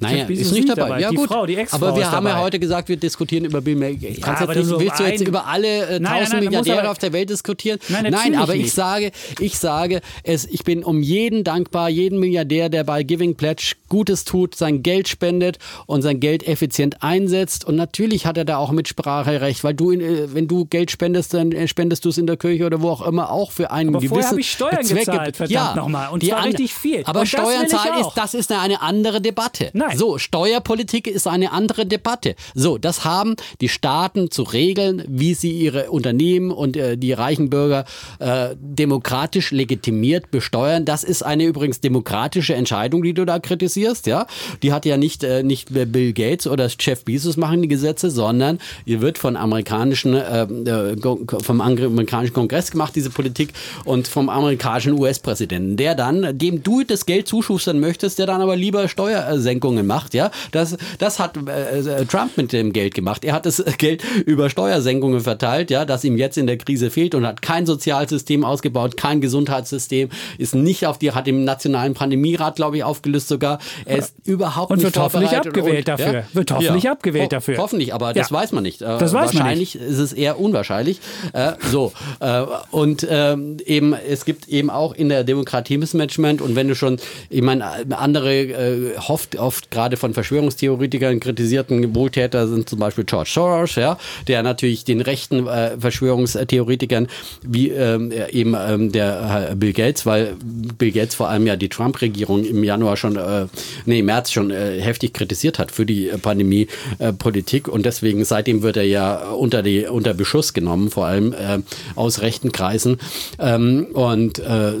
[0.00, 0.82] naja, ist, ist nicht dabei.
[0.82, 1.00] dabei.
[1.00, 1.28] Ja, die gut.
[1.28, 2.38] Frau, die aber wir haben dabei.
[2.38, 4.18] ja heute gesagt, wir diskutieren über Bill Gates.
[4.18, 7.78] Ja, willst du jetzt über alle äh, tausend Milliardäre aber, auf der Welt diskutieren?
[7.88, 8.66] Nein, nein aber nicht.
[8.66, 13.34] ich sage, ich sage, es, ich bin um jeden dankbar, jeden Milliardär, der bei Giving
[13.34, 17.64] Pledge Gutes tut, sein Geld spendet und sein Geld effizient einsetzt.
[17.64, 21.52] Und natürlich hat er da auch Mitspracherecht, weil du, äh, wenn du Geld spendest, dann
[21.52, 24.00] äh, spendest du es in der Kirche oder wo auch immer auch für einen aber
[24.00, 26.10] gewissen habe ich Steuern gezahlt, verdammt ja, nochmal.
[26.10, 27.02] Und zwar richtig viel.
[27.04, 29.70] Aber Steuern zahlen ist, das ist eine andere Debatte.
[29.72, 29.87] Nein.
[29.94, 32.34] So, Steuerpolitik ist eine andere Debatte.
[32.54, 37.50] So, das haben die Staaten zu regeln, wie sie ihre Unternehmen und äh, die reichen
[37.50, 37.84] Bürger
[38.18, 40.84] äh, demokratisch legitimiert besteuern.
[40.84, 44.26] Das ist eine übrigens demokratische Entscheidung, die du da kritisierst, ja.
[44.62, 48.58] Die hat ja nicht, äh, nicht Bill Gates oder Jeff Bezos machen die Gesetze, sondern
[48.84, 50.96] ihr wird von amerikanischen, äh, äh
[51.42, 53.52] vom amerikanischen Kongress gemacht, diese Politik,
[53.84, 58.56] und vom amerikanischen US-Präsidenten, der dann, dem du das Geld zuschustern möchtest, der dann aber
[58.56, 60.30] lieber Steuersenkungen macht, ja.
[60.50, 63.24] Das, das hat äh, Trump mit dem Geld gemacht.
[63.24, 67.14] Er hat das Geld über Steuersenkungen verteilt, ja, das ihm jetzt in der Krise fehlt
[67.14, 70.08] und hat kein Sozialsystem ausgebaut, kein Gesundheitssystem,
[70.38, 73.58] ist nicht auf die, hat im nationalen Pandemierat, glaube ich, aufgelöst sogar.
[73.84, 76.12] Er ist überhaupt und nicht wird hoffentlich abgewählt und, dafür.
[76.12, 76.24] Ja?
[76.32, 76.92] Wird hoffentlich ja.
[76.92, 77.56] abgewählt dafür.
[77.58, 78.80] Ho hoffentlich, aber das weiß man nicht.
[78.80, 79.92] Das weiß Wahrscheinlich man nicht.
[79.92, 81.00] ist es eher unwahrscheinlich.
[81.34, 86.56] Äh, so äh, und ähm, eben es gibt eben auch in der Demokratie Missmanagement und
[86.56, 86.98] wenn du schon,
[87.28, 93.30] ich meine, andere äh, hofft auf gerade von Verschwörungstheoretikern kritisierten Wohltäter sind zum Beispiel George
[93.32, 97.08] Soros, ja, der natürlich den rechten äh, Verschwörungstheoretikern
[97.42, 100.36] wie ähm, eben ähm, der äh, Bill Gates, weil
[100.78, 103.46] Bill Gates vor allem ja die Trump-Regierung im Januar schon, äh,
[103.86, 108.84] nee, März schon äh, heftig kritisiert hat für die Pandemie-Politik und deswegen seitdem wird er
[108.84, 111.58] ja unter die unter Beschuss genommen, vor allem äh,
[111.94, 112.98] aus rechten Kreisen
[113.38, 114.72] ähm, und äh,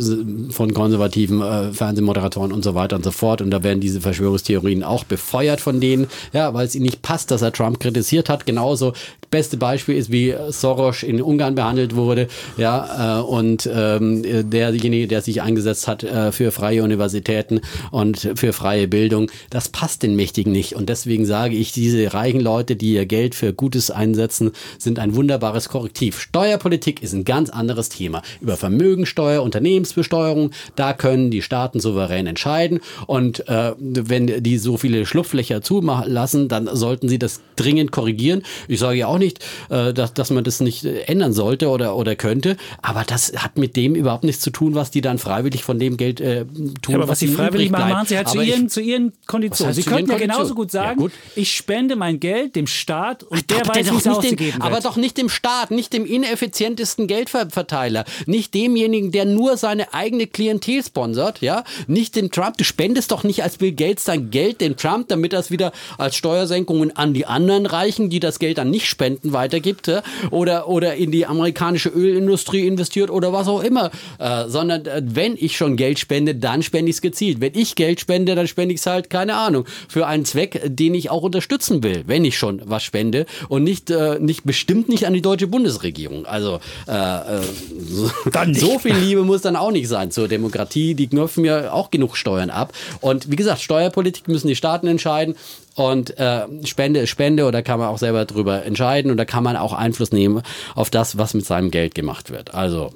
[0.50, 3.42] von konservativen äh, Fernsehmoderatoren und so weiter und so fort.
[3.42, 7.30] Und da werden diese Verschwörungstheorien auch befeuert von denen, ja, weil es ihnen nicht passt,
[7.30, 8.46] dass er Trump kritisiert hat.
[8.46, 8.92] Genauso
[9.30, 15.20] beste Beispiel ist, wie Soros in Ungarn behandelt wurde, ja, äh, und ähm, derjenige, der
[15.20, 17.60] sich eingesetzt hat äh, für freie Universitäten
[17.90, 20.74] und für freie Bildung, das passt den Mächtigen nicht.
[20.74, 25.14] Und deswegen sage ich, diese reichen Leute, die ihr Geld für Gutes einsetzen, sind ein
[25.14, 26.20] wunderbares Korrektiv.
[26.20, 28.22] Steuerpolitik ist ein ganz anderes Thema.
[28.40, 32.80] Über Vermögensteuer, Unternehmensbesteuerung, da können die Staaten souverän entscheiden.
[33.06, 38.42] Und äh, wenn die so viele Schlupflöcher zulassen, dann sollten sie das dringend korrigieren.
[38.68, 42.16] Ich sage ja auch nicht, äh, dass, dass man das nicht ändern sollte oder, oder
[42.16, 45.78] könnte, aber das hat mit dem überhaupt nichts zu tun, was die dann freiwillig von
[45.78, 46.92] dem Geld äh, tun.
[46.92, 49.74] Ja, aber was, sie freiwillig machen, machen sie halt zu ihren, ich, zu ihren Konditionen.
[49.74, 51.12] Sie könnten ja genauso gut sagen, ja, gut.
[51.34, 54.80] ich spende mein Geld dem Staat und Ach, der weiß, wie es auszugeben den, Aber
[54.80, 60.82] doch nicht dem Staat, nicht dem ineffizientesten Geldverteiler, nicht demjenigen, der nur seine eigene Klientel
[60.82, 62.58] sponsert, ja, nicht dem Trump.
[62.58, 65.72] Du spendest doch nicht als Bill Gates dein Geld dem Trump, damit er es wieder
[65.96, 69.88] als Steuersenkungen an die anderen Reichen, die das Geld dann nicht spenden, weitergibt,
[70.30, 75.36] oder, oder in die amerikanische Ölindustrie investiert oder was auch immer, äh, sondern äh, wenn
[75.36, 77.40] ich schon Geld spende, dann spende ich es gezielt.
[77.40, 80.94] Wenn ich Geld spende, dann spende ich es halt, keine Ahnung, für einen Zweck, den
[80.94, 85.06] ich auch unterstützen will, wenn ich schon was spende und nicht, äh, nicht bestimmt nicht
[85.06, 86.26] an die deutsche Bundesregierung.
[86.26, 87.42] Also äh, äh
[87.88, 88.10] so,
[88.52, 90.94] so, viel Liebe muss dann auch nicht sein zur Demokratie.
[90.94, 92.72] Die knöpfen ja auch genug Steuern ab.
[93.00, 95.34] Und wie gesagt, Steuerpolitik müssen die Staaten entscheiden.
[95.74, 99.42] Und äh, Spende ist Spende oder kann man auch selber drüber entscheiden und da kann
[99.42, 100.42] man auch Einfluss nehmen
[100.76, 102.54] auf das, was mit seinem Geld gemacht wird.
[102.54, 102.92] Also,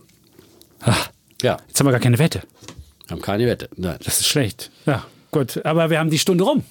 [0.84, 1.10] Ach,
[1.42, 1.58] ja.
[1.68, 2.42] Jetzt haben wir gar keine Wette.
[3.06, 3.68] Wir haben keine Wette.
[3.76, 3.98] Nein.
[4.04, 4.70] Das ist schlecht.
[4.86, 5.64] Ja, gut.
[5.64, 6.64] Aber wir haben die Stunde rum.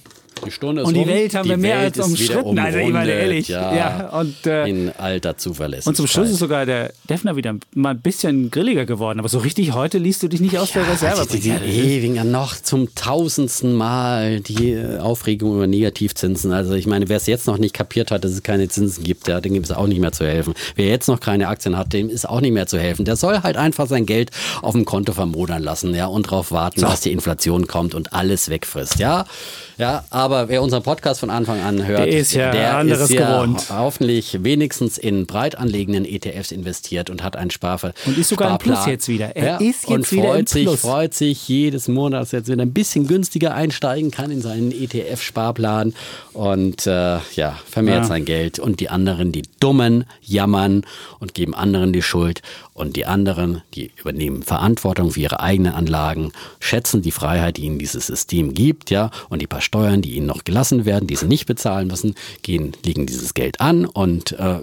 [0.44, 1.06] Die Stunde ist Und die.
[1.06, 2.58] Welt haben die wir mehr Welt als umstritten.
[2.58, 3.48] Also ich meine ehrlich.
[3.48, 5.88] Ja, ja und, äh, in alter Zuverlässigkeit.
[5.88, 9.18] Und zum Schluss ist sogar der Defner wieder mal ein bisschen grilliger geworden.
[9.18, 11.26] Aber so richtig heute liest du dich nicht aus ja, der Reserve.
[11.32, 16.52] Die, die, die ewigen, noch zum tausendsten Mal die Aufregung über Negativzinsen.
[16.52, 19.28] Also ich meine, wer es jetzt noch nicht kapiert hat, dass es keine Zinsen gibt,
[19.28, 20.54] ja, dem gibt es auch nicht mehr zu helfen.
[20.76, 23.04] Wer jetzt noch keine Aktien hat, dem ist auch nicht mehr zu helfen.
[23.04, 24.30] Der soll halt einfach sein Geld
[24.62, 26.86] auf dem Konto vermodern lassen, ja, und darauf warten, so.
[26.86, 29.24] dass die Inflation kommt und alles wegfrisst, ja.
[29.78, 33.10] Ja, aber wer unseren Podcast von Anfang an hört, der ist ja der anderes ist
[33.10, 33.66] ja gewohnt.
[33.70, 38.76] hoffentlich wenigstens in breit anlegenden ETFs investiert und hat einen Sparver und ist sogar Sparplan.
[38.76, 39.36] ein Plus jetzt wieder.
[39.36, 42.48] Er ja, ist jetzt und wieder freut sich, freut sich jedes Monat, dass er jetzt
[42.48, 45.94] wieder ein bisschen günstiger einsteigen kann in seinen ETF-Sparplan
[46.32, 48.04] und äh, ja vermehrt ja.
[48.04, 50.84] sein Geld und die anderen, die Dummen, jammern
[51.18, 52.42] und geben anderen die Schuld
[52.74, 57.78] und die anderen, die übernehmen Verantwortung für ihre eigenen Anlagen, schätzen die Freiheit, die ihnen
[57.78, 61.26] dieses System gibt, ja, und die paar Steuern, die ihnen noch gelassen werden, die sie
[61.26, 64.58] nicht bezahlen müssen, gehen, legen dieses Geld an und äh,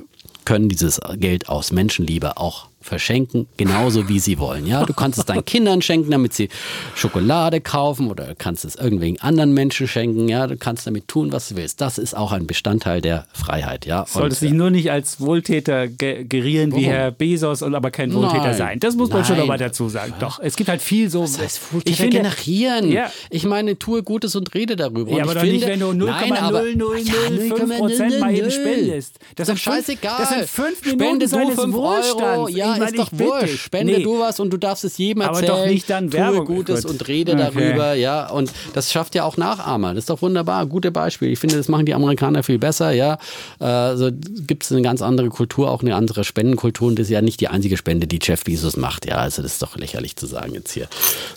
[0.46, 4.66] können dieses Geld aus Menschenliebe auch verschenken, genauso wie sie wollen.
[4.66, 6.50] Ja, du kannst es deinen Kindern schenken, damit sie
[6.96, 10.30] Schokolade kaufen oder kannst es irgendwelchen anderen Menschen schenken.
[10.30, 11.82] Ja, du kannst damit tun, was du willst.
[11.82, 13.86] Das ist auch ein Bestandteil der Freiheit.
[13.86, 18.44] Ja, solltest dich nur nicht als Wohltäter gerieren wie Herr Bezos und aber kein Wohltäter
[18.44, 18.80] nein, sein.
[18.80, 19.28] Das muss man nein.
[19.28, 20.14] schon nochmal dazu sagen.
[20.20, 21.22] Doch, es gibt halt viel so.
[21.22, 22.92] Das heißt, ich finde, generieren.
[22.92, 23.12] Ja.
[23.30, 25.12] Ich meine, tue Gutes und rede darüber.
[25.12, 29.20] Ja, aber doch finde, nicht, wenn du 0,0005 Prozent mal eben spendest.
[29.36, 30.16] Das, das ist scheißegal.
[30.18, 32.52] Das sind fünf Minuten Spende seines Wohlstands.
[32.56, 33.58] Ja, ich meine, ist doch wurscht.
[33.58, 34.04] Spende nee.
[34.04, 35.52] du was und du darfst es jedem erzählen.
[35.52, 36.46] Aber doch nicht dann Werbung.
[36.46, 37.52] Tue Gutes und rede okay.
[37.54, 38.30] darüber, ja.
[38.30, 39.94] Und das schafft ja auch Nachahmer.
[39.94, 40.66] Das ist doch wunderbar.
[40.66, 41.30] Gute Beispiel.
[41.32, 43.18] Ich finde, das machen die Amerikaner viel besser, ja.
[43.60, 46.88] Also gibt es eine ganz andere Kultur, auch eine andere Spendenkultur.
[46.88, 49.06] Und das ist ja nicht die einzige Spende, die Jeff Bezos macht.
[49.06, 50.88] Ja, also das ist doch lächerlich zu sagen jetzt hier.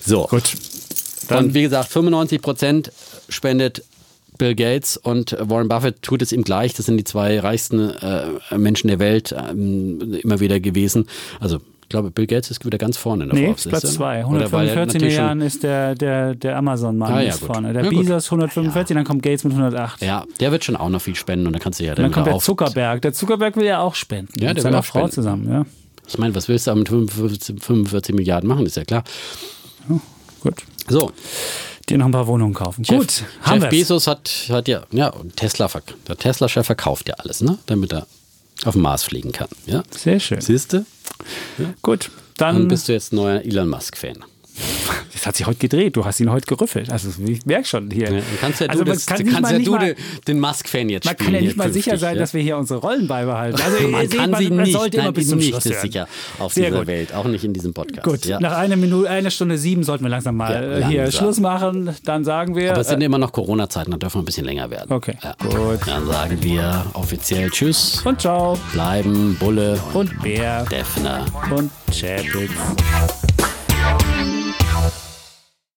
[0.05, 0.26] So.
[0.26, 0.55] Gut.
[1.28, 2.93] Dann und wie gesagt, 95 Prozent
[3.28, 3.85] spendet
[4.39, 6.74] Bill Gates und Warren Buffett tut es ihm gleich.
[6.74, 11.07] Das sind die zwei reichsten äh, Menschen der Welt ähm, immer wieder gewesen.
[11.41, 13.26] Also ich glaube, Bill Gates ist wieder ganz vorne.
[13.26, 14.20] Nee, ist Platz 2.
[14.20, 17.74] 145 Milliarden ist der, der, der Amazon-Mann ah, ja, vorne.
[17.74, 18.95] Der ja, Bezos 145, ja.
[18.95, 20.01] dann kommt Gates mit 108.
[20.01, 22.12] Ja, der wird schon auch noch viel spenden und dann kannst du ja dann, dann
[22.12, 23.03] kommt der Zuckerberg.
[23.03, 24.33] Der Zuckerberg will ja auch spenden.
[24.37, 25.12] Ja, der mit seiner Frau spenden.
[25.12, 25.51] zusammen.
[25.51, 25.66] Ja.
[26.09, 28.64] Ich meine, was willst du mit 45, 45 Milliarden machen?
[28.64, 29.05] Ist ja klar.
[30.41, 30.55] gut.
[30.89, 31.12] So
[31.89, 32.85] dir noch ein paar Wohnungen kaufen.
[32.85, 35.68] Gut, haben Jeff Bezos hat, hat ja, ja Tesla,
[36.09, 37.59] der Tesla-Chef verkauft ja alles, ne?
[37.66, 38.07] damit er
[38.64, 39.49] auf den Mars fliegen kann.
[39.66, 39.83] Ja?
[39.91, 40.41] Sehr schön.
[40.41, 40.85] Siehst du?
[41.59, 41.74] Ja?
[41.83, 42.57] Gut, dann.
[42.57, 44.24] dann bist du jetzt neuer Elon Musk-Fan.
[45.12, 45.96] Das hat sich heute gedreht.
[45.96, 46.90] Du hast ihn heute gerüffelt.
[46.90, 48.12] Also ich merke schon hier.
[48.12, 49.94] Ja, kannst ja also, du, das, kann kannst ja du mal,
[50.26, 51.32] den Musk-Fan jetzt man spielen.
[51.32, 52.20] Man kann ja nicht mal künftig, sicher sein, ja?
[52.20, 53.61] dass wir hier unsere Rollen beibehalten.
[53.62, 55.66] Also man seht, kann man, sie man nicht, sollte nein, immer bis zum nicht Schluss
[55.66, 56.86] ist sicher auf Sehr dieser gut.
[56.88, 58.03] Welt, auch nicht in diesem Podcast.
[58.03, 61.20] Gut, nach einer Minute, einer Stunde sieben sollten wir langsam mal äh, hier langsam.
[61.20, 61.94] Schluss machen.
[62.05, 62.72] Dann sagen wir.
[62.72, 64.92] Aber es sind äh, immer noch Corona-Zeiten, dann dürfen wir ein bisschen länger werden.
[64.92, 65.80] Okay, gut.
[65.86, 68.59] Dann sagen wir offiziell Tschüss, und ciao.
[68.72, 70.64] bleiben, Bulle, Und Bär.
[70.64, 71.24] Defner.
[71.50, 72.50] Und Chapitz.